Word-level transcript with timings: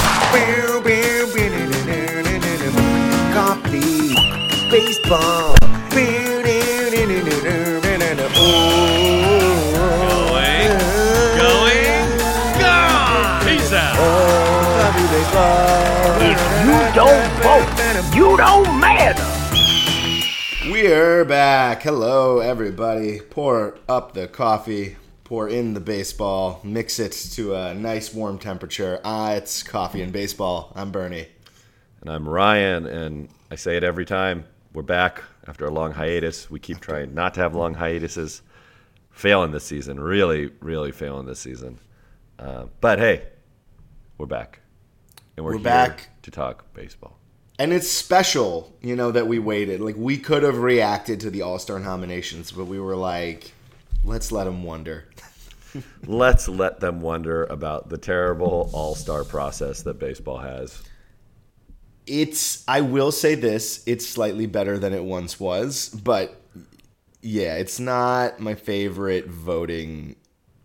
Coffee, 3.32 4.16
baseball. 4.72 5.56
Going, 5.92 6.26
going, 11.38 12.10
gone. 12.60 13.48
He's 13.48 13.74
out. 13.74 13.96
You 16.66 16.78
don't 16.96 17.30
vote. 17.44 17.70
You 18.16 18.38
don't 18.38 18.80
matter. 18.80 18.85
We're 20.88 21.26
back. 21.26 21.82
Hello, 21.82 22.38
everybody. 22.38 23.20
Pour 23.20 23.80
up 23.90 24.14
the 24.14 24.28
coffee, 24.28 24.98
pour 25.24 25.50
in 25.50 25.74
the 25.74 25.80
baseball, 25.80 26.62
mix 26.64 27.00
it 27.00 27.12
to 27.32 27.56
a 27.56 27.74
nice 27.74 28.14
warm 28.14 28.38
temperature. 28.38 29.02
Ah, 29.04 29.32
it's 29.32 29.64
coffee 29.64 30.04
and 30.04 30.14
baseball. 30.14 30.72
I'm 30.76 30.92
Bernie. 30.92 31.28
And 32.02 32.10
I'm 32.12 32.30
Ryan, 32.30 32.86
and 32.86 33.30
I 33.50 33.56
say 33.56 33.78
it 33.78 33.84
every 33.84 34.06
time. 34.06 34.46
We're 34.74 34.84
back 34.84 35.24
after 35.48 35.66
a 35.66 35.72
long 35.72 35.92
hiatus. 35.92 36.52
We 36.52 36.60
keep 36.60 36.82
trying 36.82 37.16
not 37.16 37.34
to 37.34 37.40
have 37.40 37.56
long 37.56 37.74
hiatuses. 37.74 38.44
Failing 39.10 39.50
this 39.50 39.64
season, 39.66 40.00
really, 40.00 40.52
really 40.60 40.92
failing 40.92 41.26
this 41.26 41.40
season. 41.40 41.80
Uh, 42.38 42.66
but 42.80 43.00
hey, 43.00 43.24
we're 44.20 44.28
back, 44.28 44.60
and 45.36 45.44
we're, 45.44 45.54
We're 45.54 45.58
here 45.58 45.64
back. 45.64 46.10
to 46.22 46.30
talk 46.30 46.72
baseball. 46.76 47.15
And 47.58 47.72
it's 47.72 47.90
special, 47.90 48.76
you 48.82 48.96
know, 48.96 49.12
that 49.12 49.28
we 49.28 49.40
waited. 49.40 49.80
Like, 49.80 49.96
we 49.98 50.18
could 50.18 50.44
have 50.44 50.58
reacted 50.58 51.22
to 51.22 51.30
the 51.30 51.42
All 51.42 51.58
Star 51.58 51.80
nominations, 51.80 52.52
but 52.52 52.66
we 52.66 52.80
were 52.80 52.96
like, 52.96 53.54
let's 54.04 54.32
let 54.32 54.44
them 54.44 54.64
wonder. 54.64 55.06
Let's 56.06 56.48
let 56.48 56.80
them 56.80 57.02
wonder 57.02 57.44
about 57.46 57.90
the 57.90 57.98
terrible 57.98 58.70
All 58.72 58.96
Star 58.96 59.26
process 59.26 59.82
that 59.82 60.00
baseball 60.00 60.38
has. 60.38 60.82
It's, 62.08 62.64
I 62.68 62.80
will 62.82 63.12
say 63.12 63.36
this, 63.36 63.84
it's 63.86 64.08
slightly 64.08 64.46
better 64.46 64.78
than 64.78 64.94
it 64.94 65.04
once 65.04 65.38
was, 65.38 65.90
but 65.90 66.40
yeah, 67.22 67.56
it's 67.56 67.80
not 67.80 68.40
my 68.40 68.56
favorite 68.56 69.28
voting 69.28 70.16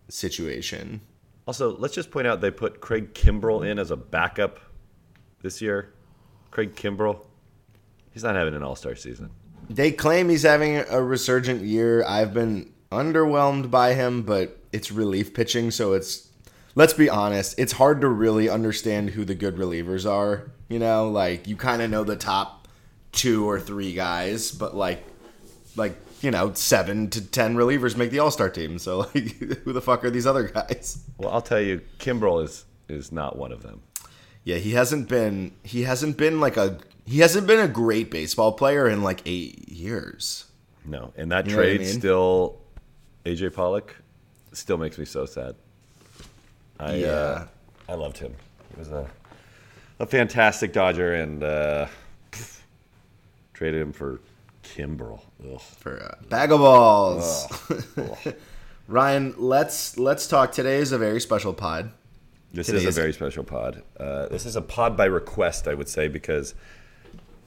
situation. 0.07 1.01
Also, 1.47 1.75
let's 1.77 1.95
just 1.95 2.11
point 2.11 2.27
out 2.27 2.39
they 2.39 2.51
put 2.51 2.79
Craig 2.79 3.13
Kimbrel 3.13 3.67
in 3.67 3.79
as 3.79 3.89
a 3.89 3.97
backup 3.97 4.59
this 5.41 5.61
year. 5.61 5.93
Craig 6.51 6.75
Kimbrel, 6.75 7.25
he's 8.13 8.23
not 8.23 8.35
having 8.35 8.53
an 8.53 8.63
All 8.63 8.75
Star 8.75 8.95
season. 8.95 9.31
They 9.69 9.91
claim 9.91 10.29
he's 10.29 10.43
having 10.43 10.77
a 10.77 11.01
resurgent 11.01 11.61
year. 11.61 12.03
I've 12.05 12.33
been 12.33 12.71
underwhelmed 12.91 13.71
by 13.71 13.93
him, 13.93 14.23
but 14.23 14.57
it's 14.73 14.91
relief 14.91 15.33
pitching, 15.33 15.71
so 15.71 15.93
it's 15.93 16.29
let's 16.75 16.93
be 16.93 17.09
honest, 17.09 17.57
it's 17.57 17.73
hard 17.73 18.01
to 18.01 18.07
really 18.07 18.49
understand 18.49 19.11
who 19.11 19.25
the 19.25 19.35
good 19.35 19.55
relievers 19.55 20.09
are. 20.09 20.51
You 20.67 20.79
know, 20.79 21.09
like 21.09 21.47
you 21.47 21.55
kind 21.55 21.81
of 21.81 21.89
know 21.89 22.03
the 22.03 22.15
top 22.15 22.67
two 23.11 23.49
or 23.49 23.59
three 23.59 23.93
guys, 23.93 24.51
but 24.51 24.75
like 24.75 25.03
like 25.75 25.95
you 26.21 26.31
know, 26.31 26.53
seven 26.53 27.09
to 27.11 27.25
ten 27.25 27.55
relievers 27.55 27.97
make 27.97 28.11
the 28.11 28.19
All 28.19 28.31
Star 28.31 28.49
team. 28.49 28.77
So 28.77 28.99
like, 28.99 29.13
who 29.63 29.73
the 29.73 29.81
fuck 29.81 30.03
are 30.03 30.09
these 30.11 30.27
other 30.27 30.43
guys? 30.43 31.03
Well, 31.17 31.31
I'll 31.31 31.41
tell 31.41 31.61
you, 31.61 31.81
Kimbrel 31.99 32.43
is 32.43 32.65
is 32.89 33.11
not 33.11 33.37
one 33.37 33.51
of 33.51 33.63
them. 33.63 33.81
Yeah, 34.43 34.57
he 34.57 34.71
hasn't 34.71 35.07
been 35.07 35.51
he 35.63 35.83
hasn't 35.83 36.17
been 36.17 36.39
like 36.39 36.57
a 36.57 36.77
he 37.05 37.19
hasn't 37.19 37.47
been 37.47 37.59
a 37.59 37.67
great 37.67 38.09
baseball 38.11 38.53
player 38.53 38.87
in 38.89 39.03
like 39.03 39.21
eight 39.25 39.69
years. 39.69 40.45
No, 40.85 41.13
and 41.15 41.31
that 41.31 41.47
You 41.47 41.55
what 41.55 41.63
I 41.65 41.67
trade 41.67 41.81
mean? 41.81 41.89
still, 41.99 42.59
AJ 43.25 43.53
Pollock, 43.53 43.95
still 44.53 44.77
makes 44.77 44.97
me 44.97 45.05
so 45.05 45.25
sad. 45.25 45.55
I 46.79 46.95
Yeah. 46.95 47.07
uh, 47.07 47.45
I 47.89 47.93
loved 47.93 48.17
him. 48.17 48.33
He 48.73 48.79
was 48.79 48.89
a 48.89 49.07
a 49.99 50.05
fantastic 50.07 50.73
Dodger, 50.73 51.13
and 51.13 51.43
uh, 51.43 51.87
pff, 52.31 52.61
traded 53.53 53.79
him 53.81 53.93
for 53.93 54.19
Kimbrel. 54.63 55.21
Ugh. 55.53 55.61
for 55.61 55.97
a 55.97 56.17
bag 56.29 56.51
of 56.51 56.59
balls. 56.59 57.45
Ryan, 58.87 59.35
let's 59.37 59.97
let's 59.99 60.25
talk. 60.27 60.51
Today 60.51 60.77
is 60.77 60.91
a 60.91 60.97
very 60.97 61.21
special 61.21 61.53
pod. 61.53 61.91
This 62.53 62.67
Today 62.67 62.79
is 62.79 62.97
a 62.97 62.99
very 62.99 63.13
special 63.13 63.43
pod. 63.43 63.81
Uh, 63.97 64.27
this 64.27 64.45
is 64.45 64.55
a 64.57 64.61
pod 64.61 64.97
by 64.97 65.05
request, 65.05 65.67
I 65.67 65.73
would 65.73 65.87
say, 65.87 66.07
because 66.09 66.53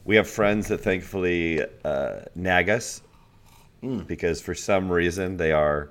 we 0.04 0.16
have 0.16 0.28
friends 0.28 0.68
that 0.68 0.78
thankfully 0.78 1.62
uh, 1.84 2.20
nag 2.34 2.70
us 2.70 3.02
Hmm. 3.82 3.98
because 4.00 4.40
for 4.40 4.54
some 4.54 4.90
reason 4.90 5.36
they 5.36 5.52
are 5.52 5.90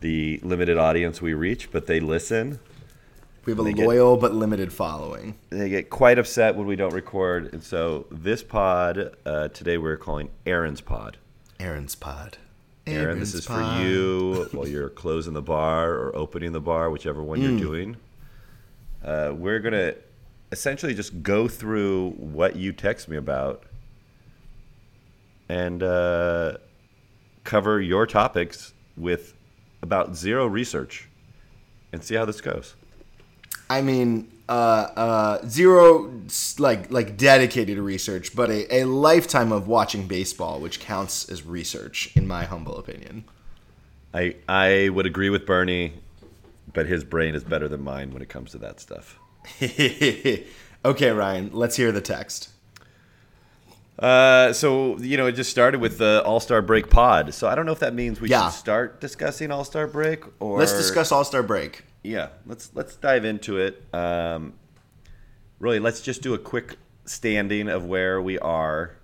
the 0.00 0.40
limited 0.42 0.78
audience 0.78 1.20
we 1.20 1.34
reach, 1.34 1.70
but 1.70 1.86
they 1.86 2.00
listen. 2.00 2.58
We 3.44 3.52
have 3.52 3.60
a 3.60 3.64
They 3.64 3.74
get- 3.74 3.86
loyal 3.86 4.16
but 4.16 4.34
limited 4.34 4.72
following. 4.72 5.34
They 5.50 5.68
get 5.68 5.90
quite 5.90 6.18
upset 6.18 6.56
when 6.56 6.66
we 6.66 6.74
don't 6.76 6.94
record, 6.94 7.52
and 7.52 7.62
so 7.62 8.06
this 8.10 8.42
pod 8.42 9.14
uh, 9.26 9.48
today 9.48 9.76
we're 9.76 9.98
calling 9.98 10.30
Aaron's 10.46 10.80
Pod. 10.80 11.18
Aaron's 11.60 11.94
pod. 11.94 12.38
Aaron, 12.86 13.18
this 13.18 13.34
is 13.34 13.44
pod. 13.46 13.76
for 13.78 13.82
you 13.86 14.48
while 14.52 14.66
you're 14.68 14.88
closing 14.90 15.34
the 15.34 15.42
bar 15.42 15.92
or 15.92 16.16
opening 16.16 16.52
the 16.52 16.60
bar, 16.60 16.88
whichever 16.90 17.22
one 17.22 17.38
Hmm. 17.40 17.44
you're 17.50 17.58
doing. 17.60 17.96
Uh, 19.04 19.32
we're 19.36 19.60
going 19.60 19.72
to 19.72 19.96
essentially 20.50 20.94
just 20.94 21.22
go 21.22 21.46
through 21.48 22.10
what 22.12 22.56
you 22.56 22.72
text 22.72 23.08
me 23.08 23.16
about 23.16 23.64
and 25.48 25.82
uh, 25.82 26.56
cover 27.44 27.80
your 27.80 28.06
topics 28.06 28.72
with 28.96 29.34
about 29.82 30.16
zero 30.16 30.46
research 30.46 31.08
and 31.92 32.02
see 32.02 32.14
how 32.14 32.24
this 32.24 32.40
goes. 32.40 32.74
I 33.68 33.82
mean, 33.82 34.30
uh, 34.48 34.52
uh, 34.52 35.46
zero 35.46 36.12
like 36.58 36.90
like 36.90 37.16
dedicated 37.16 37.78
research, 37.78 38.34
but 38.34 38.50
a, 38.50 38.82
a 38.82 38.84
lifetime 38.84 39.52
of 39.52 39.68
watching 39.68 40.06
baseball, 40.06 40.60
which 40.60 40.80
counts 40.80 41.28
as 41.28 41.44
research, 41.44 42.14
in 42.14 42.26
my 42.26 42.44
humble 42.44 42.78
opinion. 42.78 43.24
I, 44.12 44.36
I 44.48 44.90
would 44.90 45.06
agree 45.06 45.30
with 45.30 45.44
Bernie, 45.44 45.94
but 46.74 46.86
his 46.86 47.02
brain 47.04 47.34
is 47.34 47.42
better 47.44 47.68
than 47.68 47.82
mine 47.82 48.12
when 48.12 48.20
it 48.20 48.28
comes 48.28 48.50
to 48.50 48.58
that 48.58 48.80
stuff. 48.80 49.18
okay, 50.84 51.10
Ryan, 51.10 51.50
let's 51.52 51.76
hear 51.76 51.92
the 51.92 52.00
text. 52.00 52.50
Uh, 53.98 54.52
so 54.52 54.98
you 54.98 55.16
know, 55.16 55.26
it 55.26 55.32
just 55.32 55.50
started 55.50 55.80
with 55.80 55.98
the 55.98 56.22
All 56.24 56.40
Star 56.40 56.60
Break 56.60 56.90
pod. 56.90 57.32
So 57.32 57.48
I 57.48 57.54
don't 57.54 57.64
know 57.64 57.72
if 57.72 57.78
that 57.78 57.94
means 57.94 58.20
we 58.20 58.28
Yeah. 58.28 58.50
should 58.50 58.58
start 58.58 59.00
discussing 59.00 59.50
All 59.50 59.64
Star 59.64 59.86
Break 59.86 60.24
or 60.40 60.58
Let's 60.58 60.72
discuss 60.72 61.12
All 61.12 61.24
Star 61.24 61.42
break. 61.42 61.84
Yeah, 62.02 62.28
let's 62.44 62.70
let's 62.74 62.96
dive 62.96 63.24
into 63.24 63.58
it. 63.58 63.82
Um, 63.94 64.54
really, 65.60 65.78
let's 65.78 66.00
just 66.02 66.22
do 66.22 66.34
a 66.34 66.38
quick 66.38 66.76
standing 67.06 67.68
of 67.68 67.84
where 67.86 68.20
we 68.20 68.38
are. 68.40 68.96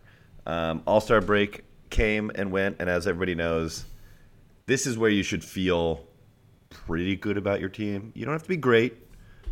Um, 0.45 0.83
All 0.87 1.01
Star 1.01 1.21
Break 1.21 1.63
came 1.91 2.31
and 2.35 2.51
went, 2.51 2.77
and 2.81 2.91
as 2.91 3.07
everybody 3.07 3.37
knows, 3.37 3.85
this 4.67 4.87
is 4.87 4.99
where 4.99 5.11
you 5.11 5.23
should 5.23 5.45
feel 5.45 6.05
pretty 6.71 7.17
good 7.17 7.37
about 7.37 7.61
your 7.61 7.69
team. 7.69 8.13
You 8.15 8.25
don't 8.25 8.35
have 8.35 8.43
to 8.43 8.49
be 8.49 8.57
great, 8.57 8.97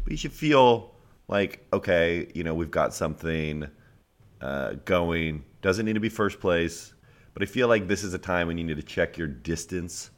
but 0.05 0.11
you 0.11 0.17
should 0.17 0.33
feel 0.33 0.95
like 1.29 1.67
okay, 1.73 2.31
you 2.35 2.45
know, 2.45 2.55
we've 2.55 2.71
got 2.71 2.95
something 2.95 3.69
uh, 4.41 4.75
going. 4.85 5.45
Doesn't 5.61 5.85
need 5.85 5.95
to 5.95 6.01
be 6.01 6.09
first 6.09 6.41
place, 6.41 6.95
but 7.35 7.43
I 7.43 7.47
feel 7.47 7.69
like 7.69 7.89
this 7.89 8.05
is 8.05 8.15
a 8.15 8.19
time 8.19 8.47
when 8.47 8.59
you 8.59 8.65
need 8.65 8.77
to 8.77 8.83
check 8.83 9.19
your 9.19 9.29
distance 9.29 10.11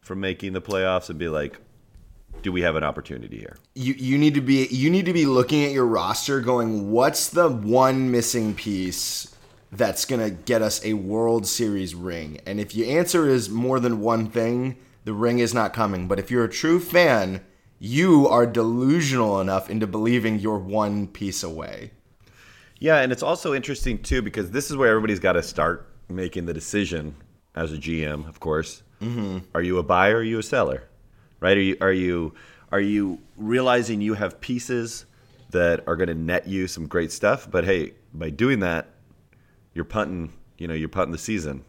from 0.00 0.20
making 0.20 0.52
the 0.52 0.62
playoffs 0.62 1.10
and 1.10 1.18
be 1.18 1.28
like, 1.28 1.58
do 2.42 2.52
we 2.52 2.62
have 2.62 2.76
an 2.76 2.84
opportunity 2.84 3.38
here? 3.38 3.56
you 3.74 3.94
you 3.94 4.18
need 4.18 4.34
to 4.34 4.40
be 4.40 4.66
you 4.68 4.90
need 4.90 5.06
to 5.06 5.12
be 5.12 5.26
looking 5.26 5.64
at 5.64 5.72
your 5.72 5.86
roster 5.86 6.40
going 6.40 6.90
what's 6.90 7.28
the 7.28 7.48
one 7.48 8.10
missing 8.10 8.54
piece 8.54 9.34
that's 9.72 10.04
to 10.04 10.30
get 10.30 10.62
us 10.62 10.84
a 10.84 10.92
world 10.92 11.46
series 11.46 11.94
ring 11.94 12.40
and 12.46 12.60
if 12.60 12.74
your 12.74 12.86
answer 12.96 13.28
is 13.28 13.50
more 13.50 13.80
than 13.80 14.00
one 14.00 14.28
thing 14.28 14.76
the 15.04 15.14
ring 15.14 15.38
is 15.38 15.54
not 15.54 15.72
coming 15.72 16.08
but 16.08 16.18
if 16.18 16.30
you're 16.30 16.44
a 16.44 16.48
true 16.48 16.80
fan 16.80 17.40
you 17.78 18.26
are 18.28 18.46
delusional 18.46 19.40
enough 19.40 19.68
into 19.68 19.86
believing 19.86 20.38
you're 20.38 20.58
one 20.58 21.06
piece 21.06 21.42
away 21.42 21.90
Yeah, 22.80 23.00
and 23.00 23.12
it's 23.12 23.22
also 23.22 23.54
interesting 23.54 24.02
too 24.02 24.22
because 24.22 24.50
this 24.50 24.70
is 24.70 24.76
where 24.76 24.90
everybody's 24.90 25.20
got 25.20 25.32
to 25.32 25.42
start 25.42 25.88
making 26.08 26.46
the 26.46 26.52
decision 26.52 27.14
as 27.54 27.72
a 27.72 27.76
GM, 27.76 28.28
of 28.28 28.40
course. 28.40 28.82
Mm-hmm. 29.00 29.38
Are 29.54 29.62
you 29.62 29.78
a 29.78 29.82
buyer? 29.82 30.16
Or 30.16 30.18
are 30.18 30.22
you 30.22 30.38
a 30.38 30.42
seller? 30.42 30.88
Right? 31.40 31.56
Are 31.56 31.60
you 31.60 31.76
are 31.80 31.92
you 31.92 32.34
are 32.72 32.80
you 32.80 33.20
realizing 33.36 34.00
you 34.00 34.14
have 34.14 34.40
pieces 34.40 35.06
that 35.50 35.86
are 35.86 35.96
going 35.96 36.08
to 36.08 36.14
net 36.14 36.48
you 36.48 36.66
some 36.66 36.86
great 36.86 37.12
stuff? 37.12 37.48
But 37.50 37.64
hey, 37.64 37.92
by 38.12 38.30
doing 38.30 38.60
that, 38.60 38.88
you're 39.72 39.84
punting. 39.84 40.32
You 40.58 40.68
know, 40.68 40.74
you're 40.74 40.88
punting 40.88 41.12
the 41.12 41.18
season, 41.18 41.64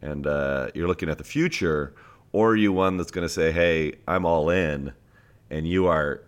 and 0.00 0.26
uh, 0.26 0.68
you're 0.74 0.88
looking 0.88 1.08
at 1.08 1.18
the 1.18 1.24
future. 1.24 1.94
Or 2.32 2.50
are 2.50 2.56
you 2.56 2.72
one 2.72 2.96
that's 2.96 3.10
going 3.10 3.26
to 3.26 3.32
say, 3.32 3.52
"Hey, 3.52 3.94
I'm 4.06 4.24
all 4.24 4.50
in," 4.50 4.92
and 5.50 5.66
you 5.66 5.86
are 5.86 6.22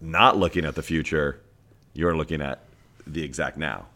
not 0.00 0.36
looking 0.36 0.64
at 0.64 0.74
the 0.74 0.82
future. 0.82 1.40
You're 1.92 2.16
looking 2.16 2.40
at 2.40 2.60
the 3.06 3.22
exact 3.22 3.56
now. 3.56 3.86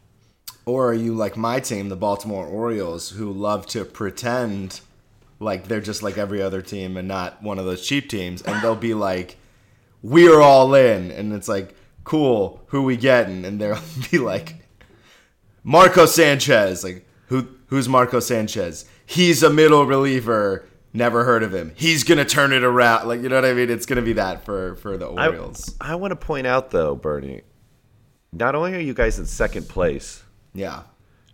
Or 0.67 0.91
are 0.91 0.95
you 0.95 1.15
like 1.15 1.37
my 1.37 1.61
team, 1.61 1.89
the 1.89 1.97
Baltimore 1.97 2.47
Orioles, 2.47 3.11
who 3.11 3.33
love 3.33 3.67
to 3.69 3.85
pretend 3.85 4.81
like 5.41 5.69
they're 5.69 5.81
just 5.81 6.03
like 6.03 6.19
every 6.19 6.43
other 6.43 6.61
team 6.61 6.97
and 6.97 7.09
not 7.09 7.43
one 7.43 7.59
of 7.59 7.65
those 7.65 7.87
cheap 7.87 8.09
teams, 8.09 8.43
and 8.43 8.61
they'll 8.62 8.77
be 8.77 8.94
like, 8.94 9.37
"We're 10.03 10.41
all 10.41 10.75
in," 10.75 11.11
and 11.11 11.33
it's 11.33 11.49
like, 11.49 11.75
"Cool, 12.05 12.62
who 12.67 12.83
we 12.83 12.97
getting?" 12.97 13.44
And 13.44 13.61
they'll 13.61 13.81
be 14.11 14.19
like, 14.19 14.56
"Marco 15.62 16.06
Sanchez." 16.06 16.85
Like, 16.85 17.06
who 17.29 17.49
who's 17.67 17.89
Marco 17.89 18.21
Sanchez? 18.21 18.85
He's 19.06 19.43
a 19.43 19.51
middle 19.51 19.87
reliever. 19.87 20.67
Never 20.99 21.25
heard 21.25 21.45
of 21.45 21.55
him. 21.55 21.73
He's 21.77 22.03
gonna 22.03 22.25
turn 22.25 22.53
it 22.53 22.65
around. 22.65 23.06
Like, 23.06 23.23
you 23.23 23.29
know 23.29 23.37
what 23.37 23.45
I 23.45 23.55
mean? 23.55 23.71
It's 23.71 23.87
gonna 23.87 24.03
be 24.03 24.15
that 24.15 24.45
for 24.45 24.75
for 24.77 24.97
the 24.97 25.06
Orioles. 25.06 25.77
I 25.81 25.95
want 25.95 26.11
to 26.11 26.17
point 26.17 26.47
out 26.47 26.71
though, 26.71 26.97
Bernie. 26.97 27.43
Not 28.33 28.56
only 28.56 28.75
are 28.75 28.81
you 28.81 28.95
guys 28.95 29.19
in 29.19 29.25
second 29.25 29.69
place, 29.69 30.25
yeah. 30.53 30.83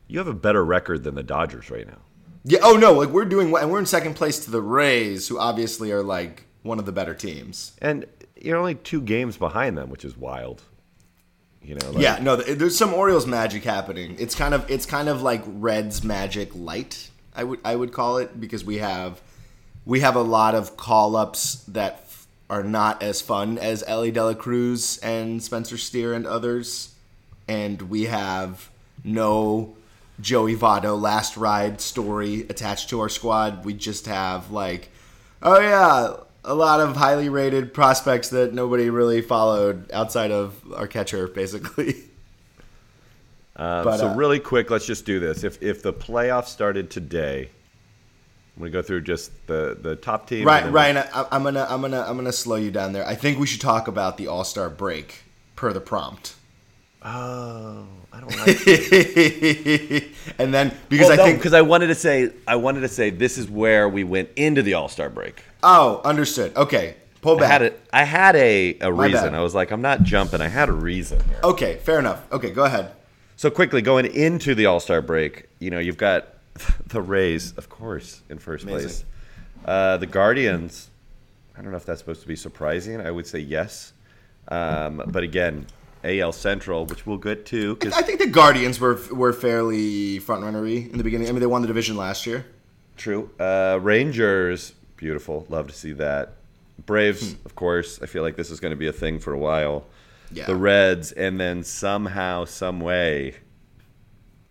you 0.07 0.19
have 0.19 0.29
a 0.29 0.35
better 0.35 0.65
record 0.65 1.03
than 1.03 1.15
the 1.15 1.23
Dodgers 1.23 1.71
right 1.71 1.87
now. 1.87 1.99
Yeah. 2.45 2.59
Oh 2.63 2.77
no. 2.77 2.93
Like 2.93 3.09
we're 3.09 3.25
doing, 3.25 3.57
and 3.57 3.71
we're 3.71 3.79
in 3.79 3.87
second 3.87 4.15
place 4.15 4.45
to 4.45 4.51
the 4.51 4.61
Rays, 4.61 5.29
who 5.29 5.39
obviously 5.39 5.91
are 5.93 6.03
like 6.03 6.45
one 6.63 6.79
of 6.79 6.85
the 6.85 6.93
better 6.93 7.15
teams. 7.15 7.73
And 7.81 8.05
you're 8.37 8.59
only 8.59 8.75
two 8.75 9.01
games 9.01 9.39
behind 9.39 9.79
them, 9.79 9.89
which 9.89 10.05
is 10.05 10.15
wild. 10.15 10.63
You 11.63 11.77
know, 11.77 11.91
like, 11.93 12.03
yeah. 12.03 12.19
No. 12.21 12.37
There's 12.37 12.77
some 12.77 12.93
Orioles 12.93 13.27
magic 13.27 13.65
happening. 13.65 14.17
It's 14.19 14.35
kind 14.35 14.53
of 14.53 14.71
it's 14.71 14.85
kind 14.85 15.09
of 15.09 15.23
like 15.23 15.43
Reds 15.47 16.05
magic 16.05 16.51
light. 16.55 17.11
I 17.35 17.45
would 17.45 17.61
I 17.65 17.75
would 17.75 17.93
call 17.93 18.19
it 18.19 18.39
because 18.39 18.63
we 18.63 18.77
have 18.79 19.21
we 19.87 20.01
have 20.01 20.17
a 20.17 20.23
lot 20.23 20.55
of 20.55 20.77
call 20.77 21.17
ups 21.17 21.57
that 21.69 21.95
f- 22.05 22.27
are 22.49 22.63
not 22.63 23.03
as 23.03 23.21
fun 23.21 23.59
as 23.59 23.85
Elly 23.87 24.11
De 24.11 24.25
La 24.25 24.35
Cruz 24.35 24.99
and 24.99 25.43
Spencer 25.43 25.77
Steer 25.77 26.13
and 26.15 26.27
others, 26.27 26.95
and 27.49 27.83
we 27.83 28.05
have 28.05 28.71
no 29.03 29.75
Joey 30.21 30.57
Votto 30.57 31.01
last 31.01 31.37
ride 31.37 31.81
story 31.81 32.43
attached 32.49 32.89
to 32.91 33.01
our 33.01 33.09
squad. 33.09 33.65
We 33.65 33.75
just 33.75 34.07
have 34.07 34.51
like, 34.51 34.91
oh 35.43 35.61
yeah, 35.61 36.17
a 36.45 36.55
lot 36.55 36.81
of 36.81 36.97
highly 36.97 37.29
rated 37.29 37.75
prospects 37.75 38.29
that 38.31 38.55
nobody 38.55 38.91
really 38.91 39.21
followed 39.23 39.91
outside 39.93 40.31
of 40.31 40.61
our 40.75 40.87
catcher, 40.87 41.29
basically. 41.29 41.97
Um, 43.57 43.85
But, 43.85 43.99
so 43.99 44.09
uh, 44.09 44.15
really 44.17 44.41
quick, 44.41 44.69
let's 44.71 44.85
just 44.85 45.07
do 45.07 45.21
this. 45.21 45.45
If 45.45 45.63
if 45.63 45.81
the 45.81 45.93
playoffs 45.93 46.49
started 46.49 46.91
today, 46.91 47.51
I'm 48.57 48.61
gonna 48.63 48.71
go 48.71 48.83
through 48.83 49.01
just 49.03 49.33
the 49.47 49.77
the 49.81 49.97
top 49.97 50.29
teams. 50.29 50.45
Right, 50.45 50.71
Ryan, 50.71 50.99
I, 50.99 51.27
I'm 51.33 51.43
gonna 51.43 51.67
I'm 51.69 51.81
gonna 51.81 52.03
I'm 52.03 52.17
gonna 52.17 52.33
slow 52.33 52.57
you 52.57 52.71
down 52.71 52.93
there. 52.93 53.07
I 53.07 53.15
think 53.17 53.39
we 53.39 53.47
should 53.47 53.61
talk 53.61 53.89
about 53.89 54.17
the 54.17 54.29
All 54.29 54.45
Star 54.45 54.71
break 54.71 55.25
per 55.57 55.73
the 55.73 55.81
prompt. 55.81 56.35
Oh, 57.03 57.85
I 58.13 58.21
don't 58.21 58.31
like. 58.39 58.67
and 60.39 60.55
then 60.55 60.73
because 60.89 61.11
I 61.11 61.17
think 61.17 61.39
because 61.39 61.53
I 61.53 61.63
wanted 61.63 61.89
to 61.89 61.95
say 61.95 62.31
I 62.47 62.57
wanted 62.57 62.81
to 62.81 62.89
say 62.89 63.11
this 63.11 63.37
is 63.39 63.49
where 63.51 63.89
we 63.89 64.05
went 64.05 64.31
into 64.37 64.63
the 64.63 64.75
All 64.75 64.89
Star 64.89 65.09
break. 65.11 65.43
oh 65.63 66.01
understood. 66.05 66.57
Okay, 66.57 66.95
pull 67.21 67.37
I 67.39 67.41
back. 67.41 67.51
had 67.51 67.63
a 67.63 67.73
I 67.93 68.05
had 68.05 68.37
a, 68.37 68.79
a 68.81 68.91
My 68.91 69.07
reason. 69.07 69.33
bad. 69.33 69.35
I 69.35 69.43
was 69.43 69.55
like, 69.55 69.71
I'm 69.71 69.83
not 69.83 70.03
jumping. 70.05 70.41
I 70.41 70.49
had 70.49 70.69
a 70.69 70.73
reason 70.73 71.23
here. 71.29 71.41
Okay, 71.45 71.77
fair 71.79 71.99
enough. 71.99 72.23
Okay, 72.33 72.51
go 72.51 72.65
ahead. 72.65 72.93
So 73.37 73.51
quickly 73.51 73.83
going 73.83 74.07
into 74.07 74.55
the 74.55 74.67
All 74.67 74.81
Star 74.81 75.03
break, 75.03 75.49
you 75.59 75.71
know, 75.71 75.81
you've 75.81 75.99
got 75.99 76.29
the 76.87 77.03
Rays, 77.03 77.53
of 77.53 77.69
course, 77.69 78.23
in 78.29 78.39
first 78.39 78.65
Amazing. 78.65 78.81
place. 78.81 79.05
Uh, 79.65 79.97
the 79.97 80.07
Guardians. 80.07 80.91
I 81.57 81.63
don't 81.63 81.71
know 81.71 81.77
if 81.77 81.87
that's 81.87 82.01
supposed 82.01 82.23
to 82.23 82.29
be 82.29 82.37
surprising. 82.37 83.01
I 83.01 83.11
would 83.11 83.27
say 83.27 83.39
yes, 83.39 83.93
um, 84.49 85.03
but 85.07 85.23
again, 85.23 85.67
AL 86.03 86.33
Central, 86.33 86.85
which 86.85 87.07
we'll 87.07 87.17
get 87.17 87.47
to, 87.47 87.77
because 87.77 87.95
I 87.95 88.03
think 88.03 88.19
the 88.19 88.27
Guardians 88.27 88.81
were 88.81 88.99
were 89.13 89.33
fairly 89.33 90.19
front 90.19 90.43
runnery 90.43 90.91
in 90.91 90.99
the 90.99 91.05
beginning. 91.05 91.29
I 91.29 91.33
mean, 91.33 91.41
they 91.41 91.47
won 91.47 91.63
the 91.63 91.69
division 91.69 91.97
last 91.97 92.27
year. 92.27 92.45
True. 92.97 93.31
Uh, 93.39 93.79
Rangers, 93.81 94.75
beautiful. 94.97 95.47
Love 95.49 95.69
to 95.69 95.75
see 95.75 95.93
that. 95.93 96.35
Braves, 96.87 97.37
of 97.45 97.55
course. 97.55 98.01
I 98.03 98.07
feel 98.07 98.23
like 98.23 98.37
this 98.37 98.51
is 98.51 98.61
going 98.61 98.71
to 98.71 98.77
be 98.77 98.89
a 98.89 98.93
thing 98.93 99.19
for 99.19 99.33
a 99.33 99.39
while. 99.39 99.87
Yeah. 100.33 100.47
The 100.47 100.57
Reds, 100.57 101.13
and 101.13 101.41
then 101.41 101.63
somehow, 101.63 102.45
some 102.45 102.81
way, 102.81 103.37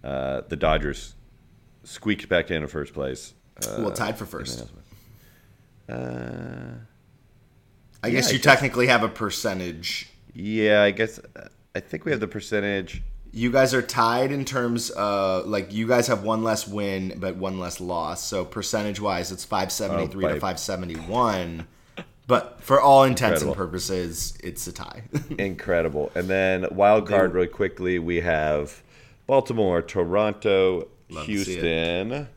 uh, 0.03 0.41
the 0.47 0.55
Dodgers 0.55 1.15
squeaked 1.83 2.29
back 2.29 2.51
into 2.51 2.67
first 2.67 2.93
place. 2.93 3.33
Uh, 3.65 3.75
well, 3.79 3.91
tied 3.91 4.17
for 4.17 4.25
first. 4.25 4.65
uh, 5.89 5.93
I 8.03 8.09
guess 8.09 8.27
I 8.29 8.31
you 8.31 8.37
guess- 8.37 8.43
technically 8.43 8.87
have 8.87 9.03
a 9.03 9.09
percentage. 9.09 10.09
yeah, 10.33 10.81
I 10.83 10.91
guess. 10.91 11.19
uh, 11.19 11.47
I 11.75 11.79
think 11.79 12.05
we 12.05 12.11
have 12.11 12.19
the 12.19 12.27
percentage. 12.27 13.01
You 13.31 13.51
guys 13.51 13.73
are 13.73 13.81
tied 13.81 14.31
in 14.31 14.45
terms 14.45 14.91
of 14.91 15.47
like 15.47 15.73
you 15.73 15.87
guys 15.87 16.05
have 16.07 16.21
one 16.23 16.43
less 16.43 16.67
win 16.67 17.15
but 17.17 17.35
one 17.35 17.59
less 17.59 17.81
loss. 17.81 18.23
So 18.23 18.45
percentage 18.45 18.99
wise, 18.99 19.31
it's 19.31 19.43
five 19.43 19.71
seventy 19.71 20.05
three 20.07 20.25
Oh, 20.25 20.33
to 20.35 20.39
five 20.39 20.59
seventy 20.59 20.95
one. 20.95 21.67
But 22.27 22.61
for 22.61 22.79
all 22.79 23.03
intents 23.03 23.41
and 23.41 23.53
purposes, 23.55 24.37
it's 24.43 24.65
a 24.67 24.71
tie. 24.71 25.03
Incredible. 25.39 26.11
And 26.15 26.29
then 26.29 26.65
wild 26.71 27.07
card, 27.07 27.33
really 27.33 27.47
quickly, 27.47 27.99
we 27.99 28.21
have 28.21 28.81
Baltimore, 29.27 29.81
Toronto, 29.81 30.87
Love 31.13 31.25
to 31.25 31.43
see 31.45 31.53
it. 31.57 31.63
Houston, 31.63 32.27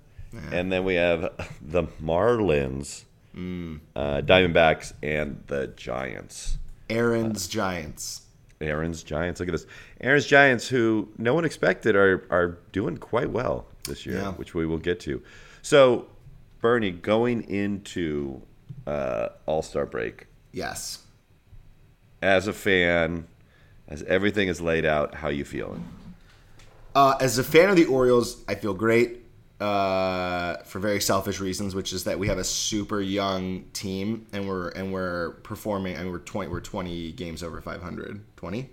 and 0.52 0.70
then 0.72 0.84
we 0.84 0.94
have 0.94 1.32
the 1.62 1.84
Marlins, 2.02 3.04
Mm. 3.34 3.80
uh, 3.94 4.22
Diamondbacks, 4.22 4.94
and 5.02 5.42
the 5.46 5.66
Giants. 5.76 6.56
Aaron's 6.88 7.46
Giants. 7.48 8.22
Aaron's 8.62 9.02
Giants. 9.02 9.40
Look 9.40 9.50
at 9.50 9.52
this. 9.52 9.66
Aaron's 10.00 10.24
Giants, 10.26 10.68
who 10.68 11.08
no 11.18 11.34
one 11.34 11.44
expected, 11.44 11.94
are 11.96 12.24
are 12.30 12.58
doing 12.72 12.96
quite 12.96 13.30
well 13.30 13.66
this 13.86 14.06
year, 14.06 14.16
Yeah. 14.20 14.32
which 14.32 14.54
we 14.54 14.64
will 14.64 14.78
get 14.78 15.00
to. 15.00 15.22
So, 15.60 16.06
Bernie, 16.62 16.90
going 16.92 17.42
into 17.42 18.40
uh, 18.86 19.28
All 19.44 19.60
Star 19.62 19.84
break, 19.84 20.28
Yes. 20.52 21.00
as 22.22 22.46
a 22.46 22.52
fan, 22.54 23.26
as 23.88 24.02
everything 24.04 24.48
is 24.48 24.60
laid 24.62 24.86
out, 24.86 25.16
how 25.16 25.28
you 25.28 25.44
feeling? 25.44 25.84
Uh, 26.96 27.14
as 27.20 27.36
a 27.36 27.44
fan 27.44 27.68
of 27.68 27.76
the 27.76 27.84
Orioles, 27.84 28.42
I 28.48 28.54
feel 28.54 28.72
great 28.72 29.22
uh, 29.60 30.56
for 30.64 30.78
very 30.78 30.98
selfish 30.98 31.40
reasons, 31.40 31.74
which 31.74 31.92
is 31.92 32.04
that 32.04 32.18
we 32.18 32.28
have 32.28 32.38
a 32.38 32.44
super 32.44 33.02
young 33.02 33.64
team 33.74 34.26
and 34.32 34.48
we're 34.48 34.70
and 34.70 34.94
we're 34.94 35.32
performing 35.42 35.94
and 35.94 36.10
we're 36.10 36.20
twenty 36.20 36.50
we're 36.50 36.60
twenty 36.60 37.12
games 37.12 37.42
over 37.42 37.60
500. 37.60 38.24
20? 38.36 38.70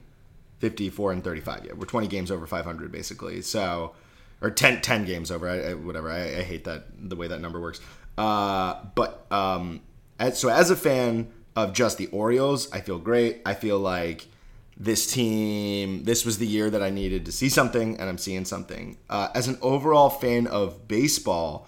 54 0.59 1.11
and 1.11 1.21
35. 1.21 1.65
Yeah, 1.65 1.73
we're 1.73 1.85
20 1.85 2.07
games 2.07 2.31
over 2.31 2.47
500 2.47 2.89
basically. 2.89 3.41
So, 3.41 3.93
or 4.39 4.49
10, 4.49 4.79
10 4.79 5.03
games 5.03 5.29
over. 5.29 5.49
I, 5.49 5.71
I, 5.71 5.73
whatever. 5.73 6.09
I, 6.09 6.21
I 6.21 6.43
hate 6.43 6.63
that 6.63 6.85
the 6.97 7.17
way 7.17 7.27
that 7.27 7.41
number 7.41 7.59
works. 7.59 7.81
Uh, 8.17 8.75
but 8.95 9.25
um, 9.31 9.81
as, 10.17 10.39
so 10.39 10.47
as 10.47 10.69
a 10.69 10.77
fan 10.77 11.27
of 11.57 11.73
just 11.73 11.97
the 11.97 12.07
Orioles, 12.07 12.71
I 12.71 12.79
feel 12.79 12.99
great. 12.99 13.41
I 13.45 13.53
feel 13.53 13.77
like 13.77 14.29
this 14.77 15.11
team, 15.11 16.03
this 16.03 16.25
was 16.25 16.37
the 16.37 16.47
year 16.47 16.69
that 16.69 16.81
I 16.81 16.89
needed 16.89 17.25
to 17.25 17.31
see 17.31 17.49
something, 17.49 17.97
and 17.99 18.09
I'm 18.09 18.17
seeing 18.17 18.45
something. 18.45 18.97
Uh, 19.09 19.29
as 19.35 19.47
an 19.47 19.57
overall 19.61 20.09
fan 20.09 20.47
of 20.47 20.87
baseball, 20.87 21.67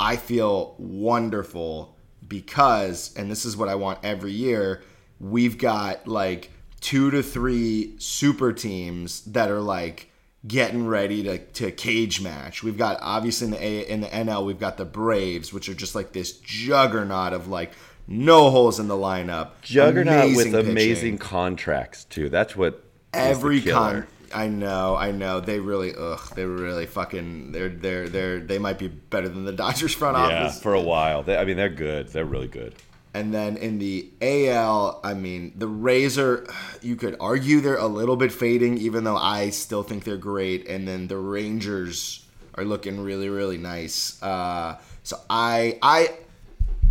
I 0.00 0.16
feel 0.16 0.74
wonderful 0.78 1.96
because, 2.26 3.14
and 3.16 3.30
this 3.30 3.44
is 3.44 3.56
what 3.56 3.68
I 3.68 3.74
want 3.74 3.98
every 4.02 4.32
year, 4.32 4.82
we've 5.20 5.58
got 5.58 6.06
like 6.06 6.50
two 6.80 7.10
to 7.10 7.22
three 7.22 7.94
super 7.98 8.52
teams 8.52 9.22
that 9.22 9.50
are 9.50 9.60
like 9.60 10.10
getting 10.46 10.86
ready 10.86 11.22
to, 11.24 11.38
to 11.38 11.72
cage 11.72 12.20
match. 12.20 12.62
We've 12.62 12.78
got 12.78 12.98
obviously 13.00 13.46
in 13.46 13.50
the 13.50 13.62
A, 13.62 13.80
in 13.88 14.00
the 14.00 14.06
NL, 14.06 14.46
we've 14.46 14.60
got 14.60 14.76
the 14.76 14.84
Braves, 14.84 15.52
which 15.52 15.68
are 15.68 15.74
just 15.74 15.94
like 15.94 16.12
this 16.12 16.32
juggernaut 16.38 17.32
of 17.32 17.48
like 17.48 17.72
no 18.08 18.50
holes 18.50 18.80
in 18.80 18.88
the 18.88 18.94
lineup. 18.96 19.50
Juggernaut 19.62 20.24
amazing 20.24 20.36
with 20.36 20.52
pitching. 20.52 20.70
amazing 20.70 21.18
contracts 21.18 22.04
too. 22.04 22.28
That's 22.28 22.56
what 22.56 22.82
every 23.12 23.60
con 23.62 24.06
I 24.34 24.48
know, 24.48 24.94
I 24.96 25.10
know. 25.10 25.40
They 25.40 25.58
really 25.58 25.94
ugh, 25.96 26.20
they 26.34 26.44
really 26.44 26.86
fucking 26.86 27.52
they're 27.52 27.68
they're 27.68 28.08
they're 28.08 28.40
they 28.40 28.58
might 28.58 28.78
be 28.78 28.88
better 28.88 29.28
than 29.28 29.44
the 29.44 29.52
Dodgers 29.52 29.94
front 29.94 30.16
Yeah, 30.16 30.46
office. 30.46 30.60
for 30.60 30.74
a 30.74 30.80
while. 30.82 31.22
They, 31.22 31.36
I 31.36 31.44
mean, 31.44 31.56
they're 31.56 31.68
good. 31.68 32.08
They're 32.08 32.24
really 32.24 32.48
good. 32.48 32.74
And 33.14 33.32
then 33.32 33.56
in 33.56 33.78
the 33.78 34.08
AL, 34.20 35.00
I 35.02 35.14
mean, 35.14 35.52
the 35.56 35.66
Rays 35.66 36.18
are, 36.18 36.46
you 36.82 36.94
could 36.94 37.16
argue 37.18 37.60
they're 37.60 37.76
a 37.76 37.86
little 37.86 38.16
bit 38.16 38.30
fading, 38.30 38.76
even 38.78 39.02
though 39.04 39.16
I 39.16 39.48
still 39.50 39.82
think 39.82 40.04
they're 40.04 40.18
great. 40.18 40.68
And 40.68 40.86
then 40.86 41.08
the 41.08 41.16
Rangers 41.16 42.24
are 42.54 42.64
looking 42.64 43.00
really, 43.00 43.30
really 43.30 43.56
nice. 43.56 44.22
Uh, 44.22 44.78
so 45.02 45.16
I, 45.30 45.78
I, 45.82 46.10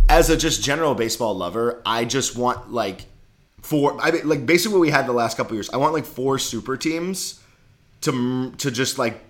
as 0.08 0.30
a 0.30 0.36
just 0.36 0.62
general 0.62 0.94
baseball 0.94 1.34
lover, 1.34 1.82
I 1.84 2.04
just 2.04 2.36
want 2.36 2.72
like 2.72 3.06
four, 3.62 4.00
I 4.00 4.10
mean, 4.10 4.28
like 4.28 4.46
basically 4.46 4.78
what 4.78 4.80
we 4.80 4.90
had 4.90 5.06
the 5.06 5.12
last 5.12 5.36
couple 5.36 5.54
years. 5.54 5.70
I 5.70 5.76
want 5.76 5.92
like 5.92 6.06
four 6.06 6.38
super 6.38 6.76
teams 6.76 7.40
to 8.02 8.52
to 8.58 8.70
just 8.70 8.98
like 8.98 9.20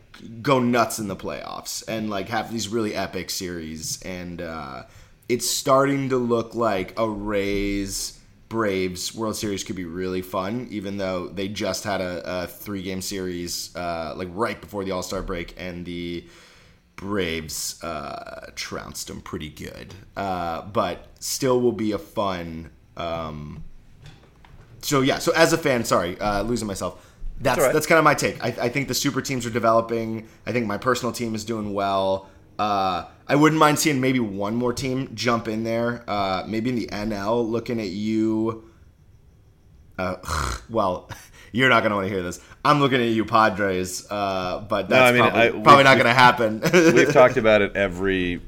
go 0.43 0.59
nuts 0.59 0.99
in 0.99 1.09
the 1.09 1.17
playoffs 1.17 1.87
and 1.89 2.11
like 2.11 2.29
have 2.29 2.53
these 2.53 2.69
really 2.69 2.95
epic 2.95 3.31
series 3.31 4.03
and 4.03 4.43
uh 4.43 4.83
it's 5.29 5.49
starting 5.49 6.09
to 6.09 6.17
look 6.17 6.55
like 6.55 6.99
a 6.99 7.09
Rays 7.09 8.19
Braves 8.49 9.15
World 9.15 9.37
Series 9.37 9.63
could 9.63 9.77
be 9.77 9.85
really 9.85 10.23
fun 10.23 10.67
even 10.71 10.97
though 10.97 11.29
they 11.29 11.49
just 11.49 11.85
had 11.85 12.01
a, 12.01 12.43
a 12.43 12.47
three 12.47 12.83
game 12.83 13.01
series 13.01 13.75
uh 13.77 14.15
like 14.17 14.29
right 14.33 14.61
before 14.61 14.85
the 14.85 14.91
All-Star 14.91 15.23
break 15.23 15.55
and 15.57 15.85
the 15.85 16.27
Braves 16.99 17.83
uh, 17.85 18.51
trounced 18.57 19.07
them 19.07 19.21
pretty 19.21 19.49
good, 19.49 19.95
uh, 20.17 20.63
but 20.63 21.07
still 21.21 21.61
will 21.61 21.73
be 21.73 21.93
a 21.93 21.99
fun. 21.99 22.71
Um, 22.97 23.63
so 24.83 25.01
yeah, 25.01 25.21
so 25.21 25.33
as 25.33 25.53
a 25.53 25.59
fan, 25.59 25.85
sorry, 25.85 26.19
uh, 26.21 26.43
losing 26.43 26.67
myself. 26.67 27.05
That's 27.41 27.61
right. 27.61 27.73
that's 27.73 27.87
kind 27.87 28.01
of 28.01 28.05
my 28.05 28.15
take. 28.15 28.43
I, 28.43 28.49
I 28.49 28.69
think 28.69 28.89
the 28.89 28.95
super 28.95 29.23
teams 29.23 29.47
are 29.47 29.51
developing. 29.51 30.27
I 30.45 30.51
think 30.51 30.67
my 30.67 30.77
personal 30.77 31.13
team 31.13 31.37
is 31.37 31.45
doing 31.45 31.73
well. 31.73 32.29
Uh, 32.59 33.05
I 33.29 33.37
wouldn't 33.37 33.61
mind 33.61 33.79
seeing 33.79 34.01
maybe 34.01 34.19
one 34.19 34.57
more 34.57 34.73
team 34.73 35.15
jump 35.15 35.47
in 35.47 35.63
there. 35.63 36.03
Uh, 36.09 36.43
maybe 36.49 36.71
in 36.71 36.77
the 36.77 36.89
NL, 36.89 37.49
looking 37.49 37.81
at 37.81 37.91
you. 37.91 38.69
Uh, 39.97 40.17
well, 40.69 41.09
you're 41.53 41.69
not 41.69 41.85
going 41.85 41.91
to 41.91 41.97
want 41.97 42.09
to 42.09 42.13
hear 42.13 42.25
this. 42.25 42.41
I'm 42.69 42.81
looking 42.81 43.01
at 43.01 43.09
you, 43.09 43.25
Padres, 43.25 44.07
uh, 44.11 44.65
but 44.69 44.89
that's 44.89 45.09
I 45.11 45.13
mean, 45.13 45.23
probably, 45.31 45.41
I- 45.61 45.63
probably 45.63 45.85
not 45.85 45.95
going 45.95 46.07
to 46.07 46.13
happen. 46.15 46.61
We've 46.95 47.13
talked 47.13 47.37
about 47.37 47.63
it 47.63 47.75
every 47.77 48.41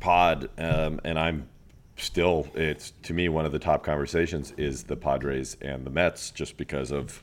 pod, 0.00 0.50
um, 0.58 1.00
and 1.04 1.18
I'm 1.18 1.48
still. 1.96 2.48
It's 2.54 2.92
to 3.04 3.12
me 3.14 3.28
one 3.28 3.46
of 3.46 3.52
the 3.52 3.58
top 3.58 3.84
conversations 3.84 4.52
is 4.56 4.84
the 4.84 4.96
Padres 4.96 5.56
and 5.60 5.84
the 5.84 5.90
Mets, 5.90 6.30
just 6.30 6.56
because 6.56 6.90
of 6.90 7.22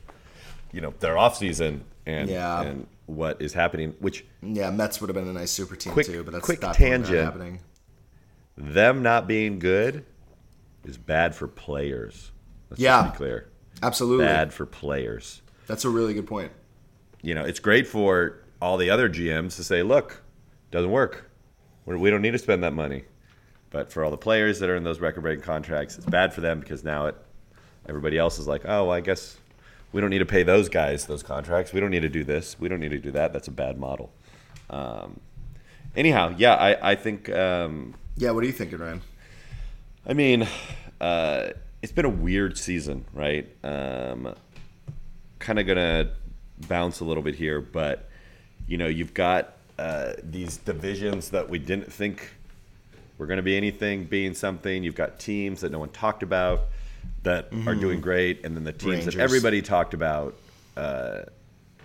you 0.72 0.82
know 0.82 0.94
their 1.00 1.18
off 1.18 1.38
season 1.38 1.84
and 2.06 2.30
Yeah. 2.30 2.62
and 2.62 2.88
what 3.08 3.42
is 3.42 3.54
happening. 3.54 3.94
Which 4.00 4.26
yeah, 4.42 4.70
Mets 4.72 5.02
would 5.02 5.10
have 5.10 5.16
been 5.16 5.28
a 5.28 5.34
nice 5.34 5.52
super 5.52 5.76
team 5.76 5.94
Quick- 5.94 6.08
too, 6.08 6.24
but 6.24 6.32
that's 6.34 6.46
quick 6.46 6.62
not 6.62 6.76
tangent. 6.76 7.24
happening. 7.24 7.60
them 8.58 9.04
not 9.04 9.28
being 9.28 9.60
good 9.60 10.06
is 10.86 10.98
bad 10.98 11.36
for 11.36 11.48
players. 11.48 12.32
Let's 12.70 12.82
Yeah. 12.82 13.10
be 13.10 13.18
clear. 13.18 13.48
Absolutely, 13.84 14.26
Bad 14.26 14.54
for 14.54 14.66
players. 14.66 15.42
That's 15.68 15.86
a 15.86 15.90
really 15.90 16.14
good 16.14 16.28
point. 16.28 16.52
you 17.22 17.34
know, 17.34 17.44
it's 17.44 17.60
great 17.60 17.88
for 17.88 18.40
all 18.62 18.78
the 18.78 18.90
other 18.90 19.10
GMs 19.10 19.56
to 19.56 19.64
say, 19.64 19.84
look, 19.84 20.22
doesn't 20.72 20.92
work. 20.92 21.30
We're, 21.86 22.10
don't 22.10 22.22
need 22.22 22.32
to 22.32 22.40
spend 22.40 22.64
that 22.64 22.74
money. 22.74 23.04
But 23.70 23.92
for 23.92 24.04
all 24.04 24.12
the 24.12 24.18
players 24.18 24.60
that 24.60 24.70
are 24.70 24.76
in 24.76 24.84
those 24.84 25.00
record 25.00 25.22
breaking 25.22 25.44
contracts, 25.44 25.98
it's 25.98 26.06
bad 26.06 26.34
for 26.34 26.42
them 26.42 26.60
because 26.60 26.84
now 26.84 27.08
it, 27.08 27.16
everybody 27.88 28.18
else 28.18 28.40
is 28.40 28.48
like, 28.48 28.62
oh, 28.66 28.86
well, 28.86 28.92
I 28.92 29.02
guess 29.02 29.38
we 29.92 30.02
don't 30.02 30.10
need 30.10 30.20
to 30.20 30.26
pay 30.26 30.44
those 30.44 30.70
guys 30.70 31.06
those 31.06 31.24
contracts. 31.24 31.74
We 31.74 31.80
don't 31.80 31.92
need 31.92 32.02
to 32.02 32.10
do 32.10 32.24
this. 32.24 32.58
We 32.60 32.70
don't 32.70 32.80
need 32.80 32.92
to 32.92 33.00
do 33.00 33.12
that. 33.12 33.34
That's 33.34 33.48
a 33.48 33.52
bad 33.52 33.78
model. 33.78 34.12
Um, 34.70 35.20
anyhow, 35.96 36.34
yeah, 36.38 36.56
I, 36.56 36.92
I 36.92 36.96
think, 36.96 37.30
um, 37.30 37.96
Yeah, 38.18 38.32
what 38.32 38.44
are 38.44 38.48
you 38.48 38.54
thinking, 38.54 38.80
Ryan? 38.80 39.02
I 40.08 40.14
mean, 40.14 40.48
uh, 41.02 41.50
it's 41.82 41.92
been 41.92 42.06
a 42.06 42.10
weird 42.10 42.58
season, 42.58 43.06
right? 43.14 43.48
Um, 43.64 44.36
kind 45.40 45.60
of 45.60 45.68
gonna 45.68 46.12
bounce 46.68 47.00
a 47.00 47.06
little 47.06 47.24
bit 47.24 47.36
here, 47.36 47.62
but 47.62 48.10
you 48.68 48.78
know, 48.78 48.88
you've 48.88 49.14
got 49.14 49.54
uh, 49.78 50.14
these 50.24 50.58
divisions 50.58 51.30
that 51.30 51.50
we 51.50 51.60
didn't 51.60 51.92
think 51.92 52.32
were 53.18 53.28
going 53.28 53.38
to 53.38 53.44
be 53.44 53.56
anything, 53.56 54.06
being 54.06 54.34
something. 54.34 54.84
You've 54.84 54.96
got 54.96 55.20
teams 55.20 55.62
that 55.62 55.72
no 55.72 55.80
one 55.80 55.90
talked 55.90 56.24
about 56.24 56.62
that 57.24 57.50
are 57.66 57.76
doing 57.76 58.02
great, 58.02 58.46
and 58.46 58.56
then 58.56 58.64
the 58.64 58.74
teams 58.74 59.06
that 59.06 59.16
everybody 59.18 59.62
talked 59.62 59.94
about. 59.94 60.36
Uh, 60.76 61.22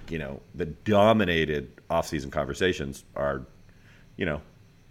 you 0.08 0.18
know, 0.18 0.40
that 0.56 0.82
dominated 0.82 1.70
offseason 1.88 2.32
conversations 2.32 3.04
are, 3.14 3.42
you 4.16 4.26
know, 4.26 4.40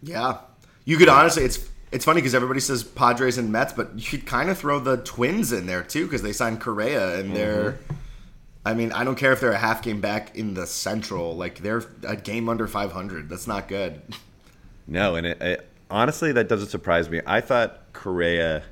Yeah, 0.02 0.38
you 0.86 0.96
could 0.96 1.10
honestly. 1.10 1.44
It's 1.44 1.68
it's 1.92 2.06
funny 2.06 2.22
because 2.22 2.34
everybody 2.34 2.62
says 2.62 2.84
Padres 2.84 3.38
and 3.38 3.52
Mets, 3.52 3.74
but 3.74 3.92
you 3.96 4.04
could 4.04 4.26
kind 4.26 4.50
of 4.50 4.58
throw 4.58 4.80
the 4.80 4.98
Twins 4.98 5.52
in 5.52 5.66
there 5.66 5.84
too 5.84 6.06
because 6.06 6.22
they 6.22 6.32
signed 6.32 6.62
Correa 6.62 7.20
and 7.20 7.36
they're. 7.36 7.80
Mm-hmm. 8.70 8.80
I 8.80 8.84
mean, 8.84 8.92
I 8.92 9.04
don't 9.04 9.16
care 9.16 9.32
if 9.32 9.40
they're 9.40 9.52
a 9.52 9.58
half 9.58 9.82
game 9.82 10.02
back 10.02 10.36
in 10.36 10.54
the 10.54 10.68
Central. 10.68 11.36
Like 11.36 11.60
they're 11.60 11.84
a 12.08 12.16
game 12.16 12.50
under 12.50 12.68
500. 12.68 13.30
That's 13.30 13.48
not 13.48 13.68
good. 13.68 14.02
No, 14.92 15.14
and 15.14 15.28
it, 15.28 15.40
it, 15.40 15.70
honestly, 15.92 16.32
that 16.32 16.50
doesn't 16.50 16.70
surprise 16.70 17.12
me. 17.12 17.22
I 17.28 17.42
thought 17.42 17.94
Correa 17.94 18.64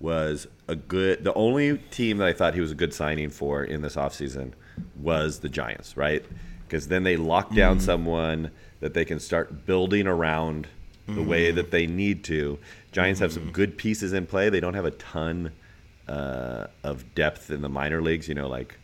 was 0.00 0.46
a 0.66 0.74
good. 0.74 1.24
The 1.24 1.34
only 1.34 1.76
team 1.76 2.16
that 2.16 2.26
I 2.26 2.32
thought 2.32 2.54
he 2.54 2.62
was 2.62 2.72
a 2.72 2.74
good 2.74 2.94
signing 2.94 3.28
for 3.28 3.62
in 3.62 3.82
this 3.82 3.96
offseason 3.96 4.52
was 4.98 5.40
the 5.40 5.50
Giants, 5.50 5.94
right? 5.94 6.24
Because 6.66 6.88
then 6.88 7.02
they 7.02 7.18
lock 7.18 7.54
down 7.54 7.80
someone 7.80 8.50
that 8.80 8.94
they 8.94 9.04
can 9.04 9.20
start 9.20 9.66
building 9.66 10.06
around 10.06 10.68
the 11.06 11.22
way 11.22 11.50
that 11.50 11.70
they 11.70 11.86
need 11.86 12.24
to. 12.24 12.58
Giants 12.92 13.20
have 13.20 13.32
some 13.32 13.50
good 13.52 13.76
pieces 13.76 14.14
in 14.14 14.26
play. 14.26 14.48
They 14.48 14.60
don't 14.60 14.72
have 14.72 14.86
a 14.86 14.90
ton 14.92 15.52
uh, 16.08 16.66
of 16.82 17.14
depth 17.14 17.50
in 17.50 17.62
the 17.62 17.68
minor 17.68 18.00
leagues, 18.00 18.26
you 18.28 18.34
know, 18.34 18.48
like 18.48 18.78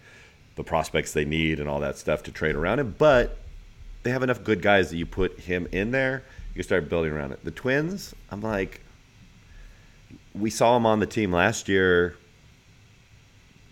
the 0.56 0.64
prospects 0.64 1.12
they 1.12 1.24
need 1.24 1.60
and 1.60 1.68
all 1.68 1.80
that 1.80 1.96
stuff 1.96 2.22
to 2.24 2.32
trade 2.32 2.54
around 2.54 2.78
him. 2.78 2.94
But 2.98 3.38
they 4.02 4.10
have 4.10 4.22
enough 4.22 4.42
good 4.44 4.62
guys 4.62 4.90
that 4.90 4.96
you 4.96 5.06
put 5.06 5.38
him 5.40 5.68
in 5.72 5.90
there, 5.90 6.24
you 6.54 6.62
start 6.62 6.88
building 6.88 7.12
around 7.12 7.32
it. 7.32 7.44
The 7.44 7.50
Twins, 7.50 8.14
I'm 8.30 8.42
like, 8.42 8.80
we 10.34 10.50
saw 10.50 10.76
him 10.76 10.86
on 10.86 11.00
the 11.00 11.06
team 11.06 11.32
last 11.32 11.68
year, 11.68 12.16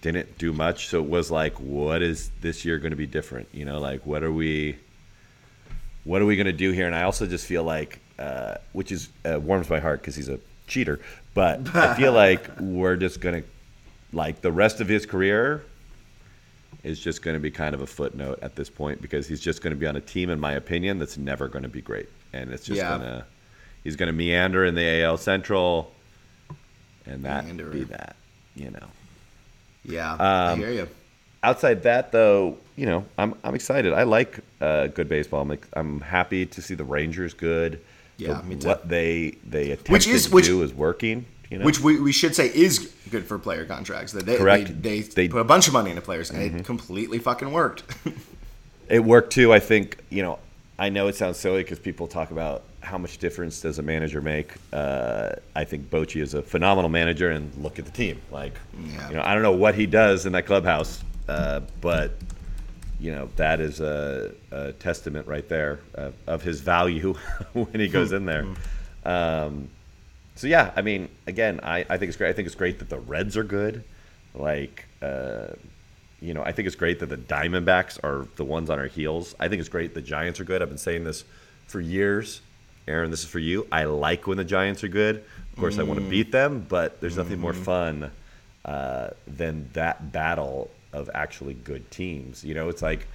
didn't 0.03 0.39
do 0.39 0.53
much. 0.53 0.89
So 0.89 1.03
it 1.03 1.09
was 1.09 1.31
like, 1.31 1.55
what 1.55 2.03
is 2.03 2.31
this 2.41 2.65
year 2.65 2.79
going 2.79 2.91
to 2.91 2.97
be 2.97 3.07
different? 3.07 3.49
You 3.53 3.65
know, 3.65 3.81
like 3.81 4.07
what 4.07 4.23
are 4.23 4.33
we, 4.33 4.79
what 6.05 6.23
are 6.23 6.27
we 6.27 6.37
going 6.37 6.47
to 6.47 6.53
do 6.53 6.71
here? 6.71 6.87
And 6.87 6.95
I 6.95 7.03
also 7.03 7.27
just 7.27 7.47
feel 7.47 7.65
like, 7.65 8.01
uh, 8.19 8.57
which 8.73 8.93
is 8.93 9.09
uh, 9.25 9.39
warms 9.41 9.69
my 9.69 9.81
heart 9.81 10.01
because 10.01 10.15
he's 10.15 10.29
a 10.29 10.41
cheater, 10.67 11.01
but 11.35 11.75
I 11.75 11.95
feel 11.95 12.13
like 12.15 12.47
we're 12.61 12.97
just 12.97 13.21
going 13.21 13.43
to, 13.43 13.49
like 14.13 14.41
the 14.41 14.53
rest 14.53 14.81
of 14.81 14.89
his 14.89 15.07
career, 15.07 15.65
is 16.83 16.99
just 17.01 17.23
going 17.23 17.35
to 17.35 17.41
be 17.41 17.51
kind 17.51 17.75
of 17.75 17.83
a 17.83 17.87
footnote 17.87 18.39
at 18.43 18.57
this 18.57 18.71
point 18.71 19.03
because 19.03 19.27
he's 19.29 19.41
just 19.41 19.63
going 19.63 19.73
to 19.73 19.79
be 19.79 19.87
on 19.87 19.97
a 19.97 20.01
team, 20.01 20.31
in 20.31 20.41
my 20.41 20.53
opinion, 20.53 20.99
that's 20.99 21.19
never 21.19 21.49
going 21.49 21.63
to 21.63 21.69
be 21.69 21.83
great, 21.83 22.09
and 22.33 22.51
it's 22.51 22.65
just 22.65 22.79
Yeah. 22.79 22.89
going 22.91 23.01
to 23.03 23.25
he's 23.85 23.97
going 23.97 24.07
to 24.09 24.13
meander 24.13 24.65
in 24.65 24.75
the 24.75 25.03
AL 25.03 25.19
Central, 25.19 25.93
and 27.07 27.25
that 27.25 27.45
Meander. 27.47 27.69
be 27.71 27.85
that, 27.85 28.17
you 28.55 28.71
know. 28.71 28.87
Yeah, 29.85 30.17
I 30.19 30.53
Um, 30.53 30.59
hear 30.59 30.71
you. 30.73 30.89
Outside 31.43 31.83
that, 31.85 32.13
though, 32.13 32.59
you 32.77 32.85
know, 32.87 33.05
I'm 33.17 33.35
I'm 33.43 33.55
excited. 33.55 33.93
I 33.95 34.03
like 34.03 34.41
uh, 34.61 34.89
good 34.89 35.09
baseball. 35.09 35.41
I'm 35.41 35.59
I'm 35.73 36.01
happy 36.03 36.45
to 36.47 36.61
see 36.63 36.75
the 36.75 36.85
Rangers 36.85 37.33
good. 37.33 37.81
Yeah, 38.19 38.35
The- 38.35 38.43
me 38.43 38.57
too. 38.57 38.69
What 38.69 38.87
they 38.89 39.37
they 39.49 39.75
Which 39.89 40.07
is- 40.07 40.27
to 40.27 40.33
which- 40.33 40.45
do 40.47 40.63
is 40.63 40.75
working. 40.75 41.25
You 41.51 41.59
know? 41.59 41.65
Which 41.65 41.81
we, 41.81 41.99
we 42.01 42.13
should 42.13 42.35
say 42.37 42.47
is 42.55 42.93
good 43.11 43.27
for 43.27 43.37
player 43.39 43.65
contracts. 43.65 44.13
That 44.13 44.25
they, 44.25 44.37
Correct. 44.39 44.69
They, 44.83 45.01
they, 45.01 45.01
They- 45.01 45.25
Mm-hmm. 45.27 45.33
put 45.33 45.41
a 45.41 45.45
bunch 45.45 45.67
of 45.67 45.73
money 45.75 45.91
into 45.91 46.03
players, 46.03 46.31
and 46.31 46.41
it 46.61 46.65
completely 46.65 47.19
fucking 47.19 47.51
worked. 47.53 47.83
It 48.89 49.05
worked 49.05 49.33
too. 49.33 49.53
I 49.53 49.61
think 49.61 49.99
you 50.11 50.23
know. 50.23 50.39
I 50.81 50.89
know 50.89 51.07
it 51.09 51.15
sounds 51.15 51.37
silly 51.37 51.63
because 51.63 51.79
people 51.79 52.09
talk 52.09 52.31
about 52.33 52.63
how 52.81 52.97
much 52.99 53.19
difference 53.19 53.61
does 53.61 53.79
a 53.79 53.83
manager 53.83 54.21
make. 54.21 54.53
Uh, 54.73 55.33
I 55.55 55.63
think 55.65 55.91
Bochy 55.91 56.21
is 56.23 56.35
a 56.35 56.43
phenomenal 56.43 56.89
manager, 56.91 57.31
and 57.31 57.55
look 57.63 57.79
at 57.79 57.85
the 57.85 57.91
team. 57.93 58.19
Like, 58.33 58.55
Yeah. 58.83 59.09
you 59.11 59.15
know, 59.17 59.23
I 59.23 59.35
don't 59.35 59.45
know 59.45 59.53
what 59.53 59.75
he 59.77 59.87
does 59.87 60.27
in 60.27 60.33
that 60.33 60.47
clubhouse, 60.47 61.05
uh, 61.29 61.61
but 61.81 62.15
you 62.99 63.13
know 63.13 63.29
that 63.37 63.61
is 63.61 63.81
a, 63.81 64.33
a 64.51 64.73
testament 64.73 65.27
right 65.29 65.49
there 65.49 65.79
of, 65.95 66.15
of 66.27 66.43
his 66.43 66.61
value 66.61 67.13
when 67.53 67.79
he 67.79 67.87
goes 67.87 68.11
in 68.11 68.25
there. 68.25 68.45
Um, 69.05 69.69
so 70.35 70.47
yeah, 70.47 70.73
I 70.77 70.83
mean, 70.83 71.09
again, 71.27 71.61
I, 71.63 71.81
I 71.89 71.97
think 71.99 72.09
it's 72.09 72.17
great. 72.17 72.31
I 72.31 72.33
think 72.33 72.47
it's 72.47 72.55
great 72.55 72.79
that 72.79 72.89
the 72.89 72.99
Reds 72.99 73.37
are 73.37 73.45
good. 73.45 73.85
Like, 74.35 74.87
uh, 75.03 75.49
you 76.21 76.35
know, 76.35 76.43
I 76.43 76.53
think 76.53 76.67
it's 76.67 76.77
great 76.77 77.01
that 77.01 77.09
the 77.09 77.17
Diamondbacks 77.17 78.03
are 78.05 78.27
the 78.37 78.45
ones 78.45 78.71
on 78.71 78.79
our 78.79 78.87
heels. 78.87 79.35
I 79.41 79.49
think 79.49 79.61
it's 79.61 79.69
great 79.69 79.95
the 79.95 80.03
Giants 80.03 80.41
are 80.41 80.45
good. 80.45 80.63
I've 80.63 80.69
been 80.69 80.79
saying 80.79 81.05
this 81.05 81.25
for 81.67 81.81
years. 81.81 82.41
Aaron, 82.89 83.11
this 83.11 83.23
is 83.23 83.29
for 83.29 83.39
you. 83.39 83.67
I 83.71 83.85
like 83.85 84.27
when 84.27 84.37
the 84.37 84.45
Giants 84.45 84.83
are 84.83 84.89
good. 84.89 85.25
Of 85.53 85.59
course, 85.59 85.79
I 85.79 85.83
want 85.83 86.01
to 86.01 86.09
beat 86.09 86.33
them, 86.33 86.67
but 86.69 87.01
there's 87.01 87.17
nothing 87.17 87.39
more 87.39 87.53
fun 87.53 88.11
uh, 88.65 89.11
than 89.27 89.69
that 89.75 90.11
battle 90.13 90.71
of 90.93 91.11
actually 91.15 91.55
good 91.55 91.91
teams. 91.91 92.43
You 92.45 92.55
know, 92.55 92.69
it's 92.69 92.83
like 92.83 93.07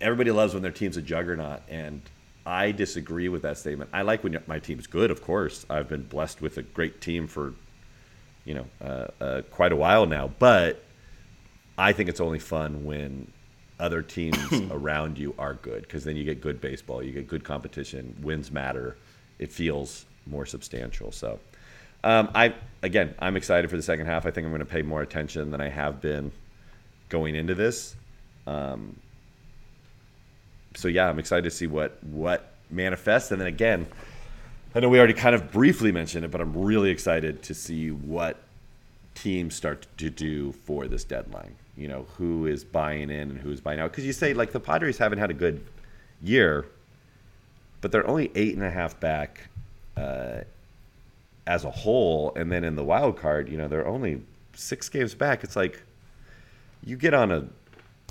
everybody 0.00 0.30
loves 0.30 0.54
when 0.54 0.62
their 0.62 0.72
team's 0.72 0.96
a 0.96 1.02
juggernaut, 1.02 1.60
and 1.68 2.00
I 2.50 2.72
disagree 2.72 3.28
with 3.28 3.42
that 3.42 3.58
statement. 3.58 3.90
I 3.92 4.02
like 4.02 4.24
when 4.24 4.36
my 4.48 4.58
team's 4.58 4.88
good, 4.88 5.12
of 5.12 5.22
course. 5.22 5.64
I've 5.70 5.88
been 5.88 6.02
blessed 6.02 6.42
with 6.42 6.58
a 6.58 6.62
great 6.62 7.00
team 7.00 7.28
for, 7.28 7.54
you 8.44 8.54
know, 8.54 8.66
uh, 8.84 9.06
uh, 9.22 9.42
quite 9.52 9.70
a 9.70 9.76
while 9.76 10.04
now. 10.04 10.32
But 10.40 10.82
I 11.78 11.92
think 11.92 12.08
it's 12.08 12.20
only 12.20 12.40
fun 12.40 12.84
when 12.84 13.30
other 13.78 14.02
teams 14.02 14.36
around 14.72 15.16
you 15.16 15.32
are 15.38 15.54
good, 15.54 15.82
because 15.82 16.02
then 16.02 16.16
you 16.16 16.24
get 16.24 16.40
good 16.40 16.60
baseball, 16.60 17.04
you 17.04 17.12
get 17.12 17.28
good 17.28 17.44
competition, 17.44 18.16
wins 18.20 18.50
matter. 18.50 18.96
It 19.38 19.52
feels 19.52 20.04
more 20.26 20.44
substantial. 20.44 21.12
So, 21.12 21.38
um, 22.02 22.30
I 22.34 22.52
again, 22.82 23.14
I'm 23.20 23.36
excited 23.36 23.70
for 23.70 23.76
the 23.76 23.82
second 23.82 24.06
half. 24.06 24.26
I 24.26 24.32
think 24.32 24.44
I'm 24.44 24.50
going 24.50 24.58
to 24.58 24.66
pay 24.66 24.82
more 24.82 25.02
attention 25.02 25.52
than 25.52 25.60
I 25.60 25.68
have 25.68 26.00
been 26.00 26.32
going 27.10 27.36
into 27.36 27.54
this. 27.54 27.94
Um, 28.48 28.96
so 30.80 30.88
yeah, 30.88 31.08
I'm 31.08 31.18
excited 31.18 31.44
to 31.44 31.50
see 31.50 31.66
what 31.66 32.02
what 32.04 32.52
manifests, 32.70 33.30
and 33.30 33.40
then 33.40 33.48
again, 33.48 33.86
I 34.74 34.80
know 34.80 34.88
we 34.88 34.98
already 34.98 35.14
kind 35.14 35.34
of 35.34 35.52
briefly 35.52 35.92
mentioned 35.92 36.24
it, 36.24 36.30
but 36.30 36.40
I'm 36.40 36.56
really 36.56 36.90
excited 36.90 37.42
to 37.44 37.54
see 37.54 37.90
what 37.90 38.38
teams 39.14 39.54
start 39.54 39.86
to 39.98 40.10
do 40.10 40.52
for 40.52 40.86
this 40.86 41.04
deadline. 41.04 41.54
You 41.76 41.88
know, 41.88 42.06
who 42.16 42.46
is 42.46 42.64
buying 42.64 43.10
in 43.10 43.30
and 43.30 43.38
who's 43.38 43.60
buying 43.60 43.80
out? 43.80 43.90
Because 43.90 44.06
you 44.06 44.12
say 44.12 44.32
like 44.32 44.52
the 44.52 44.60
Padres 44.60 44.98
haven't 44.98 45.18
had 45.18 45.30
a 45.30 45.34
good 45.34 45.64
year, 46.22 46.66
but 47.80 47.92
they're 47.92 48.06
only 48.06 48.30
eight 48.34 48.54
and 48.54 48.64
a 48.64 48.70
half 48.70 48.98
back 49.00 49.48
uh, 49.96 50.40
as 51.46 51.64
a 51.64 51.70
whole, 51.70 52.32
and 52.36 52.50
then 52.50 52.64
in 52.64 52.76
the 52.76 52.84
wild 52.84 53.18
card, 53.18 53.48
you 53.48 53.58
know, 53.58 53.68
they're 53.68 53.86
only 53.86 54.22
six 54.54 54.88
games 54.88 55.14
back. 55.14 55.44
It's 55.44 55.56
like 55.56 55.82
you 56.84 56.96
get 56.96 57.12
on 57.12 57.30
a 57.30 57.44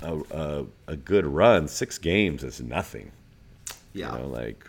a, 0.02 0.20
a, 0.30 0.66
a 0.88 0.96
good 0.96 1.26
run, 1.26 1.68
six 1.68 1.98
games 1.98 2.42
is 2.44 2.60
nothing. 2.60 3.12
Yeah. 3.92 4.12
You 4.12 4.22
know, 4.22 4.28
like 4.28 4.64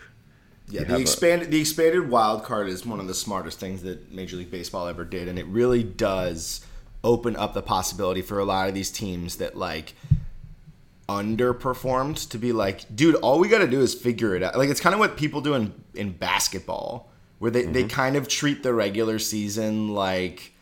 Yeah, 0.70 0.82
the 0.82 0.88
have 0.88 1.00
a- 1.00 1.02
expanded 1.02 1.52
the 1.52 1.60
expanded 1.60 2.10
wild 2.10 2.44
card 2.44 2.68
is 2.68 2.86
one 2.86 3.00
of 3.00 3.08
the 3.08 3.14
smartest 3.14 3.60
things 3.60 3.84
that 3.84 4.12
Major 4.12 4.38
League 4.38 4.52
Baseball 4.52 4.88
ever 4.88 5.06
did, 5.06 5.28
and 5.28 5.38
it 5.38 5.46
really 5.46 5.84
does 5.84 6.66
open 7.04 7.36
up 7.36 7.54
the 7.54 7.62
possibility 7.62 8.22
for 8.22 8.40
a 8.40 8.46
lot 8.46 8.68
of 8.68 8.76
these 8.76 8.92
teams 8.92 9.38
that 9.38 9.58
like 9.58 9.94
underperformed 11.10 12.30
to 12.30 12.38
be 12.38 12.54
like, 12.54 12.96
dude, 12.96 13.16
all 13.16 13.40
we 13.40 13.48
got 13.50 13.60
to 13.60 13.68
do 13.68 13.82
is 13.82 13.94
figure 13.94 14.36
it 14.36 14.44
out. 14.44 14.58
Like 14.58 14.70
it's 14.70 14.80
kind 14.80 14.94
of 14.94 15.00
what 15.00 15.18
people 15.18 15.42
do 15.42 15.54
in 15.56 15.74
in 15.94 16.12
basketball, 16.12 17.10
where 17.40 17.52
they 17.52 17.64
they 17.64 17.82
mm-hmm. 17.82 17.90
kind 17.90 18.16
of 18.16 18.28
treat 18.28 18.64
the 18.64 18.74
regular 18.74 19.20
season 19.20 19.90
like. 19.94 20.54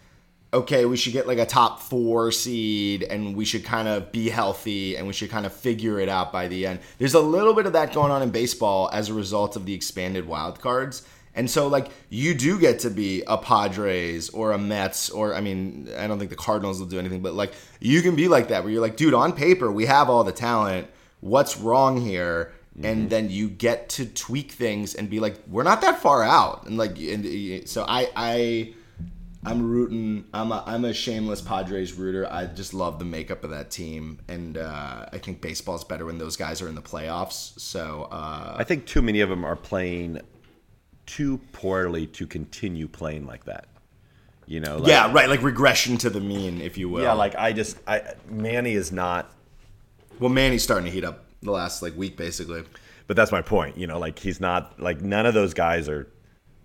Okay, 0.52 0.86
we 0.86 0.98
should 0.98 1.14
get 1.14 1.28
like 1.28 1.38
a 1.38 1.46
top 1.46 1.80
four 1.80 2.32
seed 2.32 3.04
and 3.04 3.36
we 3.36 3.46
should 3.46 3.64
kind 3.64 3.88
of 3.88 4.12
be 4.12 4.30
healthy 4.30 4.96
and 4.96 5.06
we 5.06 5.14
should 5.14 5.30
kind 5.30 5.46
of 5.46 5.54
figure 5.54 6.00
it 6.00 6.10
out 6.10 6.32
by 6.32 6.48
the 6.48 6.66
end. 6.66 6.80
There's 6.98 7.14
a 7.14 7.20
little 7.20 7.54
bit 7.54 7.68
of 7.68 7.74
that 7.74 7.94
going 7.94 8.12
on 8.12 8.24
in 8.24 8.32
baseball 8.32 8.90
as 8.92 9.10
a 9.10 9.14
result 9.14 9.56
of 9.56 9.68
the 9.68 9.76
expanded 9.76 10.26
wild 10.26 10.60
cards. 10.60 11.04
And 11.36 11.48
so, 11.50 11.68
like, 11.68 11.92
you 12.10 12.34
do 12.34 12.60
get 12.60 12.80
to 12.80 12.90
be 12.90 13.24
a 13.28 13.38
Padres 13.38 14.30
or 14.30 14.52
a 14.52 14.58
Mets, 14.58 15.12
or 15.12 15.36
I 15.36 15.42
mean, 15.42 15.88
I 15.96 16.08
don't 16.08 16.18
think 16.18 16.32
the 16.32 16.36
Cardinals 16.36 16.80
will 16.80 16.88
do 16.88 16.98
anything, 16.98 17.22
but 17.22 17.36
like, 17.36 17.54
you 17.80 18.02
can 18.02 18.16
be 18.16 18.28
like 18.28 18.48
that 18.48 18.64
where 18.64 18.74
you're 18.74 18.82
like, 18.82 18.98
dude, 18.98 19.14
on 19.14 19.34
paper, 19.34 19.72
we 19.72 19.86
have 19.86 20.10
all 20.10 20.24
the 20.24 20.32
talent. 20.32 20.88
What's 21.22 21.58
wrong 21.58 22.02
here? 22.02 22.54
And 22.82 23.02
mm-hmm. 23.02 23.08
then 23.10 23.30
you 23.30 23.50
get 23.50 23.90
to 23.90 24.06
tweak 24.06 24.54
things 24.54 24.96
and 24.96 25.10
be 25.10 25.20
like, 25.20 25.36
we're 25.48 25.64
not 25.64 25.82
that 25.82 26.02
far 26.02 26.24
out. 26.24 26.66
And 26.66 26.78
like, 26.78 26.98
and 26.98 27.70
so 27.70 27.86
I, 27.88 28.10
I, 28.16 28.74
I'm 29.46 29.70
rooting. 29.70 30.26
I'm 30.34 30.52
a, 30.52 30.64
I'm 30.68 30.86
a 30.86 30.94
shameless 30.94 31.42
Padres 31.42 31.94
rooter. 31.94 32.28
I 32.30 32.46
just 32.46 32.74
love 32.74 33.00
the 33.00 33.06
makeup 33.06 33.44
of 33.44 33.52
that 33.52 33.72
team, 33.72 34.20
and 34.28 34.58
uh, 34.58 35.06
I 35.12 35.18
think 35.18 35.42
baseball's 35.42 35.84
better 35.84 36.06
when 36.06 36.18
those 36.18 36.36
guys 36.36 36.62
are 36.62 36.68
in 36.68 36.76
the 36.76 36.82
playoffs. 36.82 37.58
So 37.60 38.10
uh, 38.12 38.56
I 38.58 38.64
think 38.64 38.86
too 38.86 39.02
many 39.02 39.22
of 39.22 39.30
them 39.30 39.46
are 39.46 39.56
playing 39.56 40.22
too 41.06 41.40
poorly 41.54 42.06
to 42.08 42.28
continue 42.28 42.88
playing 42.88 43.26
like 43.26 43.46
that. 43.46 43.68
You 44.46 44.60
know, 44.60 44.78
like, 44.78 44.90
yeah, 44.90 45.12
right, 45.12 45.30
like 45.30 45.42
regression 45.42 45.98
to 46.00 46.10
the 46.10 46.20
mean, 46.20 46.60
if 46.60 46.78
you 46.78 46.90
will. 46.90 47.04
yeah. 47.04 47.14
Like 47.14 47.36
I 47.36 47.54
just, 47.54 47.78
I 47.88 48.16
Manny 48.30 48.74
is 48.74 48.92
not 48.92 49.32
well, 50.20 50.30
Manny's 50.30 50.64
starting 50.64 50.86
to 50.86 50.92
heat 50.92 51.04
up 51.04 51.26
the 51.42 51.52
last 51.52 51.82
like 51.82 51.96
week, 51.96 52.18
basically. 52.18 52.64
But 53.08 53.16
that's 53.16 53.32
my 53.32 53.42
point. 53.42 53.78
You 53.78 53.88
know, 53.88 54.00
like 54.00 54.20
he's 54.20 54.40
not 54.40 54.80
like 54.80 55.02
none 55.02 55.26
of 55.26 55.34
those 55.34 55.54
guys 55.54 55.88
are 55.88 56.08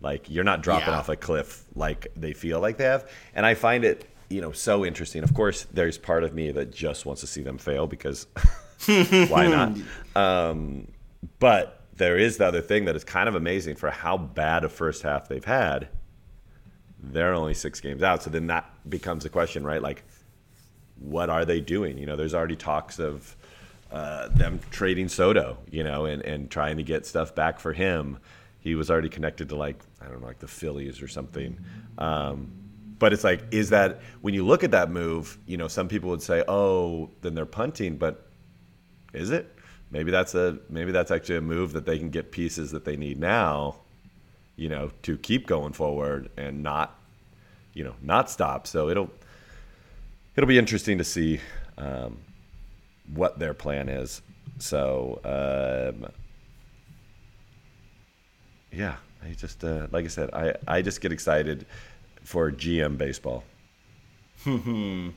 like 0.05 0.31
you're 0.31 0.45
not 0.45 0.63
dropping 0.63 0.89
Yeah. 0.89 0.99
off 0.99 1.09
a 1.09 1.17
cliff 1.17 1.65
like 1.75 2.07
they 2.15 2.33
feel 2.33 2.61
like 2.61 2.77
they 2.77 2.85
have. 2.85 3.11
And 3.35 3.45
I 3.45 3.55
find 3.55 3.85
it, 3.85 4.09
you 4.29 4.41
know, 4.41 4.53
so 4.53 4.85
interesting. 4.85 5.25
Of 5.25 5.35
course, 5.35 5.67
there's 5.73 5.99
part 5.99 6.23
of 6.23 6.33
me 6.35 6.53
that 6.53 6.73
just 6.73 7.05
wants 7.07 7.21
to 7.23 7.27
see 7.27 7.43
them 7.43 7.59
fail 7.59 7.87
because 7.89 8.27
why 8.87 9.47
not? 9.49 9.77
Um, 10.17 10.87
but 11.41 11.81
there 11.97 12.17
is 12.17 12.37
the 12.37 12.47
other 12.47 12.61
thing 12.61 12.85
that 12.85 12.95
is 12.95 13.03
kind 13.03 13.29
of 13.29 13.35
amazing 13.35 13.75
for 13.75 13.91
how 13.91 14.17
bad 14.17 14.63
a 14.63 14.69
first 14.69 15.03
half 15.03 15.27
they've 15.29 15.45
had. 15.45 15.89
They're 17.03 17.35
only 17.35 17.55
six 17.55 17.81
games 17.81 18.03
out, 18.03 18.23
so 18.23 18.31
then 18.31 18.47
that 18.47 18.71
becomes 18.89 19.25
a 19.25 19.29
question, 19.29 19.65
right? 19.65 19.83
Like, 19.83 20.05
what 21.01 21.31
are 21.31 21.45
they 21.45 21.61
doing? 21.61 21.99
You 21.99 22.07
know, 22.07 22.15
there's 22.17 22.33
already 22.35 22.55
talks 22.57 22.99
of 23.01 23.35
uh, 23.91 24.29
them 24.29 24.61
trading 24.71 25.09
Soto, 25.09 25.59
you 25.71 25.83
know, 25.83 26.05
and, 26.05 26.23
and 26.23 26.51
trying 26.51 26.77
to 26.77 26.83
get 26.85 27.05
stuff 27.07 27.35
back 27.35 27.59
for 27.59 27.73
him. 27.73 28.19
He 28.65 28.75
was 28.75 28.91
already 28.91 29.11
connected 29.11 29.51
to 29.51 29.57
like 29.57 29.77
I 30.01 30.09
don't 30.09 30.23
know, 30.23 30.27
like 30.27 30.41
the 30.41 30.49
Phillies 30.49 31.01
or 31.01 31.07
something. 31.07 31.61
Um, 31.99 32.51
but 32.99 33.13
it's 33.13 33.23
like, 33.23 33.43
is 33.51 33.71
that 33.71 34.01
when 34.23 34.33
you 34.33 34.45
look 34.45 34.65
at 34.65 34.71
that 34.71 34.91
move? 34.91 35.39
You 35.47 35.59
know, 35.59 35.69
some 35.69 35.87
people 35.87 36.09
would 36.11 36.23
say, 36.23 36.43
oh, 36.49 37.11
then 37.21 37.35
they're 37.35 37.45
punting, 37.45 37.97
but 37.99 38.27
is 39.13 39.31
it? 39.31 39.55
Maybe 39.91 40.11
that's 40.11 40.35
a 40.35 40.59
maybe 40.71 40.93
that's 40.93 41.11
actually 41.11 41.37
a 41.37 41.43
move 41.43 41.75
that 41.75 41.85
they 41.85 41.99
can 41.99 42.09
get 42.09 42.33
pieces 42.33 42.71
that 42.71 42.87
they 42.87 42.97
need 42.97 43.19
now, 43.21 43.77
you 44.57 44.71
know, 44.71 44.91
to 45.03 45.19
keep 45.19 45.47
going 45.47 45.75
forward 45.75 46.31
and 46.39 46.63
not, 46.63 46.99
you 47.75 47.85
know, 47.85 47.95
not 48.01 48.31
stop. 48.31 48.67
So 48.67 48.89
it'll 48.89 49.11
it'll 50.37 50.49
be 50.49 50.59
interesting 50.59 50.97
to 50.99 51.05
see 51.05 51.39
um, 51.77 52.19
what 53.13 53.39
their 53.39 53.53
plan 53.53 53.91
is. 53.91 54.23
So 54.59 55.21
um, 55.25 56.11
yeah, 58.75 58.97
I 59.23 59.33
just 59.33 59.65
uh, 59.65 59.87
like 59.91 60.05
I 60.05 60.09
said, 60.09 60.31
I 60.33 60.55
I 60.67 60.83
just 60.83 61.01
get 61.01 61.13
excited 61.13 61.67
for 62.23 62.51
GM 62.51 62.99
baseball. 62.99 63.45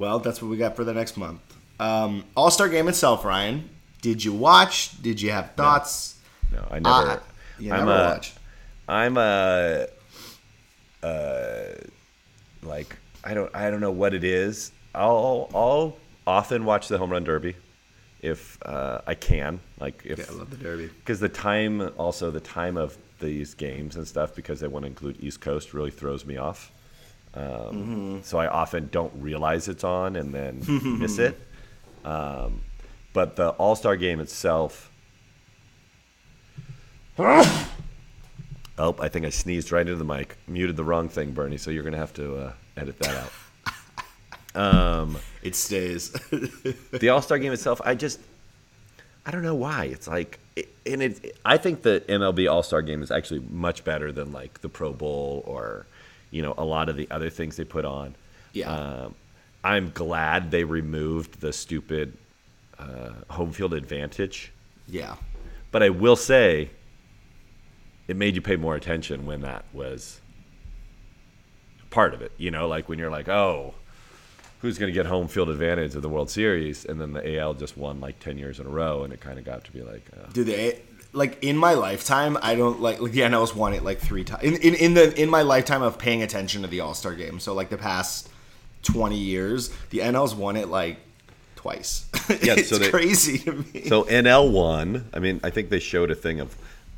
Well, 0.00 0.18
that's 0.18 0.40
what 0.40 0.50
we 0.50 0.56
got 0.56 0.76
for 0.76 0.82
the 0.84 0.94
next 0.94 1.18
month. 1.18 1.42
Um, 1.78 2.24
All 2.34 2.50
Star 2.50 2.70
Game 2.70 2.88
itself, 2.88 3.22
Ryan. 3.22 3.68
Did 4.00 4.24
you 4.24 4.32
watch? 4.32 5.00
Did 5.02 5.20
you 5.20 5.30
have 5.30 5.52
thoughts? 5.56 6.16
No, 6.50 6.66
I 6.70 6.78
never. 6.78 7.10
Uh, 7.10 7.18
you 7.58 7.70
I'm 7.70 7.80
never 7.80 7.92
a, 7.92 8.04
watched. 8.06 8.38
I'm 8.88 9.16
a, 9.18 9.86
uh, 11.02 11.64
like 12.62 12.96
I 13.22 13.34
don't 13.34 13.54
I 13.54 13.70
don't 13.70 13.80
know 13.80 13.90
what 13.90 14.14
it 14.14 14.24
is. 14.24 14.72
I'll 14.94 15.50
I'll 15.54 15.96
often 16.26 16.64
watch 16.64 16.88
the 16.88 16.96
home 16.96 17.10
run 17.10 17.24
derby, 17.24 17.56
if 18.22 18.58
uh, 18.66 19.00
I 19.06 19.14
can. 19.14 19.60
Like 19.78 20.02
if 20.04 20.18
Yeah, 20.18 20.24
I 20.30 20.34
love 20.34 20.50
the 20.50 20.56
Derby. 20.56 20.86
because 20.88 21.20
the 21.20 21.28
time 21.28 21.90
also 21.98 22.30
the 22.30 22.40
time 22.40 22.76
of 22.76 22.96
these 23.18 23.54
games 23.54 23.96
and 23.96 24.06
stuff 24.08 24.34
because 24.34 24.60
they 24.60 24.68
want 24.68 24.84
to 24.84 24.88
include 24.88 25.16
East 25.20 25.40
Coast 25.40 25.74
really 25.74 25.90
throws 25.90 26.24
me 26.24 26.36
off. 26.36 26.72
Um, 27.34 27.42
Mm-hmm. 27.44 28.18
So 28.22 28.38
I 28.38 28.48
often 28.48 28.88
don't 28.90 29.12
realize 29.20 29.68
it's 29.68 29.84
on 29.84 30.16
and 30.16 30.34
then 30.34 30.62
miss 30.98 31.18
it. 31.18 31.38
Um, 32.04 32.60
but 33.12 33.36
the 33.36 33.50
All 33.50 33.76
Star 33.76 33.96
game 33.96 34.20
itself. 34.20 34.90
Oh, 38.78 38.96
I 38.98 39.08
think 39.08 39.26
I 39.26 39.28
sneezed 39.28 39.72
right 39.72 39.82
into 39.86 39.96
the 39.96 40.04
mic. 40.06 40.38
Muted 40.48 40.74
the 40.74 40.84
wrong 40.84 41.10
thing, 41.10 41.32
Bernie. 41.32 41.58
So 41.58 41.70
you're 41.70 41.82
gonna 41.82 41.98
have 41.98 42.14
to 42.14 42.36
uh, 42.36 42.52
edit 42.78 42.98
that 43.00 43.14
out. 43.14 43.30
It 45.42 45.54
stays. 45.54 46.10
the 46.92 47.08
All 47.08 47.22
Star 47.22 47.38
game 47.38 47.52
itself, 47.52 47.80
I 47.84 47.94
just, 47.94 48.20
I 49.24 49.30
don't 49.30 49.42
know 49.42 49.54
why. 49.54 49.86
It's 49.86 50.08
like, 50.08 50.38
it, 50.56 50.68
and 50.86 51.02
it, 51.02 51.36
I 51.44 51.56
think 51.56 51.82
the 51.82 52.02
MLB 52.08 52.50
All 52.50 52.62
Star 52.62 52.82
game 52.82 53.02
is 53.02 53.10
actually 53.10 53.40
much 53.50 53.84
better 53.84 54.12
than 54.12 54.32
like 54.32 54.60
the 54.60 54.68
Pro 54.68 54.92
Bowl 54.92 55.42
or, 55.46 55.86
you 56.30 56.42
know, 56.42 56.54
a 56.58 56.64
lot 56.64 56.88
of 56.88 56.96
the 56.96 57.10
other 57.10 57.30
things 57.30 57.56
they 57.56 57.64
put 57.64 57.84
on. 57.84 58.14
Yeah. 58.52 58.72
Um, 58.72 59.14
I'm 59.62 59.90
glad 59.90 60.50
they 60.50 60.64
removed 60.64 61.40
the 61.40 61.52
stupid 61.52 62.16
uh, 62.78 63.12
home 63.28 63.52
field 63.52 63.74
advantage, 63.74 64.52
yeah. 64.88 65.16
but 65.70 65.82
I 65.82 65.90
will 65.90 66.16
say, 66.16 66.70
it 68.08 68.16
made 68.16 68.34
you 68.34 68.40
pay 68.40 68.56
more 68.56 68.74
attention 68.74 69.26
when 69.26 69.42
that 69.42 69.64
was 69.72 70.20
part 71.90 72.14
of 72.14 72.22
it. 72.22 72.32
You 72.38 72.50
know, 72.50 72.66
like 72.68 72.88
when 72.88 72.98
you're 72.98 73.10
like, 73.10 73.28
oh, 73.28 73.74
who's 74.60 74.78
going 74.78 74.92
to 74.92 74.94
get 74.94 75.06
home 75.06 75.26
field 75.28 75.48
advantage 75.48 75.94
of 75.94 76.02
the 76.02 76.08
World 76.08 76.30
Series, 76.30 76.84
and 76.84 77.00
then 77.00 77.12
the 77.12 77.38
AL 77.38 77.54
just 77.54 77.76
won 77.76 78.00
like 78.00 78.18
ten 78.20 78.38
years 78.38 78.60
in 78.60 78.66
a 78.66 78.70
row, 78.70 79.04
and 79.04 79.12
it 79.12 79.20
kind 79.20 79.38
of 79.38 79.44
got 79.44 79.64
to 79.64 79.72
be 79.72 79.82
like, 79.82 80.04
uh, 80.16 80.30
Do 80.32 80.44
they 80.44 80.80
like 81.12 81.42
in 81.42 81.56
my 81.56 81.74
lifetime? 81.74 82.36
I 82.42 82.54
don't 82.54 82.80
like 82.80 83.00
like 83.00 83.12
the 83.12 83.20
NL's 83.20 83.54
won 83.54 83.72
it 83.74 83.82
like 83.82 83.98
three 83.98 84.24
times 84.24 84.42
in, 84.44 84.54
in 84.56 84.74
in 84.74 84.94
the 84.94 85.20
in 85.20 85.28
my 85.30 85.42
lifetime 85.42 85.82
of 85.82 85.98
paying 85.98 86.22
attention 86.22 86.62
to 86.62 86.68
the 86.68 86.80
All 86.80 86.94
Star 86.94 87.14
game. 87.14 87.40
So 87.40 87.54
like 87.54 87.68
the 87.70 87.78
past 87.78 88.28
twenty 88.82 89.18
years, 89.18 89.70
the 89.90 89.98
NL's 89.98 90.34
won 90.34 90.56
it 90.56 90.68
like 90.68 90.98
twice. 91.56 92.06
Yeah, 92.42 92.54
it's 92.56 92.68
so 92.68 92.78
they- 92.78 92.90
crazy 92.90 93.38
to 93.38 93.52
me. 93.52 93.88
so 93.88 94.04
NL 94.04 94.52
won. 94.52 95.08
I 95.12 95.18
mean, 95.18 95.40
I 95.42 95.50
think 95.50 95.68
they 95.68 95.80
showed 95.80 96.12
a 96.12 96.14
thing 96.14 96.38
of 96.38 96.56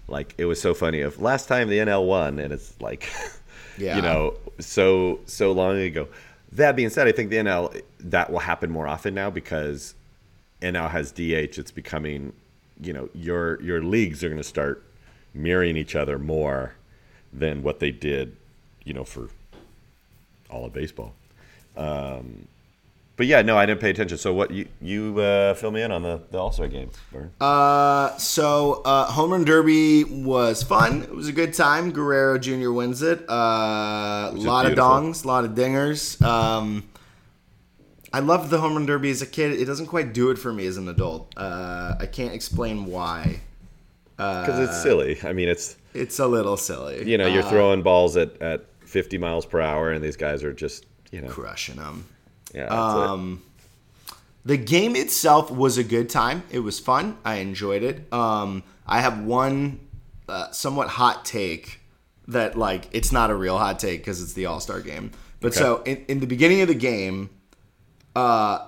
like 0.09 0.35
it 0.37 0.44
was 0.44 0.61
so 0.61 0.75
funny 0.75 1.01
of 1.01 1.18
last 1.22 1.48
time 1.48 1.70
the 1.70 1.79
NL 1.79 2.07
won, 2.07 2.38
and 2.38 2.53
it's 2.53 2.79
like, 2.81 3.09
Yeah. 3.79 3.96
you 3.96 4.03
know, 4.03 4.35
so 4.59 5.20
so 5.25 5.53
long 5.53 5.79
ago. 5.79 6.07
That 6.53 6.77
being 6.77 6.91
said, 6.91 7.09
I 7.09 7.12
think 7.12 7.31
the 7.31 7.37
NL 7.37 7.83
that 8.01 8.31
will 8.31 8.41
happen 8.41 8.71
more 8.71 8.87
often 8.87 9.15
now 9.15 9.31
because 9.31 9.95
NL 10.61 10.91
has 10.91 11.11
DH. 11.11 11.59
It's 11.59 11.71
becoming, 11.71 12.33
you 12.81 12.93
know, 12.93 13.09
your 13.15 13.61
your 13.62 13.83
leagues 13.83 14.23
are 14.23 14.29
going 14.29 14.41
to 14.41 14.45
start 14.45 14.85
mirroring 15.35 15.77
each 15.77 15.95
other 15.95 16.19
more 16.19 16.75
than 17.33 17.62
what 17.62 17.81
they 17.81 17.91
did, 17.91 18.37
you 18.85 18.93
know, 18.93 19.05
for 19.05 19.29
all 20.51 20.67
of 20.67 20.73
baseball. 20.75 21.15
Um, 21.77 22.47
but 23.16 23.27
yeah, 23.27 23.42
no, 23.42 23.57
I 23.57 23.66
didn't 23.66 23.81
pay 23.81 23.90
attention. 23.90 24.18
So 24.18 24.33
what 24.33 24.51
you 24.51 24.66
you 24.81 25.18
uh, 25.20 25.55
fill 25.55 25.70
me 25.70 25.83
in 25.83 25.92
on 25.92 26.03
the, 26.03 26.20
the 26.31 26.38
All 26.38 26.51
Star 26.53 26.68
game, 26.68 26.90
Vern? 27.12 27.31
Uh, 27.40 28.16
so 28.16 28.83
uh, 28.85 29.07
home 29.07 29.31
run 29.33 29.44
derby 29.44 30.05
was 30.05 30.62
fun. 30.62 31.03
It 31.03 31.14
was 31.14 31.29
a 31.29 31.33
good 31.33 31.55
time. 31.55 31.92
Guerrero 31.92 32.38
Jr. 32.38 32.70
wins 32.72 33.03
it. 33.03 33.20
Uh, 33.29 34.31
a 34.33 34.35
is 34.37 34.44
lot 34.44 34.66
of 34.66 34.72
dongs, 34.79 35.25
a 35.25 35.29
lot 35.29 35.44
of 35.44 35.53
dingers. 35.53 36.20
Um, 36.22 36.88
I 38.14 38.20
loved 38.20 38.51
the 38.51 38.59
home 38.61 38.75
run 38.75 38.87
derby 38.87 39.11
as 39.11 39.22
a 39.22 39.27
kid. 39.27 39.53
It 39.53 39.64
doesn't 39.64 39.87
quite 39.87 40.12
do 40.12 40.31
it 40.31 40.38
for 40.38 40.53
me 40.53 40.66
as 40.66 40.77
an 40.77 40.88
adult. 40.88 41.33
Uh, 41.37 41.94
I 41.98 42.07
can't 42.07 42.35
explain 42.35 42.87
why. 42.87 43.40
because 44.16 44.59
it's 44.59 44.83
silly. 44.83 45.18
I 45.25 45.33
mean, 45.33 45.48
it's 45.48 45.77
It's 45.94 46.18
a 46.18 46.27
little 46.27 46.57
silly. 46.57 47.09
you 47.09 47.16
know 47.18 47.27
you're 47.27 47.42
Uh, 47.42 47.51
throwing 47.51 47.83
balls 47.83 48.16
at 48.16 48.40
at 48.42 48.64
50 48.87 49.16
miles 49.18 49.46
per 49.46 49.61
hour, 49.61 49.90
and 49.92 50.05
these 50.05 50.16
guys 50.16 50.44
are 50.44 50.53
just 50.53 50.85
you 51.11 51.20
know 51.22 51.29
crushing 51.29 51.77
them. 51.77 52.05
Yeah. 52.55 52.67
Um, 52.67 53.43
The 54.45 54.57
game 54.57 54.97
itself 54.97 55.51
was 55.51 55.79
a 55.79 55.85
good 55.85 56.09
time. 56.11 56.43
It 56.51 56.61
was 56.61 56.81
fun. 56.81 57.17
I 57.25 57.37
enjoyed 57.37 57.83
it. 57.83 58.12
Um, 58.12 58.62
I 58.87 59.01
have 59.01 59.23
one 59.25 59.81
uh, 60.29 60.51
somewhat 60.51 60.88
hot 60.88 61.25
take 61.25 61.81
that 62.29 62.57
like 62.57 62.88
it's 62.93 63.12
not 63.12 63.31
a 63.31 63.35
real 63.35 63.59
hot 63.59 63.79
take 63.79 64.01
because 64.01 64.23
it's 64.23 64.33
the 64.33 64.47
All 64.47 64.61
Star 64.61 64.81
game. 64.81 65.12
But 65.41 65.53
Okay. 65.53 65.61
so 65.61 65.83
in, 65.85 66.05
in 66.09 66.21
the 66.21 66.27
beginning 66.27 66.61
of 66.61 66.69
the 66.69 66.75
game, 66.75 67.31
uh, 68.17 68.67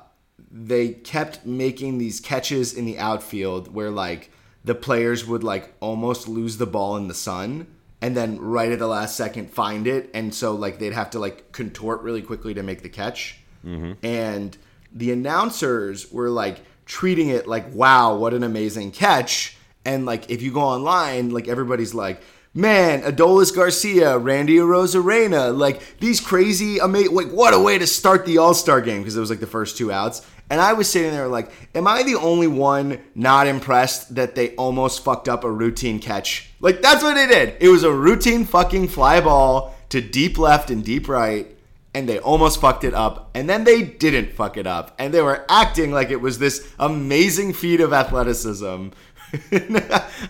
they 0.50 0.90
kept 0.90 1.44
making 1.44 1.98
these 1.98 2.20
catches 2.20 2.72
in 2.72 2.84
the 2.84 2.98
outfield 2.98 3.72
where 3.74 3.90
like 3.90 4.30
the 4.64 4.74
players 4.74 5.26
would 5.26 5.42
like 5.44 5.74
almost 5.80 6.28
lose 6.28 6.56
the 6.58 6.66
ball 6.66 6.96
in 6.96 7.08
the 7.08 7.14
sun 7.14 7.66
and 8.00 8.16
then 8.16 8.40
right 8.40 8.70
at 8.72 8.78
the 8.78 8.86
last 8.86 9.16
second 9.16 9.50
find 9.50 9.86
it 9.86 10.08
and 10.14 10.32
so 10.34 10.54
like 10.54 10.78
they'd 10.78 10.92
have 10.92 11.10
to 11.10 11.18
like 11.18 11.50
contort 11.52 12.02
really 12.02 12.22
quickly 12.22 12.54
to 12.54 12.62
make 12.62 12.82
the 12.82 12.88
catch 12.88 13.38
Mm-hmm. 13.64 13.92
and 14.04 14.56
the 14.92 15.10
announcers 15.10 16.12
were 16.12 16.28
like 16.28 16.60
treating 16.86 17.28
it 17.28 17.46
like 17.46 17.74
wow 17.74 18.16
what 18.16 18.34
an 18.34 18.42
amazing 18.42 18.92
catch 18.92 19.56
and 19.84 20.04
like 20.04 20.30
if 20.30 20.42
you 20.42 20.52
go 20.52 20.60
online 20.60 21.30
like 21.30 21.48
everybody's 21.48 21.94
like 21.94 22.20
man 22.52 23.02
adolis 23.02 23.54
garcia 23.54 24.18
randy 24.18 24.56
arozarena 24.56 25.56
like 25.56 25.98
these 25.98 26.20
crazy 26.20 26.78
amazing 26.78 27.14
like 27.14 27.30
what 27.30 27.54
a 27.54 27.58
way 27.58 27.78
to 27.78 27.86
start 27.86 28.26
the 28.26 28.38
all-star 28.38 28.80
game 28.80 29.00
because 29.00 29.16
it 29.16 29.20
was 29.20 29.30
like 29.30 29.40
the 29.40 29.46
first 29.46 29.78
two 29.78 29.90
outs 29.90 30.26
and 30.50 30.60
I 30.60 30.74
was 30.74 30.90
sitting 30.90 31.10
there 31.12 31.28
like, 31.28 31.50
am 31.74 31.86
I 31.86 32.02
the 32.02 32.16
only 32.16 32.46
one 32.46 33.00
not 33.14 33.46
impressed 33.46 34.14
that 34.16 34.34
they 34.34 34.54
almost 34.56 35.02
fucked 35.02 35.28
up 35.28 35.42
a 35.44 35.50
routine 35.50 35.98
catch? 35.98 36.50
Like, 36.60 36.82
that's 36.82 37.02
what 37.02 37.14
they 37.14 37.26
did. 37.26 37.56
It 37.60 37.68
was 37.68 37.82
a 37.82 37.92
routine 37.92 38.44
fucking 38.44 38.88
fly 38.88 39.20
ball 39.20 39.74
to 39.88 40.00
deep 40.00 40.38
left 40.38 40.70
and 40.70 40.84
deep 40.84 41.08
right, 41.08 41.53
and 41.94 42.08
they 42.08 42.18
almost 42.18 42.60
fucked 42.60 42.84
it 42.84 42.92
up. 42.92 43.30
And 43.34 43.48
then 43.48 43.64
they 43.64 43.82
didn't 43.82 44.32
fuck 44.32 44.56
it 44.56 44.66
up. 44.66 44.94
And 44.98 45.14
they 45.14 45.22
were 45.22 45.44
acting 45.48 45.92
like 45.92 46.10
it 46.10 46.20
was 46.20 46.38
this 46.38 46.68
amazing 46.78 47.52
feat 47.52 47.80
of 47.80 47.92
athleticism. 47.92 48.88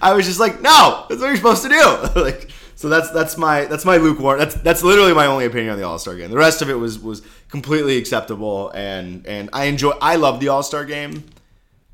I 0.02 0.12
was 0.14 0.26
just 0.26 0.40
like, 0.40 0.60
no, 0.60 1.06
that's 1.08 1.20
what 1.20 1.28
you're 1.28 1.36
supposed 1.36 1.62
to 1.62 1.68
do. 1.70 2.20
like, 2.20 2.50
so 2.76 2.88
that's 2.88 3.10
that's 3.10 3.36
my 3.36 3.64
that's 3.66 3.84
my 3.84 3.96
lukewarm. 3.96 4.38
That's 4.38 4.54
that's 4.56 4.82
literally 4.82 5.14
my 5.14 5.26
only 5.26 5.46
opinion 5.46 5.72
on 5.72 5.78
the 5.78 5.86
All 5.86 5.98
Star 5.98 6.16
game. 6.16 6.30
The 6.30 6.36
rest 6.36 6.60
of 6.60 6.68
it 6.68 6.74
was 6.74 6.98
was 6.98 7.22
completely 7.48 7.96
acceptable, 7.98 8.70
and 8.70 9.26
and 9.26 9.48
I 9.52 9.66
enjoy. 9.66 9.92
I 10.02 10.16
love 10.16 10.40
the 10.40 10.48
All 10.48 10.62
Star 10.62 10.84
game. 10.84 11.24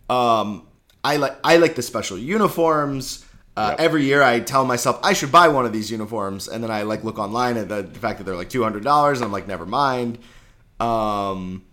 Um, 0.08 0.66
I 1.04 1.16
like 1.16 1.36
I 1.44 1.58
like 1.58 1.74
the 1.74 1.82
special 1.82 2.18
uniforms. 2.18 3.24
Uh, 3.56 3.70
Yep. 3.70 3.80
Every 3.80 4.04
year, 4.04 4.22
I 4.22 4.40
tell 4.40 4.64
myself 4.64 5.00
I 5.02 5.12
should 5.12 5.32
buy 5.32 5.48
one 5.48 5.66
of 5.66 5.72
these 5.72 5.90
uniforms, 5.90 6.48
and 6.48 6.62
then 6.64 6.70
I 6.70 6.82
like 6.82 7.04
look 7.04 7.18
online 7.18 7.56
at 7.56 7.68
the, 7.68 7.82
the 7.82 7.98
fact 7.98 8.18
that 8.18 8.24
they're 8.24 8.36
like 8.36 8.48
two 8.50 8.62
hundred 8.62 8.84
dollars, 8.84 9.18
and 9.18 9.26
I'm 9.26 9.32
like, 9.32 9.46
never 9.48 9.66
mind. 9.66 10.18
Um, 10.78 11.64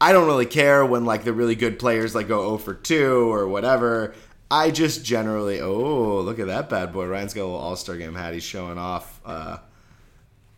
I 0.00 0.12
don't 0.12 0.26
really 0.26 0.46
care 0.46 0.84
when 0.84 1.04
like 1.04 1.24
the 1.24 1.32
really 1.32 1.54
good 1.54 1.78
players 1.78 2.14
like 2.14 2.28
go 2.28 2.40
0 2.44 2.58
for 2.58 2.74
2 2.74 3.32
or 3.32 3.46
whatever. 3.48 4.14
I 4.50 4.70
just 4.70 5.04
generally, 5.04 5.60
oh, 5.60 6.20
look 6.20 6.38
at 6.38 6.48
that 6.48 6.68
bad 6.68 6.92
boy. 6.92 7.06
Ryan's 7.06 7.32
got 7.32 7.42
a 7.42 7.44
little 7.44 7.58
All 7.60 7.76
Star 7.76 7.96
game 7.96 8.14
hat. 8.14 8.34
He's 8.34 8.42
showing 8.42 8.76
off. 8.78 9.20
Uh, 9.24 9.58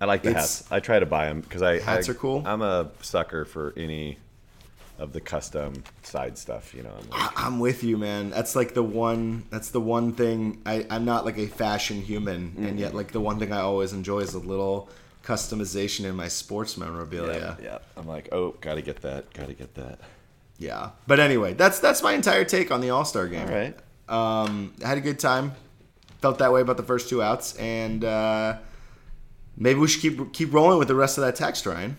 I 0.00 0.06
like 0.06 0.22
the 0.22 0.32
hats. 0.34 0.64
I 0.70 0.80
try 0.80 0.98
to 0.98 1.06
buy 1.06 1.26
them 1.26 1.42
because 1.42 1.62
I 1.62 1.78
Hats 1.78 2.08
I- 2.08 2.12
are 2.12 2.14
cool. 2.14 2.42
I'm 2.44 2.62
a 2.62 2.90
sucker 3.02 3.44
for 3.44 3.72
any 3.76 4.18
of 4.98 5.12
the 5.12 5.20
custom 5.20 5.82
side 6.02 6.38
stuff. 6.38 6.74
You 6.74 6.82
know, 6.84 6.92
I'm 6.98 7.10
like, 7.10 7.30
I'm 7.36 7.58
with 7.58 7.82
you, 7.82 7.96
man. 7.96 8.30
That's 8.30 8.54
like 8.54 8.74
the 8.74 8.82
one. 8.82 9.44
That's 9.50 9.70
the 9.70 9.80
one 9.80 10.12
thing. 10.12 10.62
I, 10.64 10.86
I'm 10.90 11.04
not 11.04 11.24
like 11.24 11.38
a 11.38 11.46
fashion 11.46 12.00
human, 12.00 12.54
and 12.58 12.78
yet 12.78 12.94
like 12.94 13.12
the 13.12 13.20
one 13.20 13.38
thing 13.38 13.52
I 13.52 13.60
always 13.60 13.92
enjoy 13.92 14.20
is 14.20 14.34
a 14.34 14.38
little 14.38 14.88
customization 15.24 16.04
in 16.04 16.14
my 16.14 16.28
sports 16.28 16.76
memorabilia. 16.76 17.56
yeah, 17.60 17.64
yeah. 17.64 17.78
I'm 17.96 18.06
like, 18.06 18.28
oh, 18.32 18.54
gotta 18.60 18.82
get 18.82 19.02
that, 19.02 19.32
gotta 19.32 19.54
get 19.54 19.74
that. 19.74 20.00
Yeah. 20.58 20.90
But 21.06 21.20
anyway, 21.20 21.54
that's 21.54 21.80
that's 21.80 22.02
my 22.02 22.12
entire 22.12 22.44
take 22.44 22.70
on 22.70 22.80
the 22.80 22.90
All 22.90 23.04
Star 23.04 23.26
game. 23.26 23.48
All 23.48 23.54
right. 23.54 23.76
Um, 24.08 24.74
I 24.84 24.88
had 24.88 24.98
a 24.98 25.00
good 25.00 25.18
time. 25.18 25.52
Felt 26.20 26.38
that 26.38 26.52
way 26.52 26.60
about 26.60 26.76
the 26.76 26.82
first 26.82 27.08
two 27.08 27.22
outs, 27.22 27.54
and 27.56 28.04
uh, 28.04 28.56
maybe 29.56 29.78
we 29.80 29.88
should 29.88 30.00
keep 30.00 30.32
keep 30.32 30.52
rolling 30.52 30.78
with 30.78 30.88
the 30.88 30.94
rest 30.94 31.18
of 31.18 31.24
that 31.24 31.36
text, 31.36 31.66
Ryan. 31.66 31.98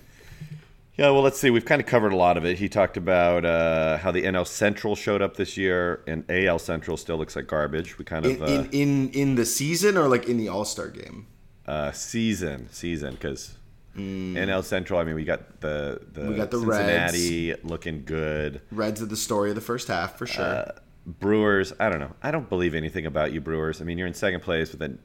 Yeah, 0.97 1.09
well, 1.09 1.21
let's 1.23 1.37
see. 1.37 1.49
We've 1.49 1.65
kind 1.65 1.81
of 1.81 1.87
covered 1.87 2.13
a 2.13 2.15
lot 2.15 2.37
of 2.37 2.45
it. 2.45 2.57
He 2.57 2.69
talked 2.69 2.95
about 2.95 3.43
uh, 3.43 3.97
how 3.97 4.11
the 4.11 4.23
NL 4.23 4.47
Central 4.47 4.95
showed 4.95 5.21
up 5.21 5.35
this 5.35 5.57
year, 5.57 6.01
and 6.07 6.23
AL 6.29 6.59
Central 6.59 6.95
still 6.95 7.17
looks 7.17 7.35
like 7.35 7.47
garbage. 7.47 7.97
We 7.97 8.05
kind 8.05 8.25
of 8.25 8.31
In 8.31 8.41
uh, 8.41 8.45
in, 8.45 8.69
in 8.71 9.09
in 9.09 9.35
the 9.35 9.45
season 9.45 9.97
or 9.97 10.07
like 10.07 10.27
in 10.29 10.37
the 10.37 10.47
All 10.47 10.63
Star 10.63 10.87
game. 10.87 11.27
uh, 11.67 11.91
season 11.91 12.69
season 12.71 13.13
because 13.15 13.57
NL 13.97 14.63
Central. 14.63 14.99
I 14.99 15.03
mean, 15.03 15.15
we 15.15 15.25
got 15.25 15.59
the 15.61 15.99
the, 16.13 16.21
Mm. 16.21 16.29
We 16.29 16.35
got 16.35 16.51
the 16.51 16.59
Cincinnati 16.59 17.55
looking 17.63 18.03
good. 18.05 18.61
Reds 18.71 19.01
are 19.01 19.05
the 19.05 19.17
story 19.17 19.49
of 19.49 19.55
the 19.55 19.61
first 19.61 19.87
half 19.89 20.17
for 20.17 20.25
sure. 20.25 20.45
Uh, 20.45 20.71
Brewers. 21.05 21.73
I 21.79 21.89
don't 21.89 21.99
know. 21.99 22.13
I 22.23 22.31
don't 22.31 22.47
believe 22.49 22.73
anything 22.73 23.05
about 23.05 23.31
you, 23.33 23.41
Brewers. 23.41 23.81
I 23.81 23.83
mean, 23.83 23.97
you're 23.97 24.07
in 24.07 24.13
second 24.13 24.41
place 24.41 24.73
but 24.73 24.89
an. 24.91 24.99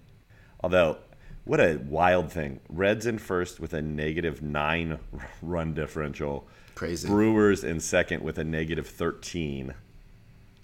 Although, 0.62 0.98
what 1.44 1.60
a 1.60 1.80
wild 1.88 2.30
thing. 2.32 2.60
Reds 2.68 3.06
in 3.06 3.18
first 3.18 3.60
with 3.60 3.72
a 3.72 3.82
negative 3.82 4.42
nine 4.42 4.98
run 5.42 5.74
differential. 5.74 6.46
Crazy. 6.74 7.08
Brewers 7.08 7.64
in 7.64 7.80
second 7.80 8.22
with 8.22 8.38
a 8.38 8.44
negative 8.44 8.86
thirteen. 8.86 9.74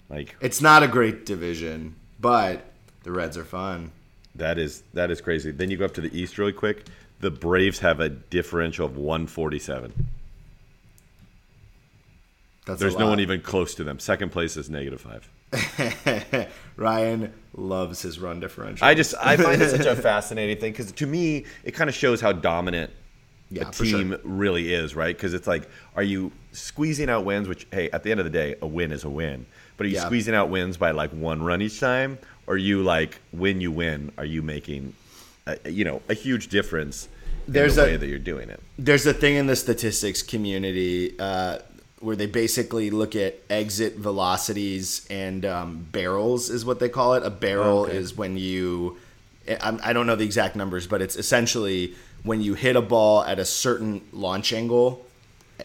Like 0.09 0.35
it's 0.41 0.61
not 0.61 0.83
a 0.83 0.87
great 0.87 1.25
division, 1.25 1.95
but 2.19 2.65
the 3.03 3.11
Reds 3.11 3.37
are 3.37 3.43
fun. 3.45 3.91
that 4.35 4.57
is 4.57 4.83
that 4.93 5.11
is 5.11 5.21
crazy. 5.21 5.51
Then 5.51 5.69
you 5.69 5.77
go 5.77 5.85
up 5.85 5.93
to 5.95 6.01
the 6.01 6.17
East 6.17 6.37
really 6.37 6.53
quick. 6.53 6.85
The 7.19 7.31
Braves 7.31 7.79
have 7.79 7.99
a 7.99 8.09
differential 8.09 8.85
of 8.85 8.95
147. 8.95 9.91
That's 12.65 12.79
There's 12.79 12.97
no 12.97 13.07
one 13.07 13.19
even 13.19 13.41
close 13.41 13.73
to 13.75 13.83
them. 13.83 13.97
Second 13.99 14.31
place 14.31 14.55
is 14.57 14.69
negative 14.69 15.01
five. 15.01 15.27
Ryan 16.75 17.33
loves 17.61 18.01
his 18.01 18.19
run 18.19 18.39
differential. 18.39 18.85
I 18.87 18.93
just 18.93 19.15
I 19.19 19.35
find 19.35 19.61
it 19.61 19.69
such 19.71 19.85
a 19.85 19.95
fascinating 20.01 20.57
thing 20.57 20.71
because 20.71 20.91
to 20.91 21.07
me 21.07 21.45
it 21.63 21.71
kind 21.71 21.89
of 21.89 21.95
shows 21.95 22.21
how 22.21 22.31
dominant 22.31 22.91
Yeah, 23.49 23.69
a 23.69 23.71
for 23.71 23.83
sure. 23.85 23.99
team 23.99 24.17
really 24.23 24.73
is, 24.73 24.95
right? 24.95 25.15
Because 25.15 25.33
it's 25.33 25.47
like, 25.47 25.67
are 25.95 26.03
you 26.03 26.31
squeezing 26.51 27.09
out 27.09 27.25
wins? 27.25 27.47
Which 27.47 27.67
hey, 27.71 27.89
at 27.91 28.03
the 28.03 28.11
end 28.11 28.19
of 28.19 28.25
the 28.25 28.29
day, 28.29 28.55
a 28.61 28.67
win 28.67 28.91
is 28.91 29.03
a 29.03 29.09
win. 29.09 29.45
But 29.75 29.85
are 29.85 29.89
you 29.89 29.95
Yeah. 29.95 30.05
squeezing 30.05 30.35
out 30.35 30.49
wins 30.49 30.77
by 30.77 30.91
like 30.91 31.11
one 31.11 31.41
run 31.43 31.61
each 31.61 31.79
time, 31.79 32.17
or 32.45 32.53
are 32.55 32.57
you 32.57 32.83
like 32.83 33.19
when 33.31 33.59
you 33.61 33.71
win, 33.71 34.11
are 34.17 34.25
you 34.25 34.41
making, 34.41 34.93
a, 35.45 35.69
you 35.69 35.83
know, 35.83 36.01
a 36.09 36.13
huge 36.13 36.47
difference? 36.49 37.07
in 37.47 37.53
There's 37.53 37.75
the 37.75 37.83
a- 37.83 37.85
way 37.85 37.97
that 37.97 38.07
you're 38.07 38.19
doing 38.19 38.49
it. 38.49 38.59
There's 38.77 39.05
a 39.05 39.13
thing 39.13 39.35
in 39.35 39.47
the 39.47 39.55
statistics 39.55 40.21
community 40.21 41.17
uh, 41.19 41.59
where 41.99 42.15
they 42.15 42.27
basically 42.27 42.89
look 42.91 43.15
at 43.15 43.35
exit 43.49 43.95
velocities 43.95 45.05
and 45.09 45.45
um, 45.45 45.87
barrels, 45.91 46.49
is 46.49 46.63
what 46.63 46.79
they 46.79 46.89
call 46.89 47.15
it. 47.15 47.23
A 47.23 47.29
barrel 47.29 47.79
Okay. 47.85 47.97
is 47.97 48.15
when 48.15 48.37
you, 48.37 48.97
I, 49.49 49.77
I 49.83 49.93
don't 49.93 50.05
know 50.05 50.15
the 50.15 50.25
exact 50.25 50.55
numbers, 50.55 50.85
but 50.87 51.01
it's 51.01 51.15
essentially 51.15 51.95
when 52.23 52.41
you 52.41 52.53
hit 52.53 52.75
a 52.75 52.81
ball 52.81 53.23
at 53.23 53.39
a 53.39 53.45
certain 53.45 54.01
launch 54.11 54.53
angle 54.53 55.05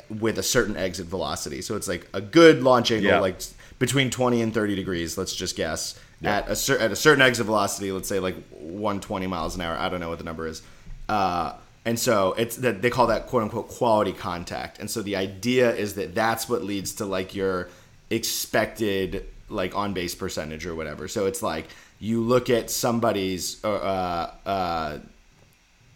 with 0.08 0.38
a 0.38 0.42
certain 0.42 0.76
exit 0.76 1.06
velocity. 1.06 1.60
So 1.60 1.76
it's 1.76 1.88
like 1.88 2.08
a 2.14 2.20
good 2.20 2.62
launch 2.62 2.90
angle, 2.90 3.10
Yeah. 3.10 3.18
like 3.20 3.36
between 3.78 4.08
20 4.10 4.40
and 4.40 4.54
30 4.54 4.74
degrees, 4.74 5.18
let's 5.18 5.34
just 5.34 5.54
guess. 5.56 5.98
Yeah. 6.22 6.38
At 6.38 6.48
a 6.48 6.56
cer- 6.56 6.78
at 6.78 6.92
a 6.92 6.96
certain 6.96 7.20
exit 7.20 7.44
velocity, 7.46 7.90
let's 7.92 8.08
say 8.08 8.20
like 8.20 8.36
120 8.52 9.26
miles 9.26 9.54
an 9.56 9.60
hour. 9.60 9.76
I 9.76 9.88
don't 9.90 10.00
know 10.00 10.08
what 10.08 10.18
the 10.18 10.24
number 10.24 10.46
is. 10.46 10.62
Uh, 11.08 11.54
and 11.84 11.98
so 11.98 12.34
it's 12.34 12.56
that 12.56 12.80
they 12.82 12.90
call 12.90 13.08
that 13.08 13.26
quote 13.26 13.42
unquote 13.42 13.68
quality 13.68 14.12
contact. 14.12 14.78
And 14.78 14.90
so 14.90 15.02
the 15.02 15.16
idea 15.16 15.74
is 15.74 15.94
that 15.94 16.14
that's 16.14 16.48
what 16.48 16.62
leads 16.62 16.94
to 16.94 17.06
like 17.06 17.34
your 17.34 17.68
expected 18.10 19.26
like 19.48 19.74
on 19.74 19.92
base 19.92 20.14
percentage 20.14 20.64
or 20.64 20.74
whatever. 20.74 21.08
So 21.08 21.26
it's 21.26 21.42
like 21.42 21.66
you 21.98 22.20
look 22.20 22.50
at 22.50 22.70
somebody's 22.70 23.62
uh, 23.64 24.32
uh, 24.46 24.98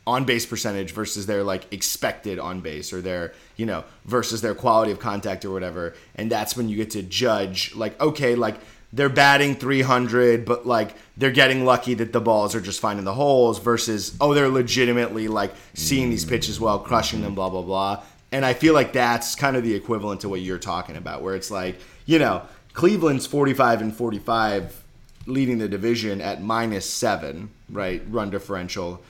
on 0.07 0.25
base 0.25 0.47
percentage 0.47 0.93
versus 0.93 1.27
their 1.27 1.43
like 1.43 1.73
expected 1.73 2.39
on 2.39 2.61
base 2.61 2.93
or 2.93 3.01
their 3.01 3.33
you 3.57 3.67
know 3.67 3.85
versus 4.05 4.41
their 4.41 4.55
quality 4.55 4.93
of 4.93 5.01
contact 5.01 5.45
or 5.45 5.51
whatever 5.51 5.95
and 6.15 6.31
that's 6.31 6.57
when 6.57 6.69
you 6.69 6.77
get 6.77 6.91
to 6.91 7.03
judge 7.03 7.75
like 7.75 8.01
okay 8.01 8.37
like 8.37 8.57
they're 8.97 9.09
batting 9.11 9.55
300 9.55 10.45
but 10.45 10.67
like 10.67 10.95
they're 11.17 11.31
getting 11.31 11.65
lucky 11.65 11.95
that 11.95 12.13
the 12.13 12.21
balls 12.21 12.55
are 12.55 12.61
just 12.61 12.81
finding 12.81 13.05
the 13.05 13.15
holes 13.15 13.59
versus 13.59 14.17
oh 14.21 14.35
they're 14.35 14.49
legitimately 14.49 15.29
like 15.29 15.53
seeing 15.75 16.11
these 16.11 16.25
pitches 16.25 16.59
well 16.59 16.79
crushing 16.79 17.21
them 17.23 17.35
blah 17.35 17.51
blah 17.51 17.63
blah. 17.63 18.03
And 18.33 18.45
i 18.45 18.55
feel 18.55 18.75
like 18.75 18.93
that's 18.93 19.35
kind 19.35 19.57
of 19.57 19.63
the 19.63 19.75
equivalent 19.75 20.23
to 20.23 20.29
what 20.29 20.41
you're 20.41 20.59
talking 20.59 20.97
about 20.97 21.23
where 21.23 21.37
it's 21.37 21.51
like 21.51 21.79
you 22.07 22.19
know 22.19 22.43
cleveland's 22.73 23.27
45 23.27 23.83
and 23.83 23.95
45 23.95 24.83
leading 25.27 25.59
the 25.59 25.69
division 25.69 26.21
at 26.21 26.43
minus 26.43 26.89
7 26.89 27.51
right 27.71 28.03
run 28.09 28.31
differential 28.31 29.03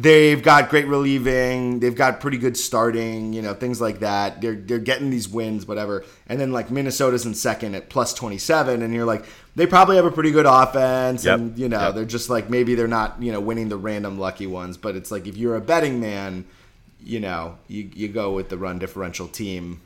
they've 0.00 0.40
got 0.44 0.68
great 0.68 0.86
relieving, 0.86 1.80
they've 1.80 1.94
got 1.96 2.20
pretty 2.20 2.38
good 2.38 2.56
starting, 2.56 3.32
you 3.32 3.42
know, 3.42 3.52
things 3.52 3.80
like 3.80 3.98
that. 3.98 4.40
They're 4.40 4.54
they're 4.54 4.78
getting 4.78 5.10
these 5.10 5.28
wins, 5.28 5.66
whatever. 5.66 6.04
And 6.28 6.40
then 6.40 6.52
like 6.52 6.70
Minnesota's 6.70 7.26
in 7.26 7.34
second 7.34 7.74
at 7.74 7.90
plus 7.90 8.14
twenty 8.14 8.38
seven, 8.38 8.82
and 8.82 8.94
you're 8.94 9.04
like, 9.04 9.24
they 9.56 9.66
probably 9.66 9.96
have 9.96 10.04
a 10.04 10.10
pretty 10.12 10.30
good 10.30 10.46
offense, 10.46 11.24
Yep. 11.24 11.38
and 11.38 11.58
you 11.58 11.68
know, 11.68 11.80
Yep. 11.80 11.94
they're 11.96 12.04
just 12.04 12.30
like 12.30 12.48
maybe 12.48 12.76
they're 12.76 12.86
not 12.86 13.20
you 13.20 13.32
know 13.32 13.40
winning 13.40 13.68
the 13.68 13.76
random 13.76 14.18
lucky 14.18 14.46
ones, 14.46 14.76
but 14.76 14.94
it's 14.94 15.10
like 15.10 15.26
if 15.26 15.36
you're 15.36 15.56
a 15.56 15.60
betting 15.60 15.98
man, 16.00 16.44
you 17.04 17.18
know, 17.18 17.58
you 17.66 17.90
you 17.92 18.06
go 18.06 18.32
with 18.32 18.48
the 18.50 18.56
run 18.56 18.78
differential 18.78 19.26
team. 19.26 19.80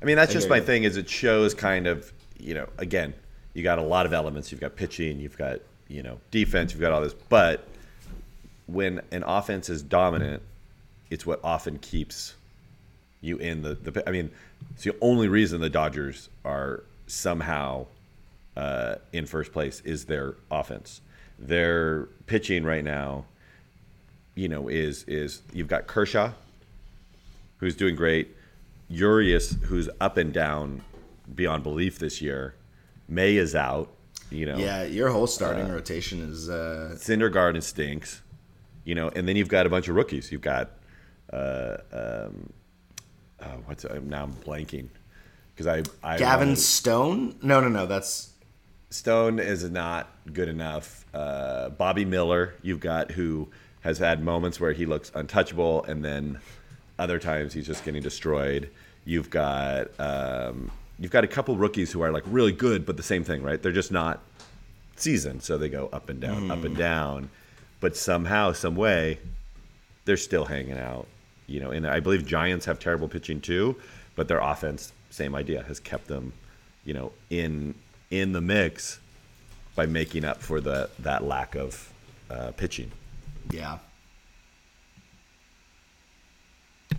I 0.00 0.04
mean, 0.06 0.16
that's 0.16 0.32
just 0.32 0.48
my 0.48 0.58
thing. 0.60 0.84
Is 0.84 0.96
it 0.96 1.08
shows 1.08 1.52
kind 1.54 1.86
of 1.86 2.10
you 2.40 2.54
know 2.54 2.66
again, 2.78 3.12
you 3.52 3.62
got 3.62 3.78
a 3.78 3.82
lot 3.82 4.06
of 4.06 4.14
elements. 4.14 4.50
You've 4.50 4.60
got 4.60 4.74
pitching, 4.74 5.20
you've 5.20 5.36
got 5.36 5.60
you 5.88 6.02
know 6.02 6.18
defense, 6.30 6.72
you've 6.72 6.80
got 6.80 6.92
all 6.92 7.02
this. 7.02 7.14
But 7.28 7.66
when 8.72 9.02
an 9.10 9.22
offense 9.24 9.68
is 9.68 9.82
dominant, 9.82 10.42
it's 11.10 11.26
what 11.26 11.40
often 11.44 11.78
keeps 11.78 12.34
you 13.20 13.36
in 13.36 13.62
the 13.62 13.74
the. 13.74 14.02
I 14.08 14.12
mean, 14.12 14.30
it's 14.72 14.84
the 14.84 14.96
only 15.00 15.28
reason 15.28 15.60
the 15.60 15.70
Dodgers 15.70 16.28
are 16.44 16.84
somehow 17.06 17.86
uh, 18.56 18.96
in 19.12 19.26
first 19.26 19.52
place 19.52 19.80
is 19.84 20.06
their 20.06 20.34
offense. 20.50 21.00
Their 21.38 22.06
pitching 22.26 22.64
right 22.64 22.84
now, 22.84 23.24
you 24.34 24.48
know, 24.48 24.68
is 24.68 25.04
is 25.04 25.42
you've 25.52 25.68
got 25.68 25.86
Kershaw, 25.86 26.32
who's 27.58 27.76
doing 27.76 27.96
great. 27.96 28.36
Urias, 28.88 29.56
who's 29.62 29.88
up 30.00 30.18
and 30.18 30.32
down 30.32 30.82
beyond 31.34 31.62
belief 31.62 31.98
this 31.98 32.20
year. 32.20 32.54
May 33.08 33.36
is 33.36 33.54
out. 33.54 33.88
You 34.30 34.46
know, 34.46 34.56
Yeah, 34.56 34.84
your 34.84 35.10
whole 35.10 35.26
starting 35.26 35.70
rotation 35.70 36.20
is 36.20 36.48
uh, 36.48 36.94
Syndergaard 36.96 37.62
stinks. 37.62 38.22
You 38.84 38.94
know, 38.94 39.08
and 39.10 39.28
then 39.28 39.36
you've 39.36 39.48
got 39.48 39.66
a 39.66 39.68
bunch 39.68 39.88
of 39.88 39.94
rookies. 39.94 40.32
You've 40.32 40.40
got, 40.40 40.70
uh, 41.32 41.76
um, 41.92 42.52
uh, 43.40 43.46
what's 43.66 43.84
uh, 43.84 44.00
now 44.04 44.24
I'm 44.24 44.32
blanking 44.32 44.88
because 45.54 45.66
I, 45.66 45.82
I 46.02 46.18
Gavin 46.18 46.48
wanted- 46.48 46.60
Stone. 46.60 47.36
No, 47.42 47.60
no, 47.60 47.68
no. 47.68 47.86
That's 47.86 48.32
Stone 48.90 49.38
is 49.38 49.68
not 49.70 50.08
good 50.32 50.48
enough. 50.48 51.04
Uh, 51.14 51.68
Bobby 51.70 52.04
Miller, 52.04 52.54
you've 52.62 52.80
got 52.80 53.10
who 53.12 53.48
has 53.82 53.98
had 53.98 54.22
moments 54.22 54.60
where 54.60 54.72
he 54.72 54.86
looks 54.86 55.10
untouchable, 55.14 55.84
and 55.84 56.04
then 56.04 56.40
other 56.98 57.18
times 57.18 57.52
he's 57.52 57.66
just 57.66 57.84
getting 57.84 58.02
destroyed. 58.02 58.70
You've 59.04 59.30
got 59.30 59.88
um, 59.98 60.70
you've 60.98 61.10
got 61.10 61.24
a 61.24 61.28
couple 61.28 61.56
rookies 61.56 61.90
who 61.92 62.00
are 62.02 62.10
like 62.12 62.24
really 62.26 62.52
good, 62.52 62.84
but 62.86 62.96
the 62.96 63.02
same 63.02 63.24
thing, 63.24 63.42
right? 63.42 63.60
They're 63.62 63.72
just 63.72 63.92
not 63.92 64.20
seasoned, 64.96 65.42
so 65.42 65.56
they 65.58 65.68
go 65.68 65.88
up 65.92 66.08
and 66.08 66.20
down, 66.20 66.50
up 66.50 66.64
and 66.64 66.76
down. 66.76 67.30
But 67.82 67.96
somehow, 67.96 68.52
some 68.52 68.76
way, 68.76 69.18
they're 70.04 70.16
still 70.16 70.44
hanging 70.44 70.78
out. 70.78 71.08
You 71.48 71.60
know, 71.60 71.72
and 71.72 71.86
I 71.86 71.98
believe 72.00 72.24
Giants 72.24 72.64
have 72.66 72.78
terrible 72.78 73.08
pitching 73.08 73.40
too, 73.40 73.76
but 74.14 74.28
their 74.28 74.38
offense, 74.38 74.92
same 75.10 75.34
idea, 75.34 75.64
has 75.64 75.80
kept 75.80 76.06
them, 76.06 76.32
you 76.84 76.94
know, 76.94 77.12
in 77.28 77.74
in 78.10 78.32
the 78.32 78.40
mix 78.40 79.00
by 79.74 79.86
making 79.86 80.24
up 80.24 80.40
for 80.40 80.60
the 80.60 80.88
that 81.00 81.24
lack 81.24 81.56
of 81.56 81.92
uh, 82.30 82.52
pitching. 82.52 82.92
Yeah. 83.50 83.78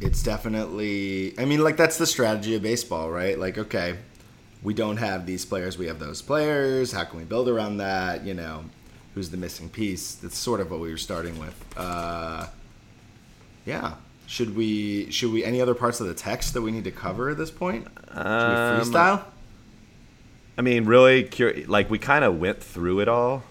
It's 0.02 0.22
definitely 0.22 1.34
I 1.40 1.46
mean 1.46 1.64
like 1.64 1.78
that's 1.78 1.98
the 1.98 2.06
strategy 2.06 2.56
of 2.56 2.62
baseball, 2.62 3.10
right? 3.10 3.40
Like 3.40 3.58
okay, 3.58 3.98
we 4.62 4.74
don't 4.74 4.98
have 4.98 5.26
these 5.26 5.46
players, 5.46 5.78
we 5.78 5.88
have 5.88 6.00
those 6.00 6.22
players. 6.22 6.92
How 6.92 7.06
can 7.06 7.20
we 7.20 7.26
build 7.26 7.48
around 7.48 7.78
that, 7.78 8.26
you 8.26 8.34
know? 8.34 8.66
Who's 9.16 9.30
the 9.30 9.38
missing 9.38 9.70
piece? 9.70 10.16
That's 10.16 10.38
sort 10.38 10.60
of 10.60 10.72
what 10.72 10.80
we 10.80 10.90
were 10.90 10.98
starting 10.98 11.38
with. 11.40 11.56
Uh 11.78 12.48
yeah. 13.66 13.96
Should 14.28 14.56
we 14.56 15.12
should 15.12 15.32
we 15.32 15.44
any 15.44 15.62
other 15.62 15.76
parts 15.76 16.00
of 16.00 16.08
the 16.08 16.14
text 16.14 16.54
that 16.56 16.62
we 16.62 16.72
need 16.72 16.84
to 16.86 16.92
cover 16.92 17.30
at 17.30 17.38
this 17.38 17.52
point? 17.52 17.88
Should 18.10 18.18
Um, 18.18 18.80
we 18.80 18.84
freestyle? 18.86 19.24
I 20.58 20.62
mean, 20.62 20.86
really, 20.86 21.24
cur- 21.24 21.64
like 21.68 21.90
we 21.90 21.98
kind 22.00 22.24
of 22.24 22.40
went 22.40 22.62
through 22.62 23.00
it 23.02 23.08
all. 23.08 23.44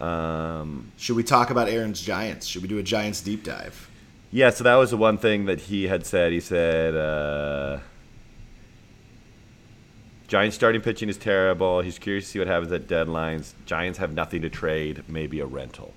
Um, 0.00 0.92
Should 0.96 1.16
we 1.16 1.22
talk 1.24 1.50
about 1.50 1.68
Aaron's 1.68 2.00
Giants? 2.00 2.46
Should 2.46 2.62
we 2.62 2.68
do 2.68 2.78
a 2.78 2.82
Giants 2.82 3.20
deep 3.20 3.42
dive? 3.42 3.88
yeah, 4.30 4.50
so 4.50 4.62
that 4.64 4.74
was 4.76 4.90
the 4.90 4.96
one 4.98 5.16
thing 5.18 5.46
that 5.46 5.58
he 5.62 5.88
had 5.88 6.04
said. 6.06 6.32
He 6.32 6.40
said, 6.40 6.94
uh, 6.94 7.78
Giants 10.28 10.54
starting 10.56 10.80
pitching 10.82 11.08
is 11.08 11.16
terrible. 11.16 11.80
He's 11.80 11.98
curious 11.98 12.24
to 12.26 12.30
see 12.30 12.38
what 12.38 12.48
happens 12.48 12.70
at 12.70 12.86
deadlines. 12.86 13.54
Giants 13.66 13.98
have 13.98 14.12
nothing 14.12 14.42
to 14.42 14.50
trade, 14.50 15.02
maybe 15.08 15.40
a 15.40 15.46
rental. 15.46 15.92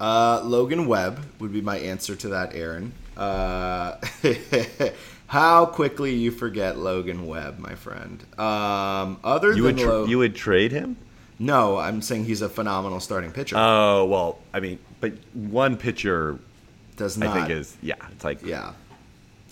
Uh, 0.00 0.40
Logan 0.42 0.86
Webb 0.86 1.20
would 1.38 1.52
be 1.52 1.60
my 1.60 1.78
answer 1.78 2.16
to 2.16 2.28
that, 2.28 2.54
Aaron. 2.54 2.92
Uh, 3.16 3.96
how 5.26 5.66
quickly 5.66 6.14
you 6.14 6.30
forget 6.30 6.78
Logan 6.78 7.26
Webb, 7.26 7.58
my 7.58 7.74
friend. 7.74 8.22
Um, 8.38 9.18
other 9.22 9.52
You 9.54 9.62
than 9.64 9.76
would 9.76 9.78
tr- 9.78 9.88
Lo- 9.88 10.04
you 10.06 10.18
would 10.18 10.34
trade 10.34 10.72
him? 10.72 10.96
no, 11.38 11.76
I'm 11.78 12.00
saying 12.00 12.24
he's 12.24 12.42
a 12.42 12.48
phenomenal 12.48 13.00
starting 13.00 13.32
pitcher. 13.32 13.56
Oh 13.58 14.04
well, 14.06 14.38
I 14.52 14.60
mean, 14.60 14.78
but 15.00 15.12
one 15.34 15.76
pitcher, 15.76 16.38
does 16.96 17.16
not. 17.18 17.36
I 17.36 17.46
think 17.46 17.50
is 17.60 17.76
yeah. 17.82 17.94
It's 18.12 18.24
like 18.24 18.44
yeah, 18.44 18.72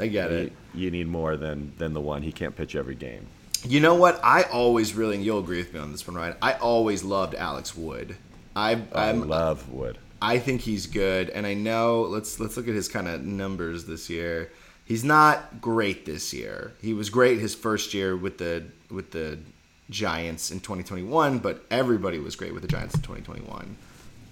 I 0.00 0.06
get 0.08 0.30
you, 0.30 0.36
it. 0.38 0.52
you 0.74 0.90
need 0.90 1.06
more 1.06 1.36
than 1.36 1.72
than 1.78 1.92
the 1.92 2.00
one. 2.00 2.22
He 2.22 2.32
can't 2.32 2.56
pitch 2.56 2.74
every 2.76 2.94
game. 2.94 3.26
You 3.64 3.80
know 3.80 3.94
what? 3.94 4.20
I 4.24 4.42
always 4.44 4.94
really, 4.94 5.16
and 5.16 5.24
you'll 5.24 5.38
agree 5.38 5.58
with 5.58 5.72
me 5.72 5.80
on 5.80 5.92
this 5.92 6.06
one, 6.06 6.16
right? 6.16 6.36
I 6.42 6.54
always 6.54 7.04
loved 7.04 7.34
Alex 7.34 7.76
Wood. 7.76 8.16
I, 8.56 8.80
I 8.92 9.10
I'm, 9.10 9.28
love 9.28 9.70
Wood. 9.70 9.98
I 10.20 10.38
think 10.38 10.60
he's 10.60 10.86
good, 10.86 11.30
and 11.30 11.46
I 11.46 11.54
know. 11.54 12.02
Let's 12.02 12.38
let's 12.38 12.56
look 12.56 12.68
at 12.68 12.74
his 12.74 12.88
kind 12.88 13.08
of 13.08 13.24
numbers 13.24 13.86
this 13.86 14.10
year. 14.10 14.50
He's 14.84 15.04
not 15.04 15.60
great 15.60 16.06
this 16.06 16.32
year. 16.32 16.72
He 16.80 16.92
was 16.92 17.08
great 17.08 17.38
his 17.38 17.54
first 17.54 17.94
year 17.94 18.16
with 18.16 18.38
the 18.38 18.64
with 18.90 19.10
the 19.10 19.38
Giants 19.90 20.50
in 20.50 20.60
2021, 20.60 21.38
but 21.38 21.64
everybody 21.70 22.18
was 22.18 22.36
great 22.36 22.52
with 22.52 22.62
the 22.62 22.68
Giants 22.68 22.94
in 22.94 23.02
2021. 23.02 23.76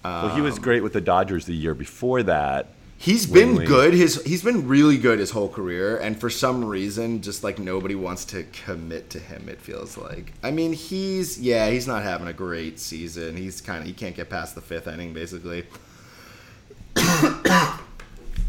Well, 0.03 0.35
he 0.35 0.41
was 0.41 0.57
um, 0.57 0.63
great 0.63 0.81
with 0.81 0.93
the 0.93 1.01
Dodgers 1.01 1.45
the 1.45 1.53
year 1.53 1.75
before 1.75 2.23
that. 2.23 2.67
He's 3.01 3.25
been 3.25 3.55
good. 3.55 3.95
His 3.95 4.23
he's 4.25 4.43
been 4.43 4.67
really 4.67 4.99
good 4.99 5.17
his 5.17 5.31
whole 5.31 5.49
career, 5.49 5.97
and 5.97 6.19
for 6.19 6.29
some 6.29 6.63
reason, 6.63 7.23
just 7.23 7.43
like 7.43 7.57
nobody 7.57 7.95
wants 7.95 8.25
to 8.25 8.43
commit 8.43 9.09
to 9.09 9.19
him. 9.19 9.49
It 9.49 9.59
feels 9.59 9.97
like. 9.97 10.33
I 10.43 10.51
mean, 10.51 10.73
he's 10.73 11.39
yeah, 11.39 11.71
he's 11.71 11.87
not 11.87 12.03
having 12.03 12.27
a 12.27 12.33
great 12.33 12.79
season. 12.79 13.35
He's 13.35 13.59
kind 13.59 13.79
of 13.79 13.87
he 13.87 13.93
can't 13.93 14.15
get 14.15 14.29
past 14.29 14.53
the 14.53 14.61
fifth 14.61 14.87
inning, 14.87 15.13
basically. 15.13 15.65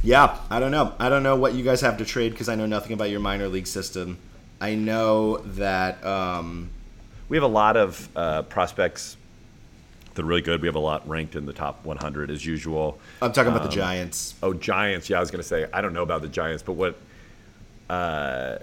yeah, 0.03 0.37
I 0.51 0.61
don't 0.61 0.71
know. 0.71 0.93
I 0.99 1.09
don't 1.09 1.23
know 1.23 1.37
what 1.37 1.55
you 1.55 1.65
guys 1.65 1.81
have 1.81 1.97
to 1.97 2.05
trade 2.05 2.33
because 2.33 2.51
I 2.51 2.55
know 2.55 2.67
nothing 2.67 2.93
about 2.93 3.09
your 3.09 3.21
minor 3.21 3.49
league 3.49 3.67
system. 3.67 4.19
I 4.61 4.75
know 4.75 5.39
that 5.39 6.05
um, 6.05 6.69
We 7.31 7.39
have 7.39 7.45
a 7.45 7.47
lot 7.47 7.79
of 7.79 8.07
uh, 8.15 8.43
prospects 8.43 9.17
that 10.15 10.23
are 10.23 10.27
really 10.27 10.43
good. 10.43 10.61
We 10.61 10.69
have 10.69 10.75
a 10.75 10.81
lot 10.81 11.09
ranked 11.09 11.37
in 11.37 11.47
the 11.47 11.53
top 11.53 11.85
100 11.85 12.31
as 12.31 12.45
usual. 12.45 12.99
I'm 13.21 13.33
talking 13.33 13.51
about 13.53 13.63
Um, 13.63 13.69
the 13.69 13.75
Giants. 13.75 14.35
Oh, 14.43 14.53
Giants. 14.53 15.09
Yeah, 15.09 15.19
I 15.19 15.21
was 15.21 15.31
going 15.31 15.43
to 15.43 15.49
say, 15.49 15.67
I 15.73 15.81
don't 15.81 15.93
know 15.95 16.03
about 16.03 16.23
the 16.23 16.29
Giants, 16.29 16.63
but 16.63 16.73
what. 16.75 16.97
Uh, 17.89 18.59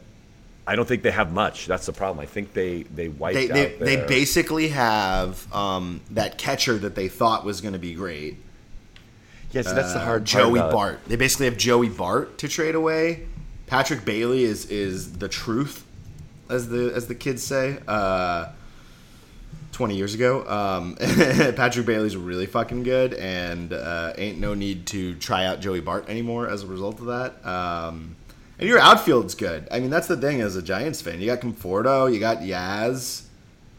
I 0.68 0.76
don't 0.76 0.88
think 0.88 1.02
they 1.02 1.12
have 1.12 1.34
much. 1.34 1.66
That's 1.66 1.88
the 1.88 1.94
problem. 1.94 2.20
I 2.20 2.28
think 2.28 2.54
they 2.54 2.84
they 2.84 3.08
wiped 3.08 3.36
They 3.36 3.50
out 3.50 3.80
they, 3.80 3.96
they 3.96 4.06
basically 4.06 4.70
have 4.70 5.52
um, 5.54 6.02
that 6.12 6.38
catcher 6.38 6.78
that 6.78 6.94
they 6.94 7.08
thought 7.08 7.44
was 7.44 7.60
going 7.60 7.74
to 7.74 7.80
be 7.80 7.96
great. 7.96 8.38
Yes, 9.52 9.66
that's 9.72 9.94
the 9.94 10.00
Uh, 10.00 10.06
hard 10.06 10.26
Joey 10.26 10.60
about. 10.60 10.72
Bart. 10.72 11.00
They 11.08 11.16
basically 11.16 11.48
have 11.48 11.58
Joey 11.58 11.90
Bart 11.90 12.38
to 12.38 12.48
trade 12.48 12.76
away. 12.76 13.26
Patrick 13.66 14.06
Bailey 14.06 14.44
is 14.44 14.66
is 14.68 15.14
the 15.14 15.28
truth, 15.28 15.86
as 16.50 16.70
the 16.70 16.92
as 16.96 17.08
the 17.08 17.16
kids 17.16 17.42
say. 17.42 17.80
Uh, 17.88 18.50
Twenty 19.72 19.96
years 19.96 20.14
ago, 20.14 20.46
um, 20.48 20.96
Patrick 21.00 21.86
Bailey's 21.86 22.18
really 22.18 22.48
fucking 22.48 22.84
good, 22.84 23.14
and 23.14 23.72
uh, 23.72 24.14
ain't 24.18 24.40
no 24.40 24.54
need 24.54 24.86
to 24.88 25.16
try 25.16 25.46
out 25.46 25.62
Joey 25.62 25.80
Bart 25.80 26.10
anymore 26.10 26.50
as 26.50 26.64
a 26.64 26.68
result 26.68 27.00
of 27.00 27.06
that. 27.06 27.46
Um, 27.46 28.16
and 28.58 28.68
your 28.68 28.80
outfield's 28.80 29.36
good. 29.36 29.68
I 29.72 29.80
mean, 29.80 29.90
that's 29.90 30.08
the 30.08 30.18
thing 30.18 30.42
as 30.42 30.56
a 30.58 30.62
Giants 30.62 31.02
fan. 31.02 31.22
You 31.22 31.28
got 31.28 31.40
Conforto, 31.40 32.12
you 32.14 32.20
got 32.20 32.40
Yaz. 32.40 33.24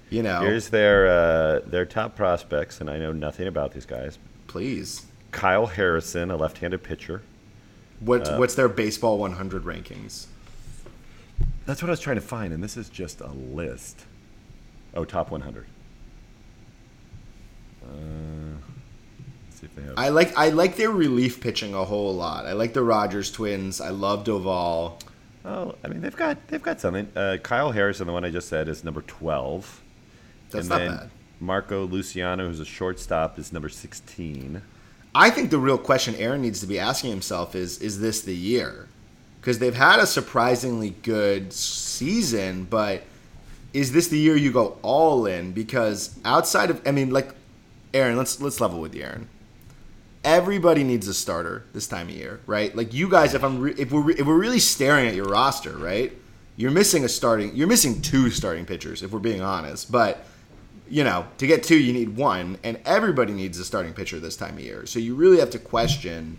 You 0.09 0.23
know, 0.23 0.41
Here's 0.41 0.71
their 0.71 1.07
uh, 1.07 1.61
their 1.67 1.85
top 1.85 2.17
prospects, 2.17 2.81
and 2.81 2.89
I 2.89 2.99
know 2.99 3.13
nothing 3.13 3.47
about 3.47 3.73
these 3.73 3.87
guys. 3.87 4.19
please. 4.47 5.07
Kyle 5.33 5.67
Harrison, 5.67 6.31
a 6.31 6.37
left-handed 6.37 6.83
pitcher. 6.83 7.23
What 8.01 8.27
Uh, 8.27 8.37
what's 8.37 8.55
their 8.57 8.69
baseball 8.69 9.19
100 9.19 9.63
rankings? 9.65 10.27
That's 11.67 11.83
what 11.83 11.89
I 11.89 11.93
was 11.93 12.01
trying 12.01 12.17
to 12.17 12.23
find, 12.23 12.53
and 12.53 12.65
this 12.65 12.77
is 12.77 12.89
just 12.89 13.21
a 13.21 13.29
list. 13.29 14.07
Oh, 14.95 15.05
top 15.05 15.31
100. 15.31 15.67
Uh, 17.91 18.57
let's 19.47 19.61
see 19.61 19.67
if 19.67 19.75
they 19.75 19.83
have. 19.83 19.95
I 19.97 20.09
like 20.09 20.37
I 20.37 20.51
like 20.51 20.77
their 20.77 20.91
relief 20.91 21.41
pitching 21.41 21.75
a 21.75 21.85
whole 21.85 22.15
lot. 22.15 22.47
I 22.47 22.53
like 22.53 22.73
the 22.73 22.83
Rogers 22.83 23.31
twins. 23.31 23.81
I 23.81 23.91
love 23.91 24.25
Doval. 24.25 25.01
oh, 25.45 25.75
I 25.85 25.89
mean 25.89 26.01
they've 26.01 26.17
got 26.17 26.47
they've 26.49 26.63
got 26.63 26.81
something. 26.81 27.09
Uh, 27.17 27.37
Kyle 27.43 27.73
Harrison, 27.73 28.07
the 28.07 28.13
one 28.13 28.25
I 28.25 28.31
just 28.31 28.49
said, 28.49 28.69
is 28.69 28.85
number 28.85 29.03
12. 29.03 29.83
That's 30.51 30.63
and 30.63 30.69
not 30.69 30.79
then 30.79 30.97
bad. 30.97 31.11
Marco 31.41 31.87
Luciano, 31.87 32.47
who's 32.47 32.61
a 32.61 32.65
shortstop, 32.65 33.39
is 33.39 33.53
number 33.53 33.69
16. 33.69 34.63
I 35.15 35.31
think 35.31 35.51
the 35.51 35.59
real 35.59 35.79
question 35.79 36.15
Aaron 36.17 36.43
needs 36.43 36.61
to 36.61 36.67
be 36.67 36.79
asking 36.79 37.11
himself 37.11 37.55
is 37.55 37.79
is 37.79 38.01
this 38.01 38.23
the 38.23 38.35
year? 38.35 38.89
Because 39.41 39.59
they've 39.59 39.75
had 39.75 40.01
a 40.01 40.07
surprisingly 40.07 40.91
good 41.03 41.53
season, 41.53 42.65
but 42.65 43.03
is 43.73 43.93
this 43.93 44.09
the 44.09 44.19
year 44.19 44.37
you 44.37 44.53
go 44.53 44.77
all 44.83 45.27
in? 45.27 45.53
Because 45.53 46.19
outside 46.25 46.71
of, 46.71 46.87
I 46.87 46.91
mean, 46.91 47.11
like 47.11 47.35
Aaron, 47.93 48.17
let's 48.17 48.41
let's 48.41 48.61
level 48.61 48.81
with 48.81 48.95
you, 48.95 49.03
Aaron. 49.03 49.29
Everybody 50.23 50.85
needs 50.85 51.09
a 51.09 51.15
starter 51.15 51.65
this 51.73 51.87
time 51.87 52.09
of 52.09 52.15
year, 52.15 52.41
right? 52.47 52.75
Like 52.77 52.93
you 52.93 53.09
guys, 53.09 53.35
if 53.35 53.43
I'm 53.43 53.61
re- 53.61 53.75
if 53.79 53.91
we're 53.91 54.03
re- 54.03 54.15
if 54.19 54.27
we're 54.27 54.39
really 54.39 54.59
staring 54.59 55.09
at 55.09 55.15
your 55.15 55.27
roster, 55.27 55.77
right? 55.77 56.13
You're 56.57 56.71
missing 56.71 57.05
a 57.05 57.09
starting. 57.09 57.57
You're 57.57 57.69
missing 57.69 58.03
two 58.03 58.31
starting 58.31 58.67
pitchers, 58.67 59.03
if 59.03 59.13
we're 59.13 59.19
being 59.19 59.41
honest. 59.41 59.91
But 59.91 60.27
you 60.89 61.05
know, 61.05 61.27
to 61.39 61.47
get 61.47 61.63
two, 61.63 61.79
you 61.79 61.93
need 61.93 62.17
one, 62.17 62.59
and 62.65 62.79
everybody 62.85 63.33
needs 63.33 63.59
a 63.59 63.65
starting 63.65 63.95
pitcher 63.95 64.21
this 64.21 64.37
time 64.37 64.55
of 64.55 64.61
year. 64.61 64.87
So 64.87 64.99
you 64.99 65.15
really 65.15 65.39
have 65.39 65.51
to 65.51 65.59
question, 65.59 66.39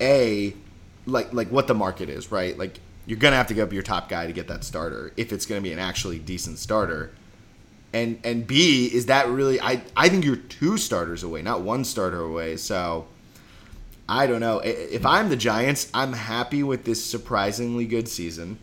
a, 0.00 0.54
like 1.06 1.32
like 1.32 1.48
what 1.48 1.66
the 1.66 1.74
market 1.74 2.08
is, 2.08 2.30
right? 2.30 2.56
Like 2.56 2.78
you're 3.06 3.18
gonna 3.18 3.36
have 3.36 3.48
to 3.48 3.54
give 3.54 3.68
up 3.68 3.72
your 3.72 3.82
top 3.82 4.08
guy 4.08 4.26
to 4.26 4.32
get 4.32 4.46
that 4.48 4.62
starter 4.62 5.12
if 5.16 5.32
it's 5.32 5.44
gonna 5.44 5.60
be 5.60 5.72
an 5.72 5.78
actually 5.78 6.18
decent 6.18 6.58
starter. 6.58 7.12
And 7.92 8.18
and 8.24 8.46
B, 8.46 8.86
is 8.86 9.06
that 9.06 9.28
really? 9.28 9.60
I 9.60 9.82
I 9.96 10.08
think 10.08 10.24
you're 10.24 10.36
two 10.36 10.78
starters 10.78 11.22
away, 11.22 11.42
not 11.42 11.60
one 11.60 11.84
starter 11.84 12.20
away. 12.20 12.56
So 12.56 13.06
I 14.08 14.26
don't 14.26 14.40
know. 14.40 14.58
If 14.58 15.06
I'm 15.06 15.28
the 15.28 15.36
Giants, 15.36 15.90
I'm 15.94 16.12
happy 16.12 16.62
with 16.62 16.84
this 16.84 17.04
surprisingly 17.04 17.86
good 17.86 18.08
season. 18.08 18.58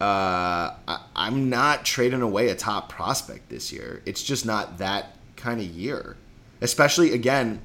Uh, 0.00 0.74
I, 0.88 1.04
I'm 1.14 1.48
not 1.48 1.84
trading 1.84 2.22
away 2.22 2.48
a 2.48 2.54
top 2.54 2.88
prospect 2.88 3.48
this 3.48 3.72
year. 3.72 4.02
It's 4.06 4.22
just 4.22 4.44
not 4.44 4.78
that 4.78 5.16
kind 5.36 5.60
of 5.60 5.66
year. 5.66 6.16
Especially 6.60 7.12
again, 7.12 7.60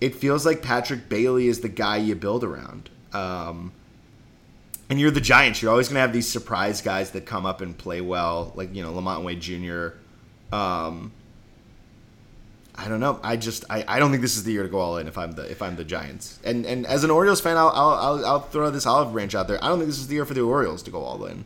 it 0.00 0.14
feels 0.14 0.46
like 0.46 0.62
Patrick 0.62 1.08
Bailey 1.08 1.48
is 1.48 1.60
the 1.60 1.68
guy 1.68 1.96
you 1.96 2.14
build 2.14 2.44
around. 2.44 2.90
Um, 3.12 3.72
and 4.90 5.00
you're 5.00 5.10
the 5.10 5.20
Giants. 5.20 5.60
You're 5.60 5.70
always 5.70 5.88
going 5.88 5.96
to 5.96 6.00
have 6.00 6.12
these 6.12 6.28
surprise 6.28 6.80
guys 6.80 7.10
that 7.10 7.26
come 7.26 7.46
up 7.46 7.60
and 7.60 7.76
play 7.76 8.00
well, 8.00 8.52
like 8.54 8.74
you 8.74 8.82
know 8.82 8.92
LaMonte 8.92 9.24
Wade 9.24 9.40
Jr. 9.40 9.98
Um, 10.52 11.12
I 12.74 12.88
don't 12.88 13.00
know. 13.00 13.18
I 13.22 13.36
just 13.36 13.64
I, 13.68 13.84
I 13.88 13.98
don't 13.98 14.10
think 14.10 14.22
this 14.22 14.36
is 14.36 14.44
the 14.44 14.52
year 14.52 14.62
to 14.62 14.68
go 14.68 14.78
all 14.78 14.98
in 14.98 15.08
if 15.08 15.18
I'm 15.18 15.32
the 15.32 15.50
if 15.50 15.60
I'm 15.62 15.74
the 15.76 15.84
Giants. 15.84 16.38
And 16.44 16.64
and 16.64 16.86
as 16.86 17.02
an 17.02 17.10
Orioles 17.10 17.40
fan, 17.40 17.56
I'll 17.56 17.68
I'll, 17.70 17.90
I'll, 17.94 18.26
I'll 18.26 18.40
throw 18.40 18.70
this 18.70 18.86
olive 18.86 19.12
branch 19.12 19.34
out 19.34 19.48
there. 19.48 19.62
I 19.62 19.68
don't 19.68 19.78
think 19.78 19.88
this 19.90 19.98
is 19.98 20.06
the 20.06 20.14
year 20.14 20.24
for 20.24 20.34
the 20.34 20.42
Orioles 20.42 20.82
to 20.84 20.90
go 20.90 21.02
all 21.02 21.24
in. 21.26 21.44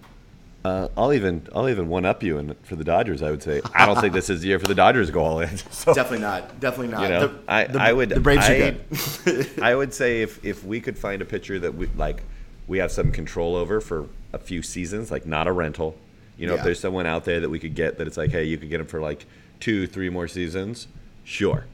Uh, 0.64 0.88
I'll 0.96 1.12
even 1.12 1.48
I'll 1.54 1.68
even 1.70 1.88
one 1.88 2.04
up 2.04 2.22
you 2.22 2.36
and 2.38 2.54
for 2.64 2.76
the 2.76 2.84
Dodgers. 2.84 3.22
I 3.22 3.30
would 3.30 3.42
say 3.42 3.62
I 3.74 3.86
don't 3.86 3.98
think 4.00 4.12
this 4.12 4.28
is 4.30 4.42
the 4.42 4.48
year 4.48 4.58
for 4.58 4.66
the 4.66 4.74
Dodgers 4.74 5.08
to 5.08 5.12
go 5.12 5.24
all 5.24 5.40
in. 5.40 5.48
So, 5.70 5.92
Definitely 5.94 6.20
not. 6.20 6.60
Definitely 6.60 6.88
not. 6.92 7.02
you 7.02 7.08
know, 7.08 7.26
The- 7.28 7.38
I, 7.48 7.64
the- 7.64 7.80
I 7.80 7.92
would 7.92 8.10
The 8.10 8.20
Braves 8.20 8.46
I, 8.46 8.54
are 8.54 8.72
good. 9.24 9.50
I 9.62 9.74
would 9.74 9.92
say 9.94 10.22
if 10.22 10.44
if 10.44 10.62
we 10.64 10.80
could 10.80 10.98
find 10.98 11.20
a 11.22 11.24
pitcher 11.24 11.58
that 11.60 11.74
we 11.74 11.86
like, 11.96 12.22
we 12.68 12.78
have 12.78 12.92
some 12.92 13.10
control 13.10 13.56
over 13.56 13.80
for 13.80 14.06
a 14.34 14.38
few 14.38 14.62
seasons, 14.62 15.10
like 15.10 15.24
not 15.26 15.48
a 15.48 15.52
rental. 15.52 15.96
You 16.36 16.46
know, 16.46 16.54
Yeah. 16.54 16.58
if 16.60 16.64
there's 16.64 16.80
someone 16.80 17.06
out 17.06 17.24
there 17.24 17.40
that 17.40 17.50
we 17.50 17.58
could 17.58 17.74
get 17.74 17.98
that 17.98 18.06
it's 18.06 18.16
like, 18.16 18.30
hey, 18.30 18.44
you 18.44 18.58
could 18.58 18.70
get 18.70 18.80
him 18.80 18.86
for 18.86 19.00
like 19.00 19.26
two, 19.60 19.86
three 19.86 20.10
more 20.10 20.26
seasons, 20.28 20.88
sure. 21.24 21.66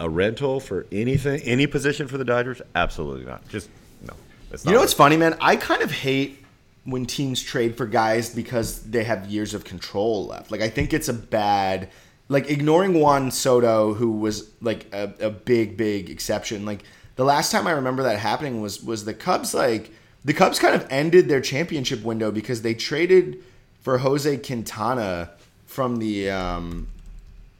A 0.00 0.08
rental 0.08 0.58
for 0.60 0.86
anything, 0.90 1.40
any 1.42 1.66
position 1.66 2.08
for 2.08 2.18
the 2.18 2.24
Dodgers, 2.24 2.60
absolutely 2.74 3.24
not. 3.24 3.46
Just 3.48 3.68
no. 4.06 4.14
It's 4.50 4.64
not 4.64 4.70
You 4.70 4.76
know 4.76 4.80
what's 4.80 4.92
funny, 4.94 5.16
man? 5.16 5.36
I 5.40 5.56
kind 5.56 5.82
of 5.82 5.90
hate 5.92 6.38
when 6.84 7.06
teams 7.06 7.40
trade 7.42 7.76
for 7.76 7.86
guys 7.86 8.34
because 8.34 8.82
they 8.82 9.04
have 9.04 9.26
years 9.28 9.54
of 9.54 9.62
control 9.64 10.26
left. 10.26 10.50
Like 10.50 10.60
I 10.60 10.68
think 10.68 10.92
it's 10.92 11.08
a 11.08 11.12
bad 11.14 11.88
like 12.28 12.48
ignoring 12.50 12.94
Juan 12.94 13.30
Soto, 13.30 13.94
who 13.94 14.10
was 14.12 14.50
like 14.60 14.86
a, 14.92 15.12
a 15.20 15.30
big, 15.30 15.76
big 15.76 16.08
exception. 16.10 16.64
Like 16.64 16.82
the 17.16 17.24
last 17.24 17.52
time 17.52 17.66
I 17.66 17.72
remember 17.72 18.02
that 18.04 18.18
happening 18.18 18.60
was 18.62 18.82
was 18.82 19.04
the 19.04 19.14
Cubs 19.14 19.54
like 19.54 19.90
the 20.24 20.32
Cubs 20.32 20.58
kind 20.58 20.74
of 20.74 20.86
ended 20.90 21.28
their 21.28 21.40
championship 21.40 22.02
window 22.02 22.30
because 22.32 22.62
they 22.62 22.74
traded 22.74 23.42
for 23.82 23.98
Jose 23.98 24.36
Quintana 24.38 25.30
from 25.66 25.98
the 25.98 26.30
um 26.30 26.88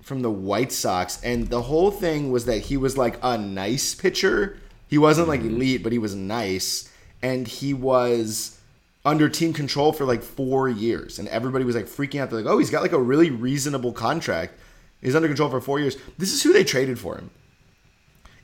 from 0.02 0.22
the 0.22 0.30
White 0.30 0.72
Sox, 0.72 1.22
and 1.22 1.48
the 1.48 1.62
whole 1.62 1.90
thing 1.90 2.32
was 2.32 2.46
that 2.46 2.58
he 2.58 2.76
was 2.76 2.96
like 2.96 3.18
a 3.22 3.38
nice 3.38 3.94
pitcher. 3.94 4.58
He 4.88 4.98
wasn't 4.98 5.28
like 5.28 5.40
elite, 5.40 5.82
but 5.82 5.92
he 5.92 5.98
was 5.98 6.14
nice, 6.14 6.90
and 7.22 7.46
he 7.46 7.72
was 7.72 8.58
under 9.04 9.28
team 9.28 9.52
control 9.52 9.92
for 9.92 10.04
like 10.04 10.22
four 10.22 10.68
years, 10.68 11.18
and 11.18 11.28
everybody 11.28 11.64
was 11.64 11.76
like 11.76 11.86
freaking 11.86 12.20
out. 12.20 12.30
They're 12.30 12.40
like, 12.40 12.52
"Oh, 12.52 12.58
he's 12.58 12.70
got 12.70 12.82
like 12.82 12.92
a 12.92 13.00
really 13.00 13.30
reasonable 13.30 13.92
contract. 13.92 14.54
He's 15.00 15.16
under 15.16 15.28
control 15.28 15.50
for 15.50 15.60
four 15.60 15.80
years." 15.80 15.96
This 16.18 16.32
is 16.32 16.42
who 16.42 16.52
they 16.52 16.64
traded 16.64 16.98
for 16.98 17.16
him. 17.16 17.30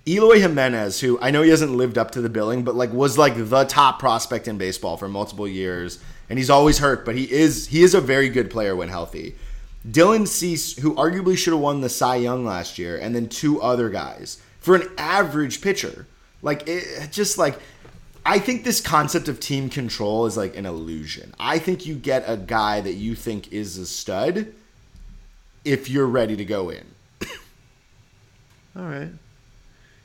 Eloy 0.06 0.40
Jimenez, 0.40 1.00
who 1.00 1.18
I 1.20 1.30
know 1.30 1.42
he 1.42 1.50
hasn't 1.50 1.72
lived 1.72 1.98
up 1.98 2.12
to 2.12 2.20
the 2.20 2.30
billing, 2.30 2.64
but 2.64 2.74
like 2.74 2.92
was 2.92 3.18
like 3.18 3.34
the 3.36 3.64
top 3.64 3.98
prospect 3.98 4.48
in 4.48 4.56
baseball 4.56 4.96
for 4.96 5.08
multiple 5.08 5.46
years, 5.46 5.98
and 6.28 6.38
he's 6.38 6.50
always 6.50 6.78
hurt, 6.78 7.04
but 7.04 7.16
he 7.16 7.30
is 7.30 7.68
he 7.68 7.82
is 7.82 7.94
a 7.94 8.00
very 8.00 8.28
good 8.28 8.50
player 8.50 8.74
when 8.76 8.88
healthy. 8.88 9.34
Dylan 9.86 10.26
Cease, 10.26 10.76
who 10.76 10.94
arguably 10.94 11.36
should 11.36 11.52
have 11.52 11.62
won 11.62 11.80
the 11.80 11.88
Cy 11.88 12.16
Young 12.16 12.44
last 12.44 12.78
year, 12.78 12.96
and 12.96 13.14
then 13.14 13.28
two 13.28 13.60
other 13.60 13.88
guys 13.88 14.40
for 14.58 14.74
an 14.74 14.88
average 14.98 15.60
pitcher. 15.60 16.06
Like 16.42 16.64
it 16.66 17.10
just 17.10 17.38
like 17.38 17.58
I 18.26 18.38
think 18.38 18.64
this 18.64 18.80
concept 18.80 19.28
of 19.28 19.40
team 19.40 19.70
control 19.70 20.26
is 20.26 20.36
like 20.36 20.56
an 20.56 20.66
illusion. 20.66 21.34
I 21.40 21.58
think 21.58 21.86
you 21.86 21.94
get 21.94 22.24
a 22.26 22.36
guy 22.36 22.80
that 22.80 22.94
you 22.94 23.14
think 23.14 23.52
is 23.52 23.78
a 23.78 23.86
stud 23.86 24.52
if 25.64 25.88
you're 25.88 26.06
ready 26.06 26.36
to 26.36 26.44
go 26.44 26.70
in. 26.70 26.84
All 28.76 28.84
right. 28.84 29.10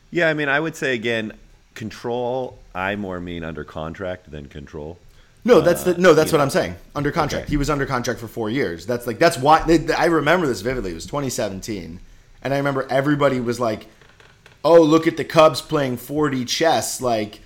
Yeah, 0.10 0.30
I 0.30 0.34
mean, 0.34 0.48
I 0.48 0.60
would 0.60 0.76
say 0.76 0.94
again, 0.94 1.34
control. 1.74 2.60
I 2.74 2.96
more 2.96 3.20
mean 3.20 3.44
under 3.44 3.64
contract 3.64 4.32
than 4.32 4.48
control. 4.48 4.98
No, 5.46 5.60
that's 5.62 5.84
the 5.84 5.98
no. 5.98 6.14
That's 6.14 6.32
what 6.32 6.38
know. 6.38 6.46
I'm 6.46 6.50
saying. 6.50 6.76
Under 6.96 7.12
contract, 7.12 7.44
Okay. 7.46 7.50
he 7.52 7.58
was 7.58 7.70
under 7.70 7.86
contract 7.86 8.20
for 8.20 8.28
four 8.28 8.50
years. 8.50 8.86
That's 8.86 9.06
like 9.06 9.20
that's 9.20 9.38
why 9.38 9.64
I 9.98 10.06
remember 10.06 10.48
this 10.48 10.62
vividly. 10.62 10.92
It 10.92 10.96
was 10.96 11.06
2017, 11.06 12.00
and 12.42 12.54
I 12.54 12.58
remember 12.58 12.88
everybody 12.90 13.40
was 13.42 13.60
like, 13.60 13.88
"Oh, 14.64 14.82
look 14.82 15.06
at 15.06 15.18
the 15.18 15.26
Cubs 15.26 15.60
playing 15.62 15.98
4D 15.98 16.48
chess." 16.48 17.02
Like 17.02 17.42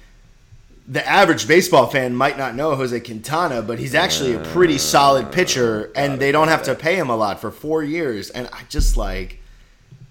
the 0.88 1.06
average 1.08 1.48
baseball 1.48 1.88
fan 1.88 2.16
might 2.16 2.38
not 2.38 2.56
know 2.56 2.76
Jose 2.76 2.98
Quintana, 3.00 3.62
but 3.64 3.80
he's 3.80 3.96
actually 3.96 4.34
a 4.36 4.40
pretty 4.40 4.78
solid 4.78 5.32
pitcher, 5.32 5.92
and 5.96 6.20
they 6.20 6.32
don't 6.32 6.48
have 6.50 6.64
to 6.64 6.76
pay 6.76 6.96
him 6.98 7.10
a 7.10 7.16
lot 7.16 7.42
for 7.42 7.50
four 7.52 7.84
years. 7.84 8.30
And 8.30 8.48
I 8.54 8.62
just 8.70 8.96
like 8.96 9.40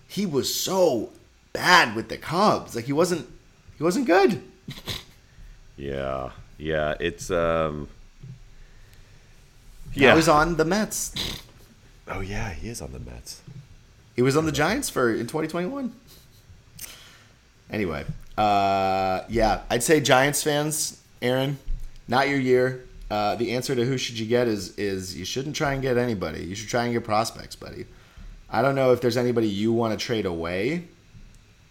he 0.08 0.26
was 0.26 0.52
so 0.52 1.10
bad 1.52 1.94
with 1.94 2.08
the 2.08 2.16
Cubs. 2.18 2.74
Like 2.74 2.86
he 2.86 2.92
wasn't 2.92 3.28
he 3.78 3.84
wasn't 3.84 4.06
good. 4.06 4.42
Yeah, 5.78 6.30
yeah, 6.58 6.94
it's 7.00 7.30
um. 7.30 7.88
Yeah, 9.94 10.02
Yeah. 10.08 10.10
he 10.12 10.16
was 10.16 10.28
on 10.28 10.56
the 10.56 10.64
Mets. 10.64 11.12
oh 12.08 12.20
yeah, 12.20 12.50
he 12.52 12.68
is 12.68 12.80
on 12.82 12.92
the 12.92 12.98
Mets. 13.00 13.40
He 14.14 14.22
was 14.22 14.36
on 14.36 14.46
the 14.46 14.52
Giants 14.52 14.88
for 14.90 15.10
in 15.10 15.26
2021. 15.26 15.92
Anyway, 17.70 18.04
uh, 18.38 19.22
yeah, 19.28 19.62
I'd 19.70 19.82
say 19.82 20.00
Giants 20.00 20.42
fans, 20.42 21.00
Aaron, 21.20 21.58
not 22.08 22.28
your 22.28 22.38
year. 22.38 22.84
Uh, 23.10 23.36
the 23.36 23.52
answer 23.52 23.74
to 23.74 23.84
who 23.84 23.96
should 23.98 24.18
you 24.18 24.26
get 24.26 24.48
is 24.48 24.76
is 24.78 25.16
you 25.16 25.24
shouldn't 25.24 25.54
try 25.56 25.72
and 25.72 25.82
get 25.82 25.96
anybody. 25.96 26.44
You 26.44 26.54
should 26.54 26.68
try 26.68 26.84
and 26.84 26.92
get 26.92 27.04
prospects, 27.04 27.56
buddy. 27.56 27.86
I 28.50 28.62
don't 28.62 28.74
know 28.74 28.92
if 28.92 29.00
there's 29.00 29.16
anybody 29.16 29.48
you 29.48 29.72
want 29.72 29.98
to 29.98 30.04
trade 30.04 30.26
away. 30.26 30.84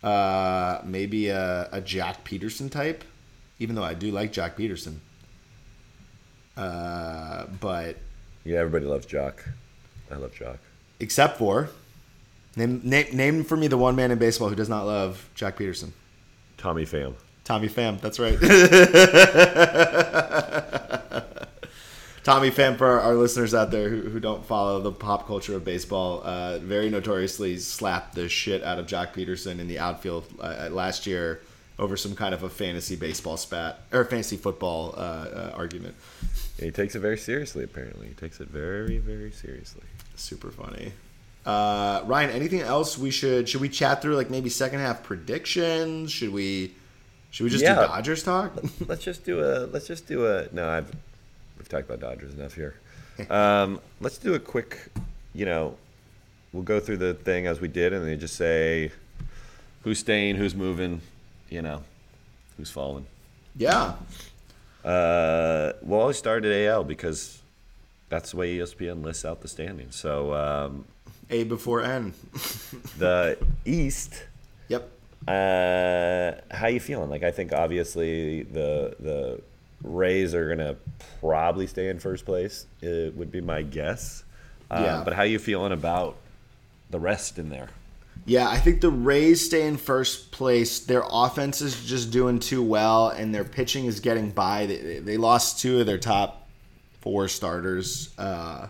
Uh, 0.04 0.82
maybe 0.86 1.30
a, 1.30 1.68
a 1.72 1.82
Joc 1.82 2.18
Pederson 2.26 2.70
type, 2.70 3.04
even 3.60 3.76
though 3.76 3.84
I 3.84 3.94
do 3.94 4.12
like 4.12 4.34
Joc 4.34 4.56
Pederson. 4.56 4.96
Uh, 6.58 7.46
but 7.60 7.98
Yeah, 8.44 8.60
everybody 8.60 8.86
loves 8.86 9.06
Joc. 9.06 9.34
I 10.12 10.16
love 10.16 10.34
Joc. 10.34 10.58
except 11.00 11.38
for 11.38 11.70
name, 12.56 12.82
name 12.84 13.16
name 13.16 13.44
for 13.44 13.58
me 13.58 13.68
the 13.68 13.78
one 13.78 13.96
man 13.96 14.12
in 14.12 14.18
baseball 14.18 14.50
who 14.50 14.56
does 14.56 14.70
not 14.70 14.86
love 14.86 15.30
Joc 15.36 15.56
Pederson. 15.58 15.92
Tommy 16.58 16.86
Pham. 16.86 17.14
Tommy 17.44 17.70
Pham, 17.70 18.02
that's 18.02 18.18
right. 18.20 18.40
Tommy 22.24 22.50
Pham, 22.50 22.76
for 22.76 22.88
our, 22.88 23.02
our 23.02 23.16
listeners 23.16 23.54
out 23.54 23.70
there 23.70 23.88
who, 23.88 24.02
who 24.10 24.20
don't 24.20 24.44
follow 24.44 24.82
the 24.82 24.92
pop 24.92 25.28
culture 25.28 25.56
of 25.56 25.64
baseball, 25.64 26.24
uh, 26.24 26.58
very 26.58 26.90
notoriously 26.90 27.58
slapped 27.58 28.16
the 28.16 28.28
shit 28.28 28.64
out 28.64 28.80
of 28.80 28.88
Joc 28.88 29.14
Pederson 29.14 29.60
in 29.60 29.68
the 29.68 29.78
outfield 29.78 30.26
uh, 30.40 30.70
last 30.72 31.06
year 31.06 31.42
over 31.78 31.98
some 31.98 32.16
kind 32.16 32.34
of 32.34 32.44
a 32.44 32.50
fantasy 32.50 32.96
baseball 32.96 33.38
spat 33.38 33.80
or 33.92 34.06
fantasy 34.06 34.38
football 34.38 34.94
uh, 34.98 35.00
uh, 35.00 35.52
argument. 35.56 35.96
He 36.60 36.72
takes 36.72 36.96
it 36.96 37.00
very 37.00 37.18
seriously. 37.18 37.64
Apparently, 37.64 38.08
he 38.08 38.14
takes 38.14 38.40
it 38.40 38.48
very, 38.48 38.98
very 39.00 39.32
seriously. 39.32 39.84
Super 40.16 40.52
funny. 40.52 40.94
Uh, 41.46 42.02
Ryan, 42.06 42.30
anything 42.32 42.62
else 42.62 42.98
we 42.98 43.12
should 43.12 43.48
should 43.50 43.62
we 43.62 43.70
chat 43.70 44.02
through? 44.02 44.16
Like 44.16 44.30
maybe 44.30 44.50
second 44.50 44.80
half 44.80 45.04
predictions? 45.04 46.12
Should 46.12 46.32
we 46.34 46.74
should 47.30 47.44
we 47.44 47.50
just 47.50 47.64
Yeah. 47.64 47.76
do 47.76 47.88
Dodgers 47.88 48.24
talk? 48.24 48.54
let's 48.88 49.04
just 49.04 49.26
do 49.26 49.42
a. 49.44 49.66
Let's 49.68 49.86
just 49.88 50.08
do 50.08 50.26
a. 50.26 50.48
No, 50.54 50.70
I've 50.70 50.90
we've 51.58 51.68
talked 51.70 51.90
about 51.90 52.00
Dodgers 52.00 52.34
enough 52.34 52.56
here. 52.56 52.76
Um, 53.30 53.80
let's 54.02 54.18
do 54.18 54.34
a 54.34 54.40
quick. 54.40 54.88
You 55.34 55.46
know, 55.46 55.78
we'll 56.52 56.64
go 56.64 56.82
through 56.82 56.98
the 56.98 57.14
thing 57.14 57.48
as 57.48 57.62
we 57.62 57.68
did, 57.70 57.94
and 57.94 58.06
then 58.06 58.20
just 58.20 58.36
say 58.36 58.92
who's 59.84 60.00
staying, 60.00 60.36
who's 60.36 60.54
moving, 60.54 61.00
you 61.50 61.62
know, 61.62 61.84
who's 62.58 62.70
falling. 62.72 63.06
Yeah. 63.58 63.94
Uh, 64.84 65.74
we'll 65.82 66.00
always 66.02 66.18
start 66.18 66.46
at 66.46 66.52
AL 66.68 66.84
because 66.84 67.42
that's 68.10 68.32
the 68.32 68.38
way 68.38 68.58
ESPN 68.58 69.04
lists 69.04 69.26
out 69.26 69.42
the 69.42 69.48
standings. 69.48 69.96
So 69.96 70.34
um, 70.34 70.86
A 71.30 71.44
before 71.44 71.82
N. 71.82 72.14
the 72.98 73.38
East. 73.66 74.24
Yep. 74.68 74.90
Uh, 75.28 76.32
how 76.56 76.68
you 76.68 76.80
feeling? 76.80 77.10
Like 77.10 77.24
I 77.24 77.32
think 77.32 77.52
obviously 77.54 78.44
the 78.44 78.96
the 79.00 79.42
Rays 79.84 80.34
are 80.36 80.48
gonna 80.50 80.76
probably 81.20 81.68
stay 81.68 81.90
in 81.90 82.00
first 82.00 82.26
place. 82.26 82.66
It 82.82 83.16
would 83.16 83.32
be 83.32 83.42
my 83.42 83.62
guess. 83.64 84.24
Uh, 84.70 84.82
Yeah. 84.84 85.02
But 85.04 85.14
how 85.14 85.24
you 85.24 85.40
feeling 85.40 85.72
about 85.72 86.18
the 86.92 87.00
rest 87.00 87.40
in 87.40 87.50
there? 87.50 87.70
Yeah, 88.26 88.48
I 88.50 88.58
think 88.58 88.82
the 88.82 88.90
Rays 88.90 89.46
stay 89.46 89.68
in 89.68 89.78
first 89.78 90.32
place. 90.32 90.80
Their 90.80 91.04
offense 91.08 91.62
is 91.62 91.86
just 91.86 92.12
doing 92.12 92.40
too 92.40 92.64
well, 92.64 93.10
and 93.10 93.34
their 93.34 93.44
pitching 93.44 93.86
is 93.86 94.00
getting 94.00 94.32
by. 94.32 94.66
They, 94.66 95.00
they 95.00 95.18
lost 95.18 95.60
two 95.60 95.80
of 95.80 95.86
their 95.86 96.00
top 96.00 96.48
four 97.02 97.28
starters. 97.28 98.18
Uh, 98.18 98.70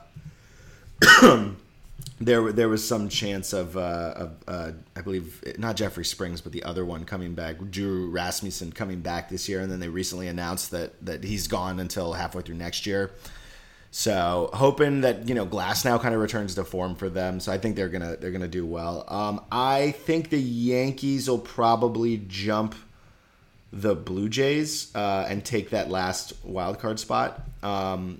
there, 2.19 2.51
there 2.51 2.67
was 2.67 2.85
some 2.85 3.07
chance 3.07 3.53
of, 3.53 3.77
uh, 3.77 4.13
of 4.15 4.35
uh, 4.45 4.71
I 4.93 5.01
believe, 5.01 5.41
not 5.57 5.77
Jeffrey 5.77 6.03
Springs, 6.03 6.41
but 6.41 6.51
the 6.51 6.63
other 6.63 6.83
one 6.83 7.05
coming 7.05 7.33
back, 7.33 7.55
Drew 7.71 8.09
Rasmussen 8.09 8.73
coming 8.73 8.99
back 8.99 9.29
this 9.29 9.47
year, 9.47 9.61
and 9.61 9.71
then 9.71 9.79
they 9.79 9.89
recently 9.89 10.27
announced 10.27 10.71
that 10.71 11.05
that 11.05 11.23
he's 11.23 11.47
gone 11.47 11.79
until 11.79 12.13
halfway 12.13 12.41
through 12.41 12.55
next 12.55 12.85
year. 12.85 13.11
So 13.97 14.49
hoping 14.51 15.01
that 15.01 15.29
you 15.29 15.33
know 15.33 15.45
Glasnow 15.45 16.01
kind 16.01 16.13
of 16.13 16.19
returns 16.19 16.55
to 16.55 16.65
form 16.65 16.95
for 16.95 17.09
them. 17.09 17.39
So 17.39 17.53
I 17.53 17.57
think 17.57 17.77
they're 17.77 17.87
gonna 17.87 18.17
they're 18.17 18.31
gonna 18.31 18.45
do 18.45 18.65
well. 18.65 19.05
Um, 19.07 19.39
I 19.49 19.91
think 19.91 20.31
the 20.31 20.37
Yankees 20.37 21.29
will 21.29 21.39
probably 21.39 22.21
jump 22.27 22.75
the 23.71 23.95
Blue 23.95 24.27
Jays 24.27 24.93
uh, 24.93 25.25
and 25.29 25.45
take 25.45 25.69
that 25.69 25.89
last 25.89 26.33
wild 26.43 26.77
card 26.77 26.99
spot. 26.99 27.39
Um, 27.63 28.19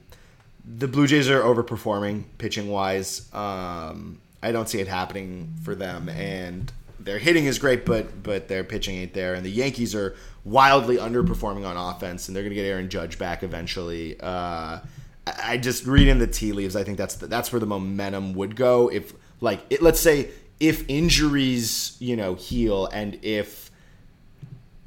the 0.63 0.87
Blue 0.87 1.07
Jays 1.07 1.29
are 1.29 1.41
overperforming 1.41 2.23
pitching 2.37 2.69
wise. 2.69 3.27
Um, 3.33 4.21
I 4.41 4.53
don't 4.53 4.69
see 4.69 4.79
it 4.79 4.87
happening 4.87 5.55
for 5.63 5.75
them, 5.75 6.07
and 6.07 6.71
their 7.01 7.19
hitting 7.19 7.47
is 7.47 7.59
great, 7.59 7.85
but 7.85 8.23
but 8.23 8.47
their 8.47 8.63
pitching 8.63 8.95
ain't 8.95 9.13
there. 9.13 9.33
And 9.33 9.45
the 9.45 9.51
Yankees 9.51 9.93
are 9.93 10.15
wildly 10.45 10.95
underperforming 10.95 11.67
on 11.67 11.75
offense, 11.75 12.29
and 12.29 12.35
they're 12.35 12.43
gonna 12.43 12.55
get 12.55 12.63
Aaron 12.63 12.87
Judge 12.87 13.19
back 13.19 13.43
eventually. 13.43 14.17
Uh, 14.21 14.79
I 15.27 15.57
just 15.57 15.85
reading 15.85 16.19
the 16.19 16.27
tea 16.27 16.51
leaves. 16.51 16.75
I 16.75 16.83
think 16.83 16.97
that's 16.97 17.15
the, 17.15 17.27
that's 17.27 17.51
where 17.51 17.59
the 17.59 17.65
momentum 17.65 18.33
would 18.33 18.55
go. 18.55 18.89
If 18.89 19.13
like 19.41 19.61
it, 19.69 19.81
let's 19.81 19.99
say 19.99 20.29
if 20.59 20.87
injuries 20.87 21.97
you 21.99 22.15
know 22.15 22.35
heal 22.35 22.87
and 22.87 23.19
if 23.23 23.71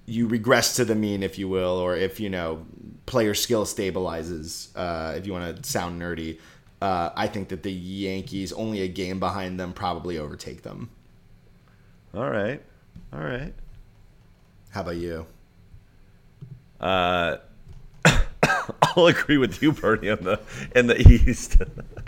you 0.07 0.27
regress 0.27 0.77
to 0.77 0.85
the 0.85 0.95
mean, 0.95 1.23
if 1.23 1.39
you 1.39 1.49
will, 1.49 1.77
or 1.77 1.95
if 1.97 2.19
you 2.19 2.31
know 2.31 2.67
player 3.07 3.35
skill 3.35 3.65
stabilizes. 3.65 4.69
Uh, 4.75 5.15
if 5.17 5.27
you 5.27 5.33
want 5.33 5.63
to 5.63 5.69
sound 5.69 6.01
nerdy, 6.01 6.39
uh, 6.81 7.11
I 7.17 7.27
think 7.27 7.49
that 7.49 7.63
the 7.63 7.73
Yankees, 7.73 8.53
only 8.53 8.83
a 8.83 8.89
game 8.89 9.19
behind 9.19 9.59
them, 9.59 9.73
probably 9.73 10.19
overtake 10.19 10.63
them. 10.63 10.91
All 12.15 12.31
right, 12.31 12.63
all 13.13 13.21
right. 13.21 13.53
How 14.71 14.83
about 14.83 14.97
you? 14.97 15.27
Uh, 16.81 17.39
I'll 18.99 19.07
agree 19.07 19.39
with 19.39 19.63
you, 19.63 19.73
Bernie, 19.73 20.11
on 20.11 20.25
the 20.25 20.41
in 20.75 20.89
the 20.89 21.01
East. 21.01 21.57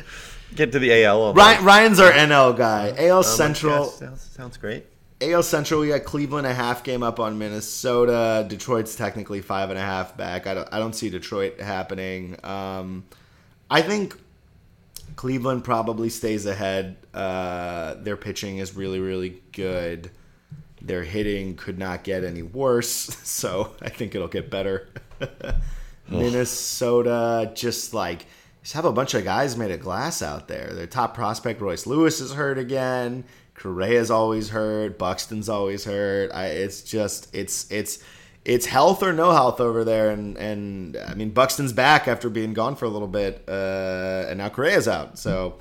Get 0.55 0.73
to 0.73 0.81
the 0.81 1.05
AL. 1.05 1.35
Ryan, 1.35 1.65
Ryan's 1.65 2.01
our 2.01 2.11
NL 2.11 2.57
guy. 2.57 2.93
AL 2.99 3.23
that. 3.23 3.29
Central. 3.29 3.85
Sounds, 3.85 4.21
sounds 4.23 4.57
great. 4.57 4.87
AL 5.21 5.43
Central, 5.45 5.81
we 5.81 5.89
got 5.89 6.05
Cleveland 6.05 6.47
a 6.47 6.55
half 6.55 6.83
game 6.83 7.03
up 7.03 7.21
on 7.21 7.39
Minnesota. 7.39 8.45
Detroit's 8.49 8.97
technically 8.97 9.41
five 9.41 9.71
and 9.71 9.79
a 9.79 9.83
half 9.83 10.17
back. 10.17 10.47
I 10.47 10.55
don't, 10.55 10.69
I 10.73 10.79
don't 10.79 10.95
see 10.95 11.11
Detroit 11.11 11.61
happening. 11.61 12.37
Um, 12.43 13.05
I 13.71 13.83
think 13.83 14.19
Cleveland 15.15 15.63
probably 15.63 16.09
stays 16.09 16.47
ahead. 16.47 16.97
Uh, 17.15 17.95
their 17.95 18.17
pitching 18.17 18.59
is 18.59 18.75
really, 18.75 18.99
really 18.99 19.43
good. 19.53 20.11
Their 20.83 21.05
hitting 21.05 21.55
could 21.55 21.79
not 21.79 22.03
get 22.03 22.25
any 22.25 22.43
worse, 22.43 22.89
so 23.23 23.77
I 23.81 23.91
think 23.91 24.15
it'll 24.15 24.27
get 24.27 24.51
better. 24.51 24.89
Minnesota, 26.11 27.53
just 27.55 27.95
like 27.95 28.27
just 28.63 28.75
have 28.75 28.85
a 28.85 28.93
bunch 28.93 29.15
of 29.15 29.25
guys 29.25 29.57
made 29.57 29.71
of 29.71 29.81
glass 29.81 30.23
out 30.23 30.49
there. 30.49 30.73
Their 30.73 30.87
top 30.87 31.15
prospect, 31.15 31.61
Royce 31.61 31.87
Lewis, 31.87 32.21
is 32.21 32.33
hurt 32.33 32.59
again. 32.59 33.25
Correa's 33.55 34.11
always 34.11 34.51
hurt. 34.51 34.99
Buxton's 34.99 35.49
always 35.49 35.85
hurt. 35.85 36.31
I, 36.33 36.47
it's 36.47 36.83
just 36.83 37.35
it's 37.35 37.71
it's 37.71 37.99
it's 38.45 38.67
health 38.67 39.03
or 39.03 39.13
no 39.13 39.33
health 39.33 39.61
over 39.61 39.85
there. 39.85 40.11
And 40.11 40.37
and 40.37 40.97
I 40.97 41.15
mean 41.15 41.31
Buxton's 41.31 41.73
back 41.73 42.09
after 42.09 42.29
being 42.29 42.55
gone 42.55 42.77
for 42.77 42.87
a 42.87 42.89
little 42.89 43.09
bit, 43.09 43.45
uh, 43.49 44.27
and 44.29 44.39
now 44.39 44.49
Correa's 44.49 44.89
out. 44.89 45.19
So 45.19 45.59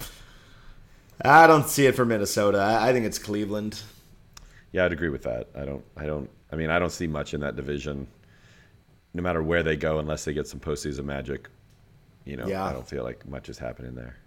I 1.24 1.48
don't 1.48 1.68
see 1.68 1.86
it 1.86 1.96
for 1.96 2.06
Minnesota. 2.06 2.60
I, 2.60 2.90
I 2.90 2.94
think 2.94 3.06
it's 3.06 3.20
Cleveland. 3.20 3.82
Yeah, 4.72 4.86
I'd 4.86 4.94
agree 4.94 5.10
with 5.10 5.24
that. 5.24 5.48
I 5.56 5.66
don't. 5.66 5.84
I 5.98 6.06
don't. 6.06 6.30
I 6.52 6.56
mean, 6.56 6.70
I 6.70 6.80
don't 6.80 6.92
see 6.92 7.08
much 7.08 7.34
in 7.34 7.42
that 7.42 7.56
division. 7.56 8.08
No 9.14 9.24
matter 9.24 9.42
where 9.42 9.64
they 9.64 9.76
go, 9.76 10.00
unless 10.00 10.26
they 10.26 10.34
get 10.34 10.48
some 10.48 10.60
postseason 10.60 11.06
magic, 11.06 11.50
you 12.26 12.38
know, 12.38 12.48
Yeah. 12.48 12.66
I 12.66 12.74
don't 12.74 12.88
feel 12.88 13.04
like 13.04 13.28
much 13.28 13.50
is 13.50 13.58
happening 13.58 13.96
there. 13.96 14.18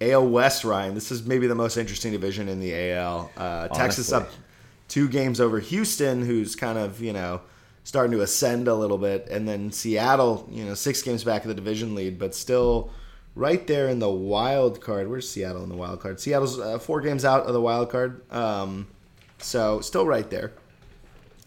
AL 0.00 0.28
West, 0.28 0.64
Ryan. 0.64 0.94
This 0.94 1.10
is 1.10 1.24
maybe 1.24 1.46
the 1.46 1.54
most 1.54 1.76
interesting 1.76 2.12
division 2.12 2.48
in 2.48 2.60
the 2.60 2.74
AL. 2.74 3.30
Uh, 3.36 3.68
Texas 3.68 4.12
up 4.12 4.28
two 4.88 5.08
games 5.08 5.40
over 5.40 5.60
Houston, 5.60 6.24
who's 6.24 6.54
kind 6.54 6.78
of 6.78 7.00
you 7.00 7.12
know 7.12 7.40
starting 7.84 8.12
to 8.12 8.22
ascend 8.22 8.66
a 8.68 8.74
little 8.74 8.98
bit, 8.98 9.28
and 9.30 9.46
then 9.46 9.70
Seattle, 9.70 10.48
you 10.50 10.64
know, 10.64 10.74
six 10.74 11.02
games 11.02 11.22
back 11.22 11.42
of 11.42 11.48
the 11.48 11.54
division 11.54 11.94
lead, 11.94 12.18
but 12.18 12.34
still 12.34 12.90
right 13.34 13.66
there 13.66 13.88
in 13.88 13.98
the 13.98 14.10
wild 14.10 14.80
card. 14.80 15.08
Where's 15.08 15.28
Seattle 15.28 15.62
in 15.62 15.68
the 15.68 15.76
wild 15.76 16.00
card? 16.00 16.20
Seattle's 16.20 16.58
uh, 16.58 16.78
four 16.78 17.00
games 17.00 17.24
out 17.24 17.46
of 17.46 17.52
the 17.52 17.60
wild 17.60 17.90
card, 17.90 18.30
um, 18.32 18.88
so 19.38 19.80
still 19.80 20.06
right 20.06 20.28
there. 20.30 20.52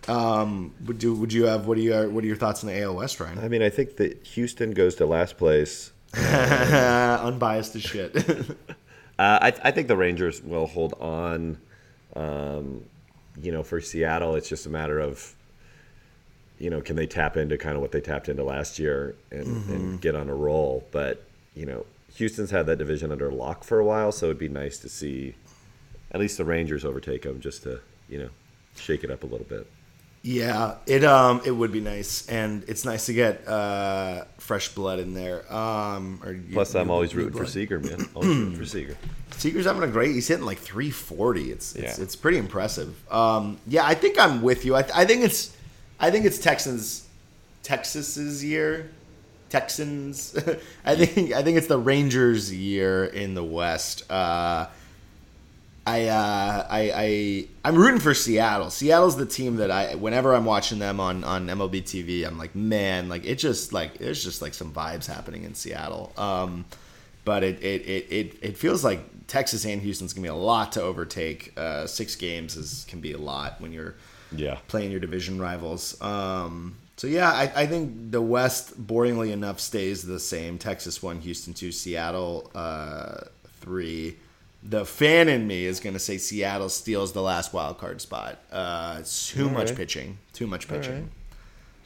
Um, 0.07 0.73
would 0.85 1.03
you 1.03 1.13
would 1.15 1.33
you 1.33 1.45
have 1.45 1.67
what 1.67 1.75
do 1.75 1.81
you 1.81 1.93
what 2.09 2.23
are 2.23 2.27
your 2.27 2.37
thoughts 2.37 2.63
on 2.63 2.69
the 2.69 2.81
AL 2.81 2.95
West, 2.95 3.19
Ryan? 3.19 3.39
I 3.39 3.47
mean, 3.47 3.61
I 3.61 3.69
think 3.69 3.97
that 3.97 4.25
Houston 4.27 4.71
goes 4.71 4.95
to 4.95 5.05
last 5.05 5.37
place. 5.37 5.91
Unbiased 6.15 7.75
as 7.75 7.83
shit. 7.83 8.15
Uh, 9.19 9.39
I, 9.41 9.69
I 9.69 9.71
think 9.71 9.87
the 9.87 9.97
Rangers 9.97 10.43
will 10.43 10.67
hold 10.67 10.93
on. 10.99 11.57
Um, 12.15 12.83
you 13.41 13.51
know, 13.51 13.63
for 13.63 13.81
Seattle, 13.81 14.35
it's 14.35 14.47
just 14.47 14.67
a 14.67 14.69
matter 14.69 14.99
of, 14.99 15.33
you 16.59 16.69
know, 16.69 16.81
can 16.81 16.95
they 16.95 17.07
tap 17.07 17.35
into 17.35 17.57
kind 17.57 17.75
of 17.75 17.81
what 17.81 17.91
they 17.91 17.99
tapped 17.99 18.29
into 18.29 18.43
last 18.43 18.77
year 18.77 19.15
and, 19.31 19.69
and 19.69 20.01
get 20.01 20.15
on 20.15 20.29
a 20.29 20.35
roll? 20.35 20.87
But 20.91 21.23
you 21.55 21.65
know, 21.65 21.85
Houston's 22.15 22.51
had 22.51 22.67
that 22.67 22.77
division 22.77 23.11
under 23.11 23.31
lock 23.31 23.63
for 23.63 23.79
a 23.79 23.83
while, 23.85 24.11
so 24.11 24.27
it'd 24.27 24.37
be 24.37 24.49
nice 24.49 24.77
to 24.79 24.89
see 24.89 25.33
at 26.11 26.19
least 26.19 26.37
the 26.37 26.45
Rangers 26.45 26.85
overtake 26.85 27.23
them, 27.23 27.41
just 27.41 27.63
to 27.63 27.79
you 28.07 28.19
know, 28.19 28.29
shake 28.75 29.03
it 29.03 29.09
up 29.09 29.23
a 29.23 29.25
little 29.25 29.47
bit. 29.47 29.67
Yeah, 30.29 30.75
it 30.85 31.05
um 31.05 31.39
it 31.45 31.51
would 31.51 31.71
be 31.71 31.79
nice, 31.79 32.27
and 32.27 32.65
it's 32.67 32.83
nice 32.83 33.05
to 33.05 33.13
get 33.13 33.47
uh 33.47 34.25
fresh 34.39 34.67
blood 34.75 34.99
in 34.99 35.13
there. 35.13 35.41
Um, 35.53 36.19
or 36.21 36.37
Plus, 36.51 36.73
new- 36.73 36.81
I'm 36.81 36.91
always 36.95 37.15
rooting 37.15 37.31
for 37.31 37.39
blood. 37.39 37.49
Seager, 37.49 37.79
man. 37.79 38.09
Always 38.13 38.29
rooting 38.29 38.55
for 38.57 38.65
Seager. 38.65 38.97
Seager's 39.37 39.65
having 39.65 39.83
a 39.83 39.87
great. 39.87 40.11
He's 40.13 40.27
hitting 40.27 40.43
like 40.45 40.57
340. 40.57 41.51
It's 41.51 41.75
it's, 41.75 41.97
Yeah. 41.97 42.03
it's 42.03 42.17
pretty 42.17 42.39
impressive. 42.39 42.93
Um, 43.09 43.57
yeah, 43.67 43.85
I 43.85 43.93
think 43.93 44.19
I'm 44.19 44.41
with 44.41 44.65
you. 44.65 44.75
I, 44.75 44.83
I 44.93 45.05
think 45.05 45.23
it's 45.23 45.55
I 45.97 46.11
think 46.11 46.25
it's 46.25 46.39
Texans 46.39 47.07
Texas's 47.63 48.43
year. 48.43 48.89
Texans. 49.49 50.35
I 50.85 50.95
think 50.97 51.31
I 51.31 51.41
think 51.41 51.57
it's 51.57 51.67
the 51.67 51.77
Rangers' 51.79 52.53
year 52.53 53.05
in 53.05 53.33
the 53.33 53.43
West. 53.45 54.03
Uh, 54.11 54.67
I, 55.87 56.07
uh, 56.07 56.67
I, 56.69 56.91
I, 56.93 57.47
I'm 57.63 57.75
rooting 57.75 58.01
for 58.01 58.13
Seattle. 58.13 58.69
Seattle's 58.69 59.15
the 59.15 59.25
team 59.25 59.55
that 59.55 59.71
I, 59.71 59.95
whenever 59.95 60.33
I'm 60.35 60.43
watching 60.43 60.79
them 60.79 60.99
on, 60.99 61.23
on 61.23 61.47
MLB 61.47 61.81
TV, 61.83 62.27
I'm 62.27 62.37
like, 62.37 62.53
man, 62.55 63.07
like 63.07 63.23
it 63.25 63.35
just 63.35 63.71
like 63.71 63.97
there's 63.97 64.21
just 64.21 64.41
like 64.41 64.53
some 64.53 64.73
vibes 64.73 65.05
happening 65.05 65.43
in 65.43 65.53
Seattle. 65.55 66.11
Um, 66.17 66.65
but 67.23 67.43
it, 67.43 67.63
it, 67.63 67.81
it, 67.87 68.07
it, 68.11 68.37
it 68.41 68.57
feels 68.57 68.83
like 68.83 68.99
Texas 69.27 69.65
and 69.65 69.81
Houston's 69.81 70.11
gonna 70.13 70.23
be 70.23 70.29
a 70.29 70.35
lot 70.35 70.73
to 70.73 70.81
overtake. 70.81 71.53
Uh, 71.57 71.87
six 71.87 72.15
games 72.17 72.57
is 72.57 72.85
can 72.89 72.99
be 72.99 73.13
a 73.13 73.17
lot 73.17 73.59
when 73.61 73.71
you're 73.71 73.95
Yeah. 74.35 74.57
playing 74.67 74.91
your 74.91 74.99
division 74.99 75.39
rivals. 75.39 75.99
Um, 76.01 76.75
so 76.97 77.07
yeah, 77.07 77.29
I, 77.31 77.51
I 77.55 77.65
think 77.67 78.11
the 78.11 78.21
West, 78.21 78.85
boringly 78.87 79.31
enough, 79.31 79.59
stays 79.61 80.03
the 80.03 80.19
same. 80.19 80.57
Texas 80.57 81.01
one, 81.01 81.21
Houston 81.21 81.53
two, 81.53 81.71
Seattle 81.71 82.51
uh, 82.55 83.21
three. 83.61 84.17
The 84.69 84.85
fan 84.85 85.29
in 85.29 85.47
me 85.47 85.65
is 85.65 85.79
going 85.79 85.93
to 85.93 85.99
say 85.99 86.17
Seattle 86.17 86.67
steals 86.69 87.13
the 87.13 87.21
last 87.21 87.53
wild 87.53 87.77
card 87.77 88.01
spot. 88.01 88.39
Uh, 88.51 89.01
too 89.05 89.49
much 89.49 89.69
right. 89.69 89.77
pitching, 89.77 90.17
too 90.33 90.45
much 90.47 90.67
pitching. 90.67 90.93
right. 91.03 91.11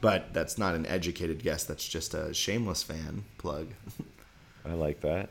But 0.01 0.33
that's 0.33 0.57
not 0.57 0.73
an 0.73 0.87
educated 0.87 1.43
guess. 1.43 1.63
That's 1.63 1.87
just 1.87 2.15
a 2.15 2.33
shameless 2.33 2.81
fan 2.81 3.23
plug. 3.37 3.67
I 4.65 4.73
like 4.73 5.01
that. 5.01 5.29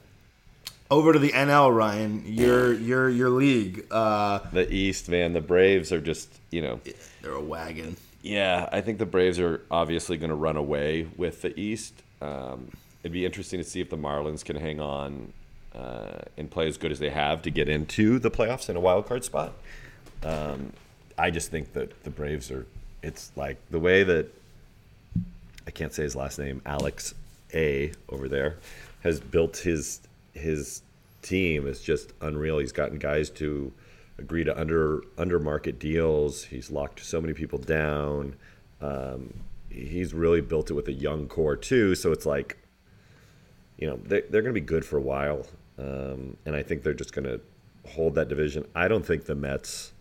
Over 0.92 1.12
to 1.12 1.18
the 1.18 1.30
NL, 1.30 1.74
Ryan. 1.74 2.22
Your 2.24 2.72
your 2.72 3.08
your 3.08 3.30
league. 3.30 3.84
Uh, 3.90 4.40
The 4.52 4.72
East, 4.72 5.08
man, 5.08 5.32
the 5.32 5.40
Braves 5.40 5.90
are 5.92 6.00
just, 6.00 6.28
you 6.50 6.62
know, 6.62 6.80
they're 7.22 7.32
a 7.32 7.40
wagon. 7.42 7.96
yeah, 8.22 8.68
I 8.70 8.80
think 8.80 8.98
the 8.98 9.06
Braves 9.06 9.40
are 9.40 9.62
obviously 9.70 10.16
going 10.16 10.30
to 10.30 10.36
run 10.36 10.56
away 10.56 11.08
with 11.16 11.42
the 11.42 11.58
East. 11.58 11.94
Um, 12.20 12.70
it'd 13.02 13.12
be 13.12 13.24
interesting 13.24 13.58
to 13.58 13.64
see 13.64 13.80
if 13.80 13.88
the 13.90 13.96
Marlins 13.98 14.44
can 14.44 14.56
hang 14.56 14.78
on 14.80 15.32
uh, 15.74 16.20
and 16.36 16.50
play 16.50 16.66
as 16.66 16.76
good 16.76 16.92
as 16.92 16.98
they 16.98 17.10
have 17.10 17.42
to 17.42 17.50
get 17.50 17.68
into 17.68 18.18
the 18.18 18.30
playoffs 18.30 18.68
in 18.68 18.76
a 18.76 18.80
wild 18.80 19.06
card 19.06 19.24
spot. 19.24 19.52
Um, 20.22 20.72
I 21.16 21.30
just 21.30 21.50
think 21.50 21.72
that 21.74 22.04
the 22.04 22.10
Braves 22.10 22.50
are. 22.50 22.66
It's 23.02 23.32
like 23.36 23.56
the 23.70 23.80
way 23.80 24.02
that 24.02 24.26
I 25.66 25.70
can't 25.70 25.92
say 25.92 26.02
his 26.02 26.14
last 26.16 26.38
name, 26.38 26.60
Alex 26.66 27.14
A 27.54 27.92
over 28.08 28.28
there, 28.28 28.58
has 29.02 29.20
built 29.20 29.58
his 29.58 30.00
his 30.34 30.82
team 31.22 31.66
is 31.66 31.80
just 31.80 32.12
unreal. 32.20 32.58
He's 32.58 32.72
gotten 32.72 32.98
guys 32.98 33.30
to 33.30 33.72
agree 34.18 34.44
to 34.44 34.58
under 34.58 35.02
under 35.18 35.38
market 35.38 35.78
deals. 35.78 36.44
He's 36.44 36.70
locked 36.70 37.04
so 37.04 37.20
many 37.20 37.32
people 37.32 37.58
down. 37.58 38.34
Um, 38.80 39.34
he's 39.68 40.12
really 40.14 40.40
built 40.40 40.70
it 40.70 40.74
with 40.74 40.88
a 40.88 40.92
young 40.92 41.28
core 41.28 41.56
too. 41.56 41.94
So 41.94 42.12
it's 42.12 42.26
like, 42.26 42.58
you 43.78 43.86
know, 43.86 43.96
they, 43.96 44.22
they're 44.22 44.42
going 44.42 44.54
to 44.54 44.60
be 44.60 44.66
good 44.66 44.84
for 44.84 44.96
a 44.96 45.02
while, 45.02 45.46
um, 45.80 46.36
and 46.44 46.54
I 46.54 46.62
think 46.62 46.82
they're 46.82 46.92
just 46.94 47.12
going 47.14 47.24
to 47.24 47.40
hold 47.88 48.14
that 48.16 48.28
division. 48.28 48.66
I 48.74 48.86
don't 48.88 49.04
think 49.04 49.24
the 49.24 49.34
Mets 49.34 49.92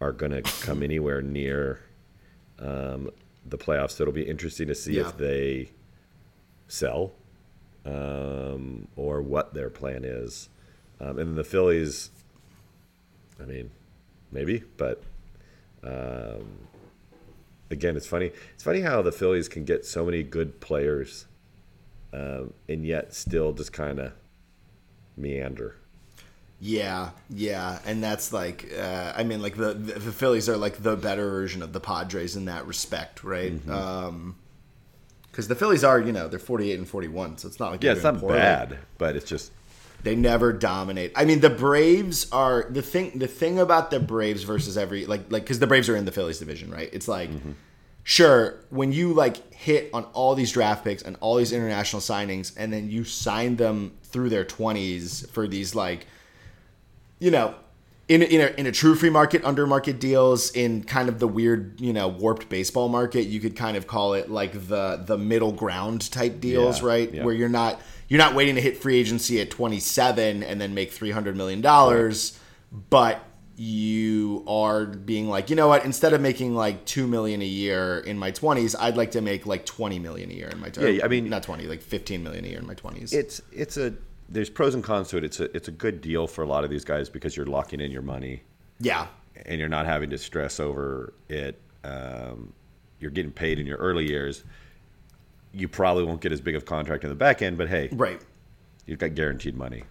are 0.00 0.12
going 0.12 0.32
to 0.32 0.42
come 0.42 0.82
anywhere 0.90 1.22
near 1.22 1.80
um, 2.58 3.10
the 3.48 3.56
playoffs. 3.58 3.92
So 3.92 4.02
it'll 4.04 4.12
be 4.14 4.22
interesting 4.28 4.66
to 4.68 4.74
see 4.74 4.94
Yeah. 4.94 5.08
if 5.08 5.16
they 5.16 5.70
sell 6.68 7.12
um, 7.84 8.88
or 8.96 9.22
what 9.22 9.54
their 9.54 9.70
plan 9.70 10.04
is. 10.04 10.48
Um, 11.00 11.18
and 11.18 11.36
the 11.36 11.44
Phillies, 11.44 12.10
I 13.40 13.44
mean, 13.44 13.70
maybe, 14.32 14.64
but 14.76 15.02
um, 15.84 16.48
again, 17.70 17.96
it's 17.96 18.06
funny. 18.06 18.32
It's 18.54 18.64
funny 18.64 18.80
how 18.80 19.02
the 19.02 19.12
Phillies 19.12 19.48
can 19.48 19.64
get 19.64 19.84
so 19.84 20.04
many 20.04 20.22
good 20.22 20.58
players, 20.60 21.26
um, 22.12 22.54
and 22.68 22.84
yet 22.84 23.14
still 23.14 23.52
just 23.52 23.72
kind 23.72 23.98
of 24.00 24.12
meander. 25.16 25.76
Yeah, 26.58 27.10
yeah, 27.28 27.80
and 27.84 28.02
that's 28.02 28.32
like, 28.32 28.72
uh, 28.78 29.12
I 29.14 29.24
mean, 29.24 29.42
like 29.42 29.56
the 29.56 29.74
the 29.74 30.12
Phillies 30.12 30.48
are 30.48 30.56
like 30.56 30.82
the 30.82 30.96
better 30.96 31.28
version 31.28 31.62
of 31.62 31.72
the 31.74 31.80
Padres 31.80 32.34
in 32.34 32.46
that 32.46 32.66
respect, 32.66 33.22
right? 33.22 33.52
Mm-hmm. 33.52 33.70
Um 33.70 34.36
'cause 35.32 35.44
because 35.44 35.48
the 35.48 35.54
Phillies 35.54 35.84
are, 35.84 36.00
you 36.00 36.12
know, 36.12 36.28
they're 36.28 36.38
forty 36.38 36.72
eight 36.72 36.78
and 36.78 36.88
forty 36.88 37.08
one, 37.08 37.36
so 37.36 37.46
it's 37.48 37.60
not 37.60 37.72
like 37.72 37.84
Yeah, 37.84 37.92
it's 37.92 38.02
not 38.02 38.18
poorly. 38.20 38.38
bad, 38.38 38.78
but 38.96 39.16
it's 39.16 39.28
just 39.28 39.52
They 40.02 40.16
never 40.16 40.52
dominate. 40.52 41.12
I 41.14 41.26
mean, 41.26 41.40
the 41.40 41.50
Braves 41.50 42.26
are 42.32 42.66
the 42.70 42.80
thing. 42.82 43.18
The 43.18 43.26
thing 43.28 43.58
about 43.58 43.90
the 43.90 44.00
Braves 44.00 44.42
versus 44.44 44.78
every 44.78 45.04
like 45.04 45.30
like 45.30 45.42
because 45.42 45.58
the 45.58 45.66
Braves 45.66 45.90
are 45.90 45.96
in 45.96 46.06
the 46.06 46.12
Phillies 46.12 46.38
division, 46.38 46.70
right? 46.70 46.88
It's 46.92 47.08
like. 47.08 47.28
Sure, 48.08 48.54
when 48.70 48.92
you 48.92 49.12
like 49.12 49.52
hit 49.52 49.90
on 49.92 50.04
all 50.12 50.36
these 50.36 50.52
draft 50.52 50.84
picks 50.84 51.02
and 51.02 51.16
all 51.18 51.34
these 51.34 51.50
international 51.52 52.00
signings, 52.00 52.52
and 52.56 52.72
then 52.72 52.88
you 52.88 53.02
sign 53.02 53.56
them 53.56 53.96
through 54.04 54.28
their 54.28 54.44
twenties 54.44 55.26
for 55.32 55.48
these 55.48 55.74
like 55.74 56.06
you 57.18 57.32
know, 57.32 57.56
in 58.06 58.22
in 58.22 58.40
a, 58.40 58.46
in 58.60 58.66
a 58.66 58.70
true 58.70 58.94
free 58.94 59.10
market, 59.10 59.44
under 59.44 59.66
market 59.66 59.98
deals, 59.98 60.52
in 60.52 60.84
kind 60.84 61.08
of 61.08 61.18
the 61.18 61.26
weird, 61.26 61.80
you 61.80 61.92
know, 61.92 62.06
warped 62.06 62.48
baseball 62.48 62.88
market, 62.88 63.22
you 63.22 63.40
could 63.40 63.56
kind 63.56 63.76
of 63.76 63.88
call 63.88 64.14
it 64.14 64.30
like 64.30 64.52
the 64.68 65.02
the 65.04 65.18
middle 65.18 65.50
ground 65.50 66.08
type 66.12 66.38
deals, 66.40 66.80
Yeah, 66.80 66.86
right? 66.86 67.12
yeah. 67.12 67.24
Where 67.24 67.34
you're 67.34 67.48
not 67.48 67.80
you're 68.06 68.18
not 68.18 68.36
waiting 68.36 68.54
to 68.54 68.60
hit 68.60 68.76
free 68.76 69.00
agency 69.00 69.40
at 69.40 69.50
27 69.50 70.44
and 70.44 70.60
then 70.60 70.74
make 70.74 70.92
300 70.92 71.36
million 71.36 71.60
dollars, 71.60 72.38
but 72.88 73.20
you 73.56 74.44
are 74.46 74.84
being 74.84 75.28
like, 75.28 75.48
you 75.48 75.56
know 75.56 75.68
what? 75.68 75.84
Instead 75.84 76.12
of 76.12 76.20
making 76.20 76.54
like 76.54 76.84
two 76.84 77.06
million 77.06 77.40
a 77.40 77.46
year 77.46 77.98
in 78.00 78.18
my 78.18 78.30
20s, 78.30 78.74
I'd 78.78 78.96
like 78.96 79.12
to 79.12 79.20
make 79.20 79.46
like 79.46 79.64
20 79.64 79.98
million 79.98 80.30
a 80.30 80.34
year 80.34 80.48
in 80.48 80.60
my 80.60 80.68
20s. 80.68 80.98
Yeah, 80.98 81.04
I 81.04 81.08
mean- 81.08 81.28
not 81.28 81.42
20, 81.42 81.66
like 81.66 81.80
15 81.80 82.22
million 82.22 82.44
a 82.44 82.48
year 82.48 82.58
in 82.58 82.66
my 82.66 82.74
20s. 82.74 83.12
it's 83.12 83.40
it's 83.52 83.76
a 83.76 83.94
there's 84.28 84.50
pros 84.50 84.74
and 84.74 84.82
cons 84.82 85.08
to 85.08 85.16
it. 85.16 85.24
It's 85.24 85.40
a 85.40 85.56
it's 85.56 85.68
a 85.68 85.72
good 85.72 86.00
deal 86.00 86.26
for 86.26 86.42
a 86.42 86.46
lot 86.46 86.64
of 86.64 86.70
these 86.70 86.84
guys 86.84 87.08
because 87.08 87.36
you're 87.36 87.46
locking 87.46 87.80
in 87.80 87.90
your 87.90 88.02
money 88.02 88.42
yeah, 88.80 89.06
and 89.46 89.58
you're 89.58 89.68
not 89.68 89.86
having 89.86 90.10
to 90.10 90.18
stress 90.18 90.60
over 90.60 91.14
it. 91.28 91.58
Um, 91.84 92.52
you're 92.98 93.10
getting 93.10 93.32
paid 93.32 93.58
in 93.58 93.66
your 93.66 93.78
early 93.78 94.08
years. 94.08 94.44
You 95.52 95.68
probably 95.68 96.04
won't 96.04 96.20
get 96.20 96.32
as 96.32 96.40
big 96.40 96.54
of 96.56 96.62
a 96.62 96.66
contract 96.66 97.04
in 97.04 97.08
the 97.08 97.16
back 97.16 97.40
end, 97.40 97.56
but 97.56 97.68
hey, 97.68 97.88
right. 97.92 98.20
you've 98.84 98.98
got 98.98 99.14
guaranteed 99.14 99.56
money. 99.56 99.84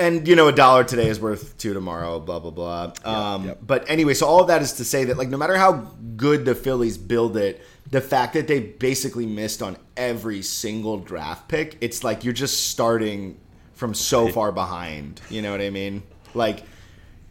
And 0.00 0.26
you 0.26 0.34
know 0.34 0.48
a 0.48 0.52
dollar 0.52 0.82
today 0.82 1.08
is 1.08 1.20
worth 1.20 1.56
two 1.58 1.74
tomorrow 1.74 2.18
blah 2.18 2.38
blah 2.38 2.50
blah. 2.50 2.92
Um, 3.04 3.46
yep. 3.46 3.58
but 3.62 3.88
anyway 3.88 4.14
so 4.14 4.26
all 4.26 4.40
of 4.40 4.48
that 4.48 4.62
is 4.62 4.72
to 4.74 4.84
say 4.84 5.04
that 5.04 5.16
like 5.16 5.28
no 5.28 5.36
matter 5.36 5.56
how 5.56 5.72
good 6.16 6.44
the 6.44 6.54
phillies 6.54 6.98
build 6.98 7.36
it 7.36 7.62
the 7.90 8.00
fact 8.00 8.34
that 8.34 8.48
they 8.48 8.60
basically 8.60 9.26
missed 9.26 9.62
on 9.62 9.76
every 9.96 10.42
single 10.42 10.98
draft 10.98 11.48
pick 11.48 11.76
it's 11.80 12.02
like 12.02 12.24
you're 12.24 12.32
just 12.32 12.68
starting 12.68 13.38
from 13.80 13.94
so 13.94 14.28
far 14.28 14.52
behind. 14.52 15.20
You 15.30 15.40
know 15.42 15.50
what 15.50 15.62
i 15.62 15.70
mean? 15.70 16.02
Like 16.34 16.64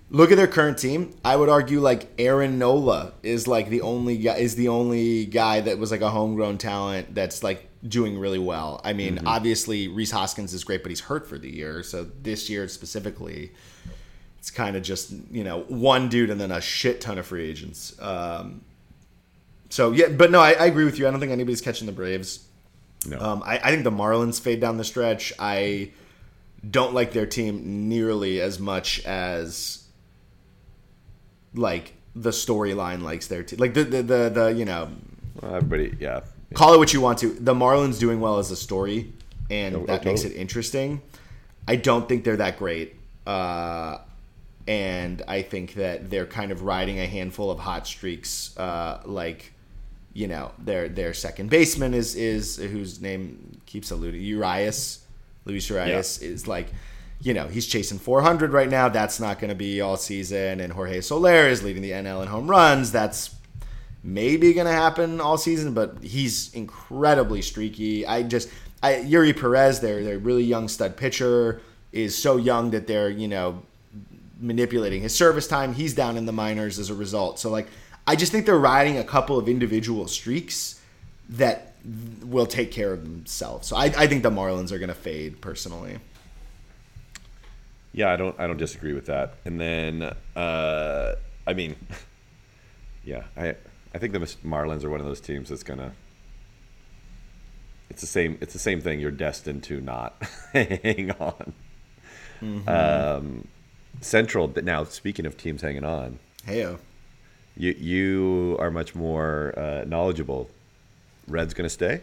look 0.09 0.31
at 0.31 0.37
their 0.37 0.47
current 0.47 0.79
team. 0.79 1.15
I 1.23 1.35
would 1.35 1.47
argue 1.47 1.79
like 1.79 2.09
aaron 2.17 2.57
nola 2.57 3.13
is 3.23 3.47
like 3.47 3.69
the 3.69 3.81
only 3.81 4.17
guy 4.17 4.37
is 4.37 4.55
the 4.55 4.67
only 4.67 5.25
guy 5.25 5.61
that 5.61 5.77
was 5.77 5.91
like 5.91 6.01
a 6.01 6.09
homegrown 6.09 6.57
talent 6.57 7.13
that's 7.13 7.43
like 7.43 7.68
doing 7.87 8.19
really 8.19 8.39
well. 8.39 8.81
I 8.83 8.93
mean 8.93 9.21
obviously 9.25 9.87
Rhys 9.87 10.11
Hoskins 10.11 10.53
is 10.53 10.63
great 10.63 10.83
but 10.83 10.89
he's 10.89 11.01
hurt 11.01 11.27
for 11.27 11.37
the 11.37 11.49
year. 11.49 11.83
So 11.83 12.07
this 12.21 12.49
year 12.49 12.67
specifically 12.67 13.51
it's 14.37 14.51
kind 14.51 14.75
of 14.75 14.83
just 14.83 15.11
you 15.31 15.43
know 15.43 15.61
one 15.61 16.09
dude 16.09 16.29
and 16.29 16.39
then 16.39 16.51
a 16.51 16.61
shit 16.61 17.01
ton 17.01 17.17
of 17.17 17.25
free 17.25 17.49
agents. 17.49 17.99
Um, 18.01 18.61
so 19.69 19.91
yeah 19.91 20.09
but 20.09 20.31
no 20.31 20.39
I, 20.39 20.51
I 20.51 20.65
agree 20.65 20.85
with 20.85 20.99
you. 20.99 21.07
I 21.07 21.11
don't 21.11 21.19
think 21.19 21.31
anybody's 21.31 21.61
catching 21.61 21.85
the 21.85 21.93
braves. 21.93 22.45
No, 23.07 23.17
um, 23.19 23.43
I, 23.45 23.59
I 23.59 23.71
think 23.71 23.83
the 23.83 23.91
Marlins 23.91 24.41
fade 24.41 24.59
down 24.59 24.77
the 24.77 24.83
stretch. 24.83 25.31
I 25.39 25.91
don't 26.69 26.93
like 26.93 27.13
their 27.13 27.25
team 27.25 27.87
nearly 27.87 28.41
as 28.41 28.59
much 28.59 29.03
as 29.05 29.85
like 31.53 31.93
the 32.15 32.31
storyline 32.31 33.01
likes 33.01 33.27
their 33.27 33.43
team. 33.43 33.59
Like 33.59 33.73
the, 33.73 33.83
the 33.83 34.01
the 34.01 34.29
the 34.29 34.53
you 34.55 34.65
know, 34.65 34.89
well, 35.41 35.55
everybody, 35.55 35.95
yeah, 35.99 36.21
call 36.53 36.73
it 36.73 36.77
what 36.77 36.93
you 36.93 37.01
want 37.01 37.19
to. 37.19 37.33
The 37.33 37.53
Marlins 37.53 37.99
doing 37.99 38.19
well 38.19 38.39
as 38.39 38.51
a 38.51 38.55
story, 38.55 39.11
and 39.49 39.87
that 39.87 40.05
makes 40.05 40.23
it 40.23 40.33
interesting. 40.33 41.01
I 41.67 41.75
don't 41.75 42.07
think 42.07 42.23
they're 42.23 42.37
that 42.37 42.57
great. 42.57 42.95
Uh, 43.27 43.99
and 44.67 45.21
I 45.27 45.41
think 45.41 45.73
that 45.75 46.09
they're 46.09 46.25
kind 46.25 46.51
of 46.51 46.63
riding 46.63 46.99
a 46.99 47.07
handful 47.07 47.49
of 47.49 47.59
hot 47.59 47.87
streaks, 47.87 48.57
uh, 48.57 49.01
like 49.05 49.53
you 50.13 50.27
know 50.27 50.51
their 50.57 50.89
their 50.89 51.13
second 51.13 51.49
baseman 51.49 51.93
is 51.93 52.15
is 52.15 52.57
whose 52.57 53.01
name 53.01 53.61
keeps 53.65 53.91
eluding 53.91 54.21
Arraez, 54.21 54.99
Luis 55.45 55.69
Arraez 55.69 56.21
is 56.21 56.47
like, 56.47 56.67
you 57.21 57.33
know 57.33 57.47
he's 57.47 57.65
chasing 57.65 57.97
400 57.99 58.51
right 58.51 58.69
now. 58.69 58.89
That's 58.89 59.19
not 59.19 59.39
going 59.39 59.49
to 59.49 59.55
be 59.55 59.81
all 59.81 59.97
season. 59.97 60.59
And 60.59 60.73
Jorge 60.73 61.01
Soler 61.01 61.47
is 61.47 61.63
leading 61.63 61.81
the 61.81 61.91
NL 61.91 62.21
in 62.21 62.27
home 62.27 62.49
runs. 62.49 62.91
That's 62.91 63.35
maybe 64.03 64.53
going 64.53 64.67
to 64.67 64.73
happen 64.73 65.19
all 65.21 65.37
season, 65.37 65.73
but 65.73 66.01
he's 66.01 66.53
incredibly 66.53 67.41
streaky. 67.41 68.05
I 68.05 68.23
just 68.23 68.49
I, 68.81 68.95
Eury 68.95 69.39
Perez, 69.39 69.79
their 69.79 70.03
their 70.03 70.19
really 70.19 70.43
young 70.43 70.67
stud 70.67 70.97
pitcher, 70.97 71.61
is 71.91 72.17
so 72.17 72.37
young 72.37 72.71
that 72.71 72.87
they're 72.87 73.09
you 73.09 73.27
know 73.27 73.61
manipulating 74.39 75.01
his 75.01 75.13
service 75.13 75.47
time. 75.47 75.73
He's 75.73 75.93
down 75.93 76.17
in 76.17 76.25
the 76.25 76.31
minors 76.31 76.79
as 76.79 76.89
a 76.89 76.95
result. 76.95 77.39
So 77.39 77.49
like 77.49 77.67
I 78.07 78.15
just 78.15 78.31
think 78.31 78.45
they're 78.45 78.57
riding 78.57 78.97
a 78.97 79.03
couple 79.03 79.37
of 79.37 79.47
individual 79.47 80.07
streaks 80.07 80.81
that 81.29 81.73
will 82.23 82.47
take 82.47 82.71
care 82.71 82.91
of 82.91 83.03
themselves. 83.03 83.67
So 83.67 83.75
I, 83.75 83.85
I 83.85 84.07
think 84.07 84.23
the 84.23 84.31
Marlins 84.31 84.71
are 84.71 84.79
going 84.79 84.89
to 84.89 84.95
fade 84.95 85.41
personally. 85.41 85.99
yeah. 87.93 88.11
I 88.11 88.15
don't, 88.15 88.39
I 88.39 88.47
don't 88.47 88.57
disagree 88.57 88.93
with 88.93 89.05
that. 89.05 89.35
And 89.45 89.59
then, 89.59 90.11
uh, 90.35 91.15
I 91.45 91.53
mean, 91.53 91.75
yeah, 93.03 93.23
I, 93.37 93.55
I 93.93 93.97
think 93.97 94.13
the 94.13 94.19
Marlins 94.19 94.83
are 94.83 94.89
one 94.89 94.99
of 94.99 95.05
those 95.05 95.21
teams 95.21 95.49
that's 95.49 95.63
gonna. 95.63 95.93
It's 97.89 98.01
the 98.01 98.07
same. 98.07 98.37
It's 98.41 98.53
the 98.53 98.59
same 98.59 98.81
thing. 98.81 98.99
You're 98.99 99.11
destined 99.11 99.63
to 99.63 99.81
not 99.81 100.21
hang 100.53 101.11
on. 101.19 101.53
Um, 102.67 103.47
Central. 104.01 104.47
But 104.47 104.63
now, 104.63 104.83
speaking 104.83 105.25
of 105.25 105.37
teams 105.37 105.61
hanging 105.61 105.83
on, 105.83 106.19
Heyo. 106.45 106.77
you 107.57 107.71
you 107.71 108.57
are 108.59 108.69
much 108.71 108.93
more 108.95 109.53
uh, 109.57 109.83
knowledgeable. 109.85 110.49
Red's 111.27 111.53
gonna 111.53 111.69
stay. 111.69 112.01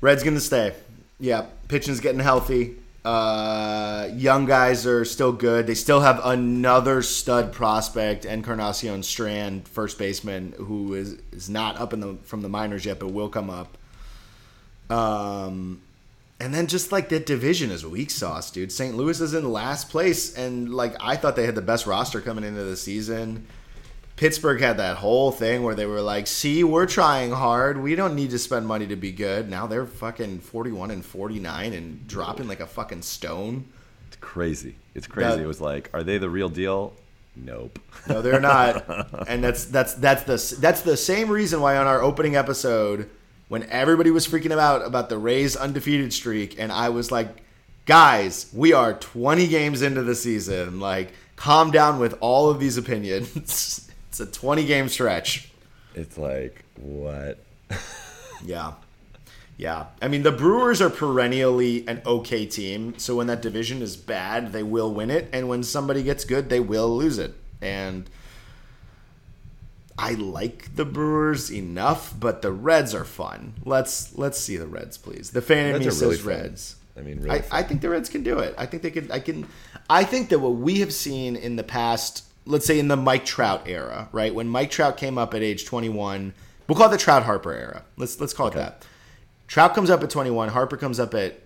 Red's 0.00 0.22
gonna 0.22 0.40
stay. 0.40 0.74
Yeah, 1.18 1.46
pitching's 1.68 2.00
getting 2.00 2.20
healthy. 2.20 2.76
Uh, 3.04 4.08
young 4.14 4.46
guys 4.46 4.86
are 4.86 5.04
still 5.04 5.32
good. 5.32 5.66
They 5.66 5.74
still 5.74 6.00
have 6.00 6.20
another 6.24 7.02
stud 7.02 7.52
prospect, 7.52 8.24
Encarnacion 8.24 9.02
Strand, 9.02 9.66
first 9.66 9.98
baseman, 9.98 10.54
who 10.56 10.94
is 10.94 11.16
is 11.32 11.50
not 11.50 11.78
up 11.80 11.92
in 11.92 12.00
the 12.00 12.16
from 12.22 12.42
the 12.42 12.48
minors 12.48 12.84
yet, 12.84 13.00
but 13.00 13.08
will 13.08 13.28
come 13.28 13.50
up. 13.50 13.76
Um, 14.90 15.80
And 16.40 16.52
then 16.52 16.66
just 16.66 16.90
like 16.90 17.08
that 17.10 17.24
division 17.26 17.70
is 17.70 17.86
weak 17.86 18.10
sauce, 18.10 18.50
dude. 18.50 18.72
St. 18.72 18.96
Louis 18.96 19.20
is 19.20 19.32
in 19.34 19.52
last 19.52 19.90
place, 19.90 20.34
and 20.36 20.74
like 20.74 20.94
I 21.00 21.16
thought 21.16 21.36
they 21.36 21.46
had 21.46 21.54
the 21.54 21.62
best 21.62 21.86
roster 21.86 22.20
coming 22.20 22.44
into 22.44 22.64
the 22.64 22.76
season. 22.76 23.46
Pittsburgh 24.22 24.60
had 24.60 24.76
that 24.76 24.98
whole 24.98 25.32
thing 25.32 25.64
where 25.64 25.74
they 25.74 25.84
were 25.84 26.00
like, 26.00 26.28
"See, 26.28 26.62
we're 26.62 26.86
trying 26.86 27.32
hard. 27.32 27.82
We 27.82 27.96
don't 27.96 28.14
need 28.14 28.30
to 28.30 28.38
spend 28.38 28.68
money 28.68 28.86
to 28.86 28.94
be 28.94 29.10
good." 29.10 29.50
Now 29.50 29.66
they're 29.66 29.84
fucking 29.84 30.38
forty-one 30.38 30.92
and 30.92 31.04
forty-nine 31.04 31.72
and 31.72 32.06
dropping 32.06 32.46
like 32.46 32.60
a 32.60 32.66
fucking 32.68 33.02
stone. 33.02 33.64
It's 34.06 34.14
crazy. 34.20 34.76
It's 34.94 35.08
crazy. 35.08 35.42
It 35.42 35.46
was 35.46 35.60
like, 35.60 35.90
are 35.92 36.04
they 36.04 36.18
the 36.18 36.30
real 36.30 36.48
deal? 36.48 36.92
Nope. 37.34 37.80
No, 38.08 38.22
they're 38.22 38.38
not. 38.38 38.86
and 39.28 39.42
that's 39.42 39.64
that's 39.64 39.94
that's 39.94 40.22
the 40.22 40.60
that's 40.60 40.82
the 40.82 40.96
same 40.96 41.28
reason 41.28 41.60
why 41.60 41.76
on 41.76 41.88
our 41.88 42.00
opening 42.00 42.36
episode, 42.36 43.10
when 43.48 43.64
everybody 43.70 44.12
was 44.12 44.28
freaking 44.28 44.56
out 44.56 44.86
about 44.86 45.08
the 45.08 45.18
Rays 45.18 45.56
undefeated 45.56 46.12
streak, 46.12 46.60
and 46.60 46.70
I 46.70 46.90
was 46.90 47.10
like, 47.10 47.42
guys, 47.86 48.48
we 48.54 48.72
are 48.72 48.94
20 48.94 49.48
games 49.48 49.82
into 49.82 50.04
the 50.04 50.14
season. 50.14 50.78
Like, 50.78 51.12
calm 51.34 51.72
down 51.72 51.98
with 51.98 52.16
all 52.20 52.50
of 52.50 52.60
these 52.60 52.76
opinions. 52.76 53.88
it's 54.12 54.20
a 54.20 54.26
20 54.26 54.66
game 54.66 54.90
stretch. 54.90 55.50
It's 55.94 56.18
like, 56.18 56.64
what? 56.76 57.38
Yeah. 58.44 58.72
Yeah. 59.56 59.86
I 60.02 60.08
mean, 60.08 60.24
the 60.24 60.32
Brewers 60.32 60.82
are 60.82 60.90
perennially 60.90 61.86
an 61.86 62.02
okay 62.04 62.44
team. 62.44 62.98
So 62.98 63.14
when 63.14 63.28
that 63.28 63.40
division 63.40 63.82
is 63.82 63.96
bad, 63.96 64.52
they 64.52 64.64
will 64.64 64.92
win 64.92 65.12
it. 65.12 65.28
And 65.32 65.48
when 65.48 65.62
somebody 65.62 66.02
gets 66.02 66.24
good, 66.24 66.48
they 66.48 66.58
will 66.58 66.88
lose 66.94 67.18
it. 67.18 67.34
And 67.60 68.10
I 69.96 70.14
like 70.14 70.74
the 70.74 70.84
Brewers 70.84 71.52
enough, 71.52 72.12
but 72.18 72.42
the 72.42 72.50
Reds 72.50 72.96
are 72.96 73.04
fun. 73.04 73.54
Let's 73.64 74.18
let's 74.18 74.40
see 74.40 74.56
the 74.56 74.66
Reds, 74.66 74.98
please. 74.98 75.30
The 75.30 75.40
fan 75.40 75.66
in 75.66 75.78
me 75.78 75.86
really 75.86 75.90
says 75.92 76.18
fun. 76.18 76.28
Reds. 76.28 76.76
I 76.96 77.02
mean, 77.02 77.20
really 77.20 77.42
I. 77.42 77.60
I 77.60 77.62
think 77.62 77.80
the 77.80 77.90
Reds 77.90 78.08
can 78.08 78.24
do 78.24 78.40
it. 78.40 78.56
I 78.58 78.66
think 78.66 78.82
they 78.82 78.90
could. 78.90 79.12
I 79.12 79.20
can. 79.20 79.46
I 79.88 80.02
think 80.02 80.30
that 80.30 80.40
what 80.40 80.56
we 80.56 80.80
have 80.80 80.92
seen 80.92 81.36
in 81.36 81.54
the 81.54 81.62
past, 81.62 82.24
let's 82.44 82.66
say 82.66 82.78
in 82.78 82.88
the 82.88 82.96
Mike 82.96 83.24
Trout 83.24 83.62
era, 83.66 84.08
right? 84.12 84.34
When 84.34 84.48
Mike 84.48 84.70
Trout 84.70 84.96
came 84.96 85.18
up 85.18 85.34
at 85.34 85.42
age 85.42 85.64
21, 85.64 86.34
we'll 86.68 86.76
call 86.76 86.88
it 86.88 86.90
the 86.90 86.98
Trout 86.98 87.24
Harper 87.24 87.52
era. 87.52 87.84
Let's 87.96 88.20
let's 88.20 88.32
call 88.34 88.48
it 88.48 88.54
that. 88.54 88.84
Trout 89.46 89.74
comes 89.74 89.90
up 89.90 90.02
at 90.02 90.10
21. 90.10 90.48
Harper 90.48 90.76
comes 90.76 90.98
up 90.98 91.14
at 91.14 91.40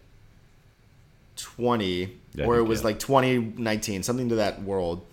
20, 1.36 2.16
Yeah, 2.34 2.46
or 2.46 2.56
it 2.56 2.62
was 2.62 2.80
yeah. 2.80 2.86
like 2.86 2.98
2019, 2.98 4.02
something 4.02 4.28
to 4.28 4.36
that 4.36 4.62
world. 4.62 5.04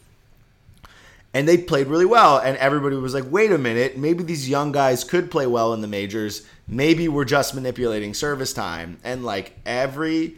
And 1.34 1.48
they 1.48 1.58
played 1.58 1.88
really 1.88 2.06
well, 2.06 2.38
and 2.38 2.56
everybody 2.58 2.96
was 2.96 3.16
like, 3.16 3.26
"Wait 3.30 3.52
a 3.52 3.58
minute, 3.58 3.98
maybe 3.98 4.24
these 4.24 4.48
young 4.48 4.72
guys 4.72 5.04
could 5.04 5.32
play 5.32 5.48
well 5.48 5.74
in 5.74 5.82
the 5.82 5.88
majors. 5.88 6.44
Maybe 6.68 7.08
we're 7.08 7.26
just 7.26 7.56
manipulating 7.56 8.14
service 8.14 8.54
time." 8.54 9.00
And 9.04 9.26
like 9.26 9.54
every, 9.66 10.36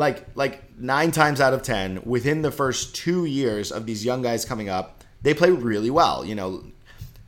like 0.00 0.26
like 0.34 0.78
nine 0.78 1.12
times 1.12 1.40
out 1.40 1.52
of 1.52 1.62
ten, 1.62 2.02
within 2.04 2.42
the 2.42 2.50
first 2.50 2.94
two 2.96 3.26
years 3.26 3.70
of 3.70 3.86
these 3.86 4.04
young 4.04 4.22
guys 4.22 4.44
coming 4.44 4.68
up, 4.68 5.04
they 5.22 5.34
play 5.34 5.50
really 5.50 5.90
well. 5.90 6.24
You 6.24 6.34
know, 6.34 6.64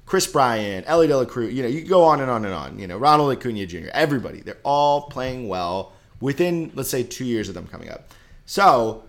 Kris 0.07 0.27
Bryant, 0.27 0.87
Elly 0.89 1.07
De 1.07 1.17
La 1.17 1.25
Cruz, 1.25 1.53
you 1.55 1.63
know, 1.63 1.69
you 1.69 1.85
go 1.85 2.03
on 2.03 2.21
and 2.21 2.31
on 2.31 2.45
and 2.45 2.55
on. 2.55 2.79
You 2.79 2.87
know, 2.87 2.97
Ronald 2.97 3.37
Acuna 3.37 3.67
Jr., 3.67 3.89
everybody, 3.93 4.41
they're 4.41 4.57
all 4.65 5.03
playing 5.03 5.49
well 5.49 5.93
within, 6.21 6.73
let's 6.75 6.89
say, 6.89 7.03
two 7.03 7.25
years 7.25 7.49
of 7.49 7.55
them 7.55 7.67
coming 7.67 7.91
up. 7.91 8.09
So 8.47 9.05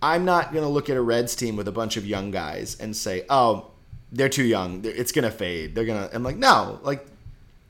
I'm 0.00 0.24
not 0.24 0.52
going 0.52 0.64
to 0.64 0.68
look 0.68 0.88
at 0.88 0.96
a 0.96 1.02
Reds 1.02 1.34
team 1.34 1.56
with 1.56 1.68
a 1.68 1.72
bunch 1.72 1.96
of 1.96 2.06
young 2.06 2.30
guys 2.30 2.76
and 2.80 2.96
say, 2.96 3.24
oh, 3.28 3.70
they're 4.12 4.28
too 4.28 4.44
young. 4.44 4.80
It's 4.84 5.12
going 5.12 5.24
to 5.24 5.30
fade. 5.30 5.74
They're 5.74 5.84
going 5.84 6.08
to, 6.08 6.14
I'm 6.14 6.22
like, 6.22 6.36
no, 6.36 6.78
like 6.82 7.06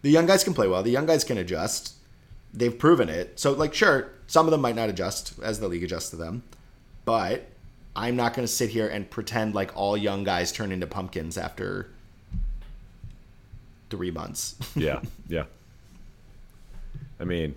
the 0.03 0.11
young 0.11 0.27
guys 0.27 0.45
can 0.45 0.55
play 0.55 0.69
well. 0.69 0.83
The 0.83 0.91
young 0.91 1.07
guys 1.07 1.25
can 1.25 1.39
adjust. 1.39 1.95
They've 2.55 2.77
proven 2.77 3.09
it. 3.09 3.39
So, 3.39 3.53
like, 3.53 3.75
sure, 3.75 4.11
some 4.27 4.47
of 4.47 4.51
them 4.53 4.61
might 4.61 4.75
not 4.77 4.89
adjust 4.89 5.39
as 5.43 5.61
the 5.61 5.69
league 5.69 5.85
adjusts 5.85 6.11
to 6.11 6.17
them, 6.17 6.43
but 7.05 7.47
I'm 7.95 8.17
not 8.17 8.35
going 8.35 8.47
to 8.47 8.53
sit 8.53 8.71
here 8.71 8.89
and 8.89 9.09
pretend 9.11 9.55
like 9.55 9.77
all 9.77 9.97
young 9.97 10.25
guys 10.25 10.51
turn 10.53 10.73
into 10.73 10.87
pumpkins 10.87 11.37
after 11.37 11.91
three 13.91 14.11
months. 14.11 14.57
yeah, 14.77 15.01
yeah. 15.29 15.45
I 17.21 17.25
mean, 17.25 17.55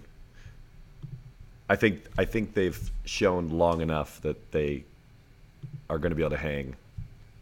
I 1.69 1.75
think 1.75 2.03
I 2.17 2.25
think 2.25 2.53
they've 2.53 2.91
shown 3.05 3.49
long 3.49 3.81
enough 3.81 4.21
that 4.21 4.51
they 4.51 4.83
are 5.89 5.97
going 5.97 6.09
to 6.11 6.15
be 6.15 6.21
able 6.23 6.31
to 6.31 6.37
hang 6.37 6.75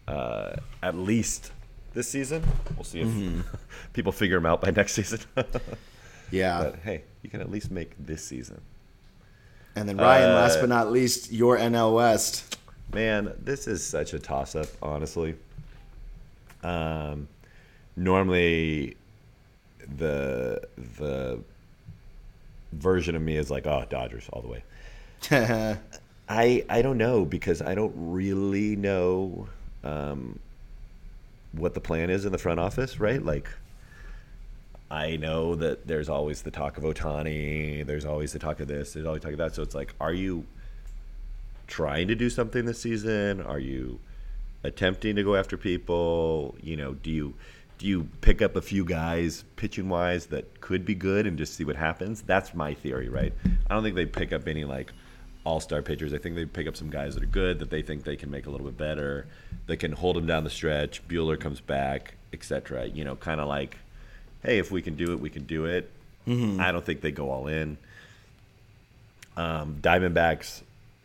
uh, 0.08 0.56
at 0.84 0.96
least 0.96 1.52
this 1.94 2.10
season. 2.10 2.44
We'll 2.76 2.84
see 2.84 3.02
if 3.02 3.08
Mm-hmm. 3.08 3.42
people 3.94 4.12
figure 4.12 4.38
them 4.38 4.46
out 4.46 4.62
by 4.62 4.72
next 4.72 4.94
season. 4.94 5.20
yeah. 6.32 6.64
but 6.64 6.80
hey, 6.84 7.04
you 7.22 7.30
can 7.30 7.42
at 7.42 7.52
least 7.52 7.72
make 7.72 7.94
this 7.98 8.24
season. 8.24 8.62
And 9.76 9.88
then 9.88 9.98
Ryan, 9.98 10.34
last 10.34 10.58
Uh, 10.58 10.62
but 10.62 10.70
not 10.70 10.92
least, 10.92 11.32
your 11.32 11.58
NL 11.58 11.96
West. 11.96 12.58
Man, 12.94 13.34
this 13.40 13.68
is 13.68 13.86
such 13.86 14.14
a 14.14 14.20
toss 14.20 14.56
up, 14.56 14.68
honestly. 14.82 15.36
Um, 16.64 17.28
normally, 17.96 18.98
the 19.98 20.62
the 21.00 21.40
version 22.74 23.16
of 23.16 23.22
me 23.22 23.38
is 23.38 23.50
like, 23.50 23.68
oh, 23.68 23.86
Dodgers 23.90 24.28
all 24.34 24.42
the 24.42 24.48
way. 24.48 24.64
I 26.30 26.66
I 26.70 26.82
don't 26.82 26.98
know 26.98 27.26
because 27.26 27.62
I 27.62 27.76
don't 27.76 27.94
really 27.96 28.76
know 28.76 29.48
um, 29.84 30.40
what 31.52 31.74
the 31.74 31.82
plan 31.82 32.10
is 32.10 32.26
in 32.26 32.32
the 32.32 32.38
front 32.38 32.60
office, 32.60 33.00
right? 33.00 33.24
Like, 33.24 33.50
I 34.92 35.18
know 35.18 35.56
that 35.56 35.88
there's 35.88 36.10
always 36.10 36.42
the 36.42 36.52
talk 36.52 36.78
of 36.78 36.84
Ohtani, 36.84 37.86
there's 37.86 38.06
always 38.06 38.34
the 38.34 38.40
talk 38.40 38.60
of 38.60 38.68
this, 38.68 38.94
there's 38.94 39.06
always 39.06 39.22
talk 39.22 39.34
of 39.34 39.38
that. 39.38 39.56
So 39.56 39.62
it's 39.62 39.76
like, 39.76 39.94
are 40.02 40.14
you 40.14 40.46
trying 41.68 42.08
to 42.08 42.16
do 42.16 42.30
something 42.30 42.66
this 42.66 42.82
season? 42.82 43.42
Are 43.42 43.60
you 43.60 44.00
attempting 44.64 45.16
to 45.16 45.24
go 45.24 45.36
after 45.36 45.58
people? 45.58 46.56
You 46.62 46.76
know, 46.76 46.94
do 46.94 47.12
you 47.12 47.36
do 47.78 47.88
you 47.88 48.10
pick 48.20 48.42
up 48.42 48.58
a 48.58 48.62
few 48.62 48.84
guys 48.84 49.46
pitching 49.56 49.88
wise 49.88 50.26
that 50.28 50.60
could 50.60 50.86
be 50.86 50.94
good 50.94 51.26
and 51.26 51.38
just 51.38 51.54
see 51.54 51.64
what 51.64 51.78
happens? 51.78 52.22
That's 52.22 52.54
my 52.54 52.74
theory, 52.74 53.08
right? 53.08 53.32
I 53.70 53.74
don't 53.74 53.84
think 53.84 53.96
they 53.96 54.06
pick 54.06 54.34
up 54.34 54.48
any 54.48 54.66
like 54.66 54.92
all 55.46 55.62
star 55.62 55.82
pitchers. 55.82 56.14
I 56.14 56.18
think 56.18 56.36
they 56.36 56.46
pick 56.46 56.68
up 56.68 56.76
some 56.76 56.90
guys 56.90 57.16
that 57.16 57.24
are 57.24 57.28
good 57.28 57.60
that 57.60 57.70
they 57.70 57.82
think 57.82 58.04
they 58.04 58.18
can 58.18 58.30
make 58.30 58.48
a 58.48 58.50
little 58.50 58.66
bit 58.66 58.78
better, 58.78 59.28
that 59.68 59.78
can 59.78 59.94
hold 59.94 60.18
them 60.18 60.28
down 60.28 60.44
the 60.44 60.50
stretch. 60.50 61.08
Buehler 61.08 61.40
comes 61.40 61.62
back, 61.62 62.16
etc. 62.34 62.88
You 62.88 63.06
know, 63.06 63.16
kind 63.16 63.40
of 63.40 63.48
like, 63.48 63.78
hey, 64.44 64.58
if 64.60 64.72
we 64.72 64.82
can 64.82 64.96
do 64.96 65.12
it, 65.12 65.20
we 65.20 65.30
can 65.30 65.44
do 65.46 65.66
it. 65.66 65.90
I 66.28 66.72
don't 66.72 66.86
think 66.86 67.02
they 67.02 67.12
go 67.12 67.32
all 67.32 67.48
in. 67.48 67.78
Um, 69.36 69.78
Diamondbacks, 69.82 70.62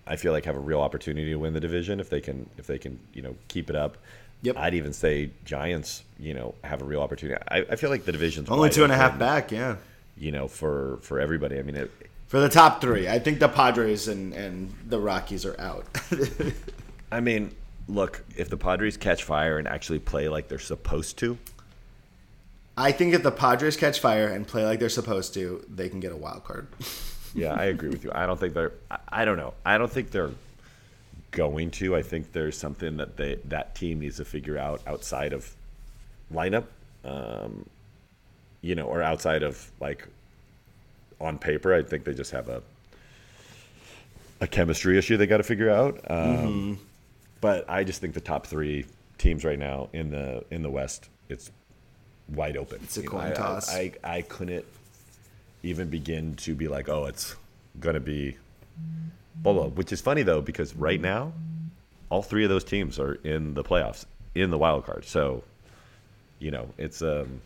I 0.06 0.16
feel 0.16 0.32
like 0.32 0.44
have 0.44 0.56
a 0.56 0.60
real 0.60 0.80
opportunity 0.80 1.30
to 1.30 1.36
win 1.36 1.54
the 1.54 1.60
division 1.60 1.98
if 1.98 2.10
they 2.10 2.20
can 2.20 2.50
if 2.58 2.66
they 2.66 2.78
can 2.78 2.98
you 3.14 3.22
know 3.22 3.34
keep 3.48 3.70
it 3.70 3.76
up. 3.76 3.96
Yep. 4.42 4.58
I'd 4.58 4.74
even 4.74 4.92
say 4.92 5.30
Giants, 5.46 6.04
you 6.18 6.34
know, 6.34 6.54
have 6.62 6.82
a 6.82 6.84
real 6.84 7.00
opportunity. 7.00 7.42
I, 7.48 7.64
I 7.70 7.76
feel 7.76 7.88
like 7.88 8.04
the 8.04 8.12
division's 8.12 8.50
Only 8.50 8.68
two 8.68 8.84
and 8.84 8.92
a 8.92 8.96
half 8.96 9.12
open, 9.12 9.18
back, 9.20 9.50
yeah. 9.50 9.76
You 10.18 10.32
know, 10.32 10.48
for 10.48 10.98
for 11.00 11.18
everybody. 11.18 11.58
I 11.58 11.62
mean, 11.62 11.76
it, 11.76 11.90
For 12.26 12.40
the 12.40 12.50
top 12.50 12.82
three, 12.82 13.08
I 13.08 13.18
think 13.18 13.38
the 13.38 13.48
Padres 13.48 14.08
and, 14.08 14.34
and 14.34 14.74
the 14.86 14.98
Rockies 14.98 15.46
are 15.46 15.58
out. 15.58 15.86
I 17.12 17.20
mean, 17.20 17.54
look, 17.88 18.22
if 18.36 18.50
the 18.50 18.58
Padres 18.58 18.98
catch 18.98 19.24
fire 19.24 19.58
and 19.58 19.66
actually 19.66 20.00
play 20.00 20.28
like 20.28 20.48
they're 20.48 20.58
supposed 20.58 21.16
to, 21.18 21.38
I 22.76 22.92
think 22.92 23.14
if 23.14 23.22
the 23.22 23.30
Padres 23.30 23.76
catch 23.76 24.00
fire 24.00 24.28
and 24.28 24.46
play 24.46 24.64
like 24.64 24.80
they're 24.80 24.88
supposed 24.88 25.34
to, 25.34 25.64
they 25.68 25.88
can 25.88 26.00
get 26.00 26.12
a 26.12 26.16
wild 26.16 26.44
card. 26.44 26.66
yeah, 27.34 27.54
I 27.54 27.64
agree 27.66 27.88
with 27.88 28.02
you. 28.04 28.10
I 28.14 28.26
don't 28.26 28.38
think 28.38 28.54
they're. 28.54 28.72
I, 29.08 29.24
don't 29.24 29.36
know. 29.36 29.54
I 29.64 29.78
don't 29.78 29.90
think 29.90 30.10
they're 30.10 30.32
going 31.30 31.70
to. 31.72 31.94
I 31.94 32.02
think 32.02 32.32
there's 32.32 32.58
something 32.58 32.96
that 32.96 33.16
they 33.16 33.36
that 33.46 33.74
team 33.74 34.00
needs 34.00 34.16
to 34.16 34.24
figure 34.24 34.58
out 34.58 34.80
outside 34.86 35.32
of 35.32 35.54
lineup, 36.32 36.64
um, 37.04 37.66
you 38.60 38.74
know, 38.74 38.86
or 38.86 39.02
outside 39.02 39.42
of 39.42 39.70
like 39.80 40.08
on 41.20 41.38
paper. 41.38 41.72
I 41.72 41.82
think 41.82 42.04
they 42.04 42.14
just 42.14 42.32
have 42.32 42.48
a 42.48 42.62
a 44.40 44.46
chemistry 44.48 44.98
issue 44.98 45.16
they 45.16 45.26
got 45.26 45.36
to 45.38 45.42
figure 45.44 45.70
out. 45.70 46.00
Um, 46.10 46.78
But 47.40 47.68
I 47.68 47.84
just 47.84 48.00
think 48.00 48.14
the 48.14 48.20
top 48.20 48.46
three 48.46 48.86
teams 49.18 49.44
right 49.44 49.58
now 49.58 49.90
in 49.92 50.10
the 50.10 50.44
in 50.50 50.62
the 50.62 50.70
West, 50.70 51.08
it's 51.28 51.50
wide 52.28 52.56
open. 52.56 52.80
It's 52.82 52.96
a 52.96 53.00
You 53.02 53.06
know, 53.06 53.12
coin 53.12 53.22
I- 53.24 53.30
I- 53.30 53.34
toss. 53.34 53.74
I, 53.74 53.92
I 54.02 54.22
couldn't 54.22 54.64
even 55.62 55.88
begin 55.88 56.34
to 56.36 56.54
be 56.54 56.68
like, 56.68 56.88
oh, 56.88 57.06
it's 57.06 57.36
gonna 57.80 58.00
be 58.00 58.36
blah 59.36 59.52
blah. 59.52 59.66
Which 59.68 59.92
is 59.92 60.00
funny 60.00 60.22
though 60.22 60.40
because 60.40 60.74
right 60.76 61.00
now, 61.00 61.32
all 62.10 62.22
three 62.22 62.44
of 62.44 62.50
those 62.50 62.64
teams 62.64 62.98
are 62.98 63.14
in 63.14 63.54
the 63.54 63.64
playoffs 63.64 64.04
in 64.34 64.50
the 64.50 64.58
wild 64.58 64.84
card. 64.84 65.04
So, 65.04 65.42
you 66.38 66.50
know, 66.50 66.68
it's 66.78 67.02
um. 67.02 67.40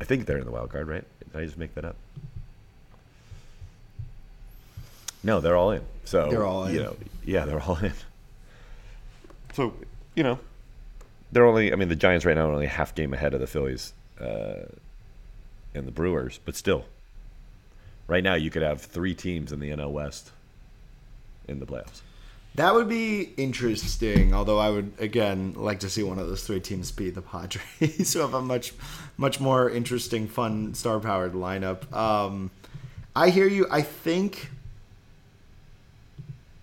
I 0.00 0.04
think 0.04 0.26
they're 0.26 0.38
in 0.38 0.44
the 0.44 0.50
wild 0.50 0.70
card, 0.70 0.88
right? 0.88 1.04
Did 1.32 1.40
I 1.40 1.44
just 1.44 1.56
make 1.56 1.74
that 1.76 1.84
up? 1.84 1.94
No, 5.22 5.40
they're 5.40 5.56
all 5.56 5.70
in. 5.70 5.82
So 6.04 6.28
They're 6.30 6.44
all 6.44 6.70
You 6.70 6.78
in. 6.80 6.84
know, 6.84 6.96
yeah, 7.24 7.44
they're 7.46 7.60
all 7.62 7.76
in. 7.78 7.92
So 9.54 9.72
you 10.16 10.22
know, 10.22 10.38
they're 11.34 11.46
only. 11.46 11.72
I 11.72 11.76
mean, 11.76 11.88
the 11.88 11.96
Giants 11.96 12.24
right 12.24 12.34
now 12.34 12.48
are 12.48 12.52
only 12.52 12.66
half 12.66 12.94
game 12.94 13.12
ahead 13.12 13.34
of 13.34 13.40
the 13.40 13.46
Phillies 13.46 13.92
uh, 14.18 14.64
and 15.74 15.86
the 15.86 15.92
Brewers, 15.92 16.40
but 16.46 16.56
still, 16.56 16.86
Right 18.06 18.22
now, 18.22 18.34
you 18.34 18.50
could 18.50 18.62
have 18.62 18.82
three 18.82 19.14
teams 19.14 19.50
in 19.52 19.60
the 19.60 19.70
NL 19.70 19.90
West 19.90 20.30
in 21.48 21.58
the 21.58 21.66
playoffs. 21.66 22.02
That 22.54 22.74
would 22.74 22.88
be 22.88 23.32
interesting. 23.36 24.34
Although 24.34 24.58
I 24.58 24.70
would 24.70 24.92
again 24.98 25.54
like 25.56 25.80
to 25.80 25.90
see 25.90 26.02
one 26.02 26.18
of 26.18 26.28
those 26.28 26.46
three 26.46 26.60
teams 26.60 26.92
be 26.92 27.10
the 27.10 27.22
Padres, 27.22 28.12
who 28.12 28.20
have 28.20 28.34
a 28.34 28.42
much, 28.42 28.74
much 29.16 29.40
more 29.40 29.70
interesting, 29.70 30.28
fun, 30.28 30.74
star-powered 30.74 31.32
lineup. 31.32 31.90
Um, 31.92 32.50
I 33.16 33.30
hear 33.30 33.48
you. 33.48 33.66
I 33.70 33.82
think 33.82 34.50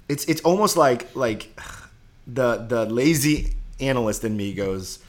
it's 0.07 0.26
it's 0.26 0.41
almost 0.41 0.78
like 0.78 1.13
like 1.15 1.59
the 2.28 2.57
the 2.57 2.86
lazy 2.86 3.55
analyst 3.82 4.23
in 4.23 4.36
me 4.38 4.53
goes. 4.53 4.99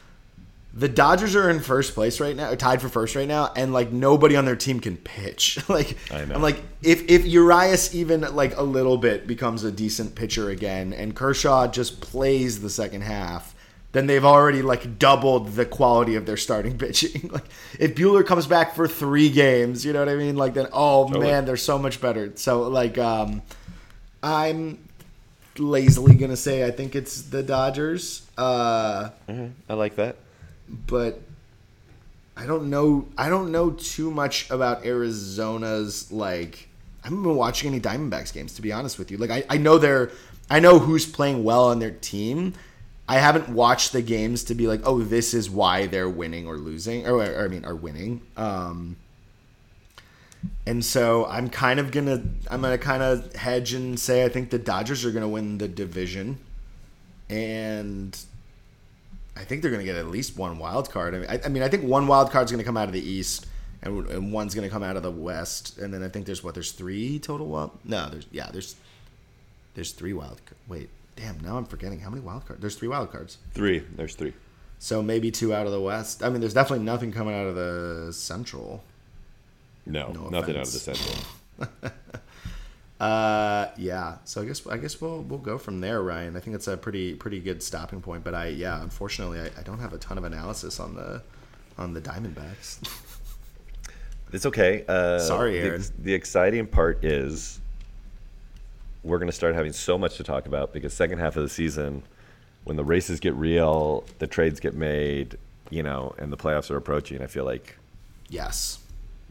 The 0.74 0.88
Dodgers 0.88 1.36
are 1.36 1.50
in 1.50 1.60
first 1.60 1.92
place 1.92 2.18
right 2.18 2.34
now, 2.34 2.54
tied 2.54 2.80
for 2.80 2.88
first 2.88 3.14
right 3.14 3.28
now, 3.28 3.52
and 3.54 3.74
like 3.74 3.92
nobody 3.92 4.36
on 4.36 4.46
their 4.46 4.56
team 4.56 4.80
can 4.80 4.96
pitch. 4.96 5.58
like 5.68 5.98
I 6.10 6.24
know. 6.24 6.34
I'm 6.34 6.42
like, 6.42 6.62
if 6.82 7.08
if 7.10 7.26
Urias 7.26 7.94
even 7.94 8.22
like 8.34 8.56
a 8.56 8.62
little 8.62 8.96
bit 8.96 9.26
becomes 9.26 9.64
a 9.64 9.70
decent 9.70 10.14
pitcher 10.14 10.48
again, 10.48 10.94
and 10.94 11.14
Kershaw 11.14 11.68
just 11.68 12.00
plays 12.00 12.62
the 12.62 12.70
second 12.70 13.02
half, 13.02 13.54
then 13.92 14.06
they've 14.06 14.24
already 14.24 14.62
like 14.62 14.98
doubled 14.98 15.52
the 15.52 15.66
quality 15.66 16.16
of 16.16 16.24
their 16.26 16.38
starting 16.38 16.78
pitching. 16.78 17.28
like 17.32 17.44
if 17.78 17.94
Buehler 17.94 18.26
comes 18.26 18.46
back 18.46 18.74
for 18.74 18.88
three 18.88 19.28
games, 19.28 19.84
you 19.84 19.92
know 19.92 20.00
what 20.00 20.08
I 20.08 20.16
mean? 20.16 20.36
Like 20.36 20.54
then, 20.54 20.68
oh 20.72 21.06
Totally. 21.06 21.26
man, 21.26 21.44
they're 21.44 21.56
so 21.56 21.78
much 21.78 22.00
better. 22.00 22.32
So 22.36 22.62
like, 22.62 22.96
um, 22.98 23.42
I'm 24.22 24.78
lazily 25.58 26.14
gonna 26.14 26.36
say 26.36 26.64
I 26.66 26.70
think 26.70 26.94
it's 26.94 27.22
the 27.22 27.42
Dodgers. 27.42 28.22
Uh, 28.38 29.10
I 29.68 29.74
like 29.74 29.96
that. 29.96 30.16
but 30.86 31.20
I 32.36 32.46
don't 32.46 32.70
know. 32.70 33.08
I 33.18 33.28
don't 33.28 33.52
know 33.52 33.70
too 33.70 34.10
much 34.10 34.50
about 34.50 34.84
Arizona's 34.86 36.10
like. 36.10 36.68
I 37.04 37.08
haven't 37.08 37.22
been 37.24 37.36
watching 37.36 37.68
any 37.70 37.80
Diamondbacks 37.80 38.32
games 38.32 38.54
to 38.54 38.62
be 38.62 38.72
honest 38.72 38.98
with 38.98 39.10
you. 39.10 39.18
Like 39.18 39.30
I, 39.30 39.44
I 39.50 39.58
know 39.58 39.76
they're, 39.76 40.10
I 40.48 40.60
know 40.60 40.78
who's 40.78 41.04
playing 41.04 41.42
well 41.44 41.64
on 41.68 41.78
their 41.80 41.90
team. 41.90 42.54
I 43.08 43.18
haven't 43.18 43.48
watched 43.48 43.92
the 43.92 44.00
games 44.02 44.44
to 44.44 44.54
be 44.54 44.68
like, 44.68 44.80
oh, 44.84 45.00
this 45.02 45.34
is 45.34 45.50
why 45.50 45.86
they're 45.86 46.08
winning 46.08 46.46
or 46.46 46.56
losing, 46.56 47.06
or, 47.06 47.16
or 47.16 47.44
I 47.44 47.48
mean, 47.48 47.64
are 47.64 47.74
winning. 47.74 48.22
Um, 48.36 48.96
and 50.66 50.84
so 50.84 51.26
I'm 51.26 51.48
kind 51.50 51.78
of 51.80 51.90
gonna, 51.90 52.22
I'm 52.50 52.62
gonna 52.62 52.78
kind 52.78 53.02
of 53.02 53.34
hedge 53.34 53.72
and 53.72 53.98
say 53.98 54.24
I 54.24 54.28
think 54.28 54.50
the 54.50 54.58
Dodgers 54.58 55.04
are 55.04 55.10
gonna 55.10 55.28
win 55.28 55.58
the 55.58 55.68
division, 55.68 56.38
and 57.30 58.18
I 59.36 59.44
think 59.44 59.62
they're 59.62 59.70
going 59.70 59.84
to 59.84 59.90
get 59.90 59.96
at 59.96 60.08
least 60.08 60.36
one 60.36 60.58
wild 60.58 60.90
card. 60.90 61.14
I 61.14 61.18
mean, 61.18 61.30
I, 61.30 61.40
I 61.46 61.48
mean, 61.48 61.62
I 61.62 61.68
think 61.68 61.84
one 61.84 62.06
wild 62.06 62.30
card 62.30 62.44
is 62.44 62.50
going 62.52 62.58
to 62.58 62.64
come 62.66 62.76
out 62.76 62.88
of 62.88 62.92
the 62.92 63.00
East, 63.00 63.46
and, 63.82 64.06
and 64.08 64.30
one's 64.32 64.54
going 64.54 64.68
to 64.68 64.70
come 64.72 64.82
out 64.82 64.94
of 64.96 65.02
the 65.02 65.10
West, 65.10 65.78
and 65.78 65.92
then 65.92 66.02
I 66.02 66.08
think 66.08 66.26
there's 66.26 66.44
what 66.44 66.52
there's 66.52 66.72
three 66.72 67.18
total 67.18 67.46
wild. 67.46 67.70
No, 67.82 68.10
there's 68.10 68.26
yeah, 68.30 68.50
there's 68.52 68.76
there's 69.74 69.92
three 69.92 70.12
wild. 70.12 70.40
Wait, 70.68 70.90
damn, 71.16 71.40
now 71.40 71.56
I'm 71.56 71.64
forgetting 71.64 72.00
how 72.00 72.10
many 72.10 72.20
wild 72.20 72.44
cards. 72.46 72.60
There's 72.60 72.76
three 72.76 72.88
wild 72.88 73.10
cards, 73.10 73.38
Three. 73.54 73.78
There's 73.96 74.14
three. 74.14 74.34
so 74.78 75.02
maybe 75.02 75.30
two 75.30 75.54
out 75.54 75.64
of 75.64 75.72
the 75.72 75.80
West. 75.80 76.22
I 76.22 76.28
mean, 76.28 76.40
there's 76.40 76.54
definitely 76.54 76.84
nothing 76.84 77.10
coming 77.10 77.34
out 77.34 77.46
of 77.46 77.54
the 77.54 78.12
Central. 78.12 78.84
No, 79.86 80.12
No 80.12 80.28
nothing 80.28 80.56
out 80.56 80.66
of 80.66 80.72
the 80.72 80.78
offense. 80.78 80.98
Central. 80.98 81.92
Uh, 83.00 83.68
yeah. 83.78 84.18
So 84.24 84.42
I 84.42 84.44
guess 84.44 84.64
I 84.64 84.76
guess 84.76 85.00
we'll 85.00 85.22
we'll 85.22 85.40
go 85.40 85.58
from 85.58 85.80
there, 85.80 86.00
Ryan. 86.00 86.36
I 86.36 86.40
think 86.40 86.54
it's 86.54 86.68
a 86.68 86.76
pretty 86.76 87.14
pretty 87.14 87.40
good 87.40 87.60
stopping 87.60 88.00
point. 88.00 88.22
But 88.22 88.36
I 88.36 88.46
yeah, 88.46 88.80
unfortunately, 88.80 89.40
I, 89.40 89.46
I 89.58 89.62
don't 89.64 89.80
have 89.80 89.92
a 89.92 89.98
ton 89.98 90.18
of 90.18 90.22
analysis 90.24 90.78
on 90.78 90.94
the 90.94 91.20
on 91.76 91.94
the 91.94 92.00
Diamondbacks. 92.00 92.78
It's 94.32 94.46
okay. 94.46 94.82
Uh, 94.88 95.18
Sorry, 95.18 95.60
the- 95.60 95.66
Aaron. 95.66 95.82
The, 95.98 96.14
exciting 96.14 96.66
part 96.66 97.04
is 97.04 97.60
we're 99.02 99.18
going 99.18 99.28
to 99.28 99.32
start 99.36 99.54
having 99.54 99.72
so 99.74 99.98
much 99.98 100.16
to 100.16 100.24
talk 100.24 100.46
about 100.46 100.72
because 100.72 100.94
second 100.94 101.18
half 101.18 101.36
of 101.36 101.42
the 101.42 101.50
season, 101.50 102.02
when 102.64 102.78
the 102.78 102.84
races 102.84 103.20
get 103.20 103.34
real, 103.34 104.04
the 104.20 104.26
trades 104.26 104.58
get 104.58 104.74
made, 104.74 105.36
you 105.68 105.82
know, 105.82 106.14
and 106.18 106.32
the 106.32 106.36
playoffs 106.38 106.70
are 106.70 106.78
approaching, 106.78 107.20
I 107.20 107.26
feel 107.26 107.44
like 107.44 107.76
yes. 108.30 108.78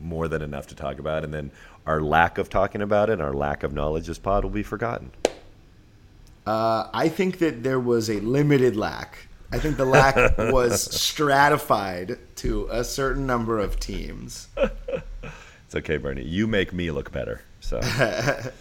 More 0.01 0.27
than 0.27 0.41
enough 0.41 0.67
to 0.67 0.75
talk 0.75 0.99
about. 0.99 1.23
And 1.23 1.33
then 1.33 1.51
our 1.85 2.01
lack 2.01 2.37
of 2.37 2.49
talking 2.49 2.81
about 2.81 3.09
it, 3.09 3.21
our 3.21 3.33
lack 3.33 3.63
of 3.63 3.73
knowledge 3.73 4.07
this 4.07 4.17
pod 4.19 4.43
will 4.43 4.51
be 4.51 4.63
forgotten. 4.63 5.11
Uh, 6.45 6.87
I 6.93 7.07
think 7.09 7.37
that 7.39 7.63
there 7.63 7.79
was 7.79 8.09
a 8.09 8.19
limited 8.19 8.75
lack. 8.75 9.27
I 9.51 9.59
think 9.59 9.77
the 9.77 9.85
lack 9.85 10.37
was 10.37 10.81
stratified 10.81 12.17
to 12.37 12.67
a 12.71 12.83
certain 12.83 13.27
number 13.27 13.59
of 13.59 13.79
teams. 13.79 14.47
It's 14.57 15.75
okay, 15.75 15.97
Bernie. 15.97 16.23
You 16.23 16.47
make 16.47 16.73
me 16.73 16.89
look 16.91 17.11
better. 17.11 17.41
So, 17.59 17.79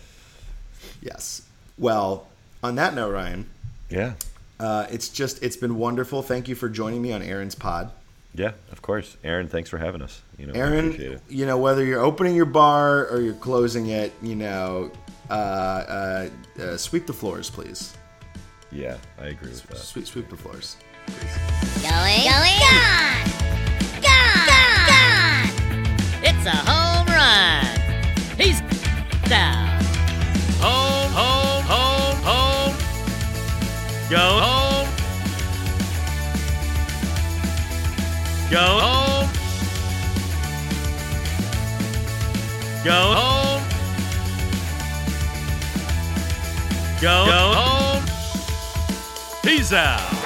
Yes. 1.03 1.43
Well, 1.79 2.27
on 2.63 2.75
that 2.75 2.95
note, 2.95 3.13
Ryan, 3.13 3.49
yeah. 3.89 4.15
uh, 4.59 4.87
it's 4.91 5.09
just 5.09 5.43
it's 5.43 5.57
been 5.57 5.77
wonderful. 5.77 6.23
Thank 6.23 6.49
you 6.49 6.55
for 6.55 6.69
joining 6.69 7.01
me 7.01 7.13
on 7.13 7.23
Aaron's 7.23 7.55
pod. 7.55 7.91
Yeah, 8.35 8.53
of 8.71 8.81
course. 8.81 9.17
Aaron, 9.25 9.49
thanks 9.49 9.69
for 9.71 9.79
having 9.79 10.03
us. 10.03 10.23
You 10.39 10.47
know, 10.47 10.53
Aaron, 10.55 10.93
it. 10.93 11.21
you 11.29 11.47
know 11.47 11.59
whether 11.59 11.85
you're 11.85 12.01
opening 12.01 12.37
your 12.37 12.47
bar 12.47 13.07
or 13.09 13.21
you're 13.21 13.35
closing 13.35 13.89
it, 13.89 14.13
you 14.23 14.37
know, 14.37 14.93
uh, 15.29 15.33
uh, 15.33 16.29
uh, 16.61 16.77
sweep 16.77 17.07
the 17.07 17.13
floors, 17.13 17.51
please. 17.51 17.97
Yeah, 18.73 18.97
I 19.19 19.27
agree 19.27 19.51
with 19.51 19.67
that. 19.67 19.79
Sweep, 19.79 20.07
sweep 20.07 20.29
the 20.29 20.37
floors. 20.37 20.77
Going, 21.83 22.23
going, 22.23 22.59
gone, 22.61 23.27
gone, 24.01 24.47
gone, 24.47 24.87
gone. 24.87 25.51
It's 26.23 26.47
a 26.47 26.57
home 26.71 27.07
run. 27.09 27.67
He's 28.39 28.61
down. 29.29 29.67
Home, 30.61 31.11
home, 31.11 31.65
home, 31.65 32.17
home. 32.23 32.77
Go 34.09 34.19
home. 34.19 34.70
Go 38.51 38.59
home. 38.59 39.31
Go 42.83 42.91
home. 42.91 43.63
Go, 47.01 47.27
Go 47.27 47.53
home. 47.55 48.05
He's 49.45 49.73
out. 49.73 50.20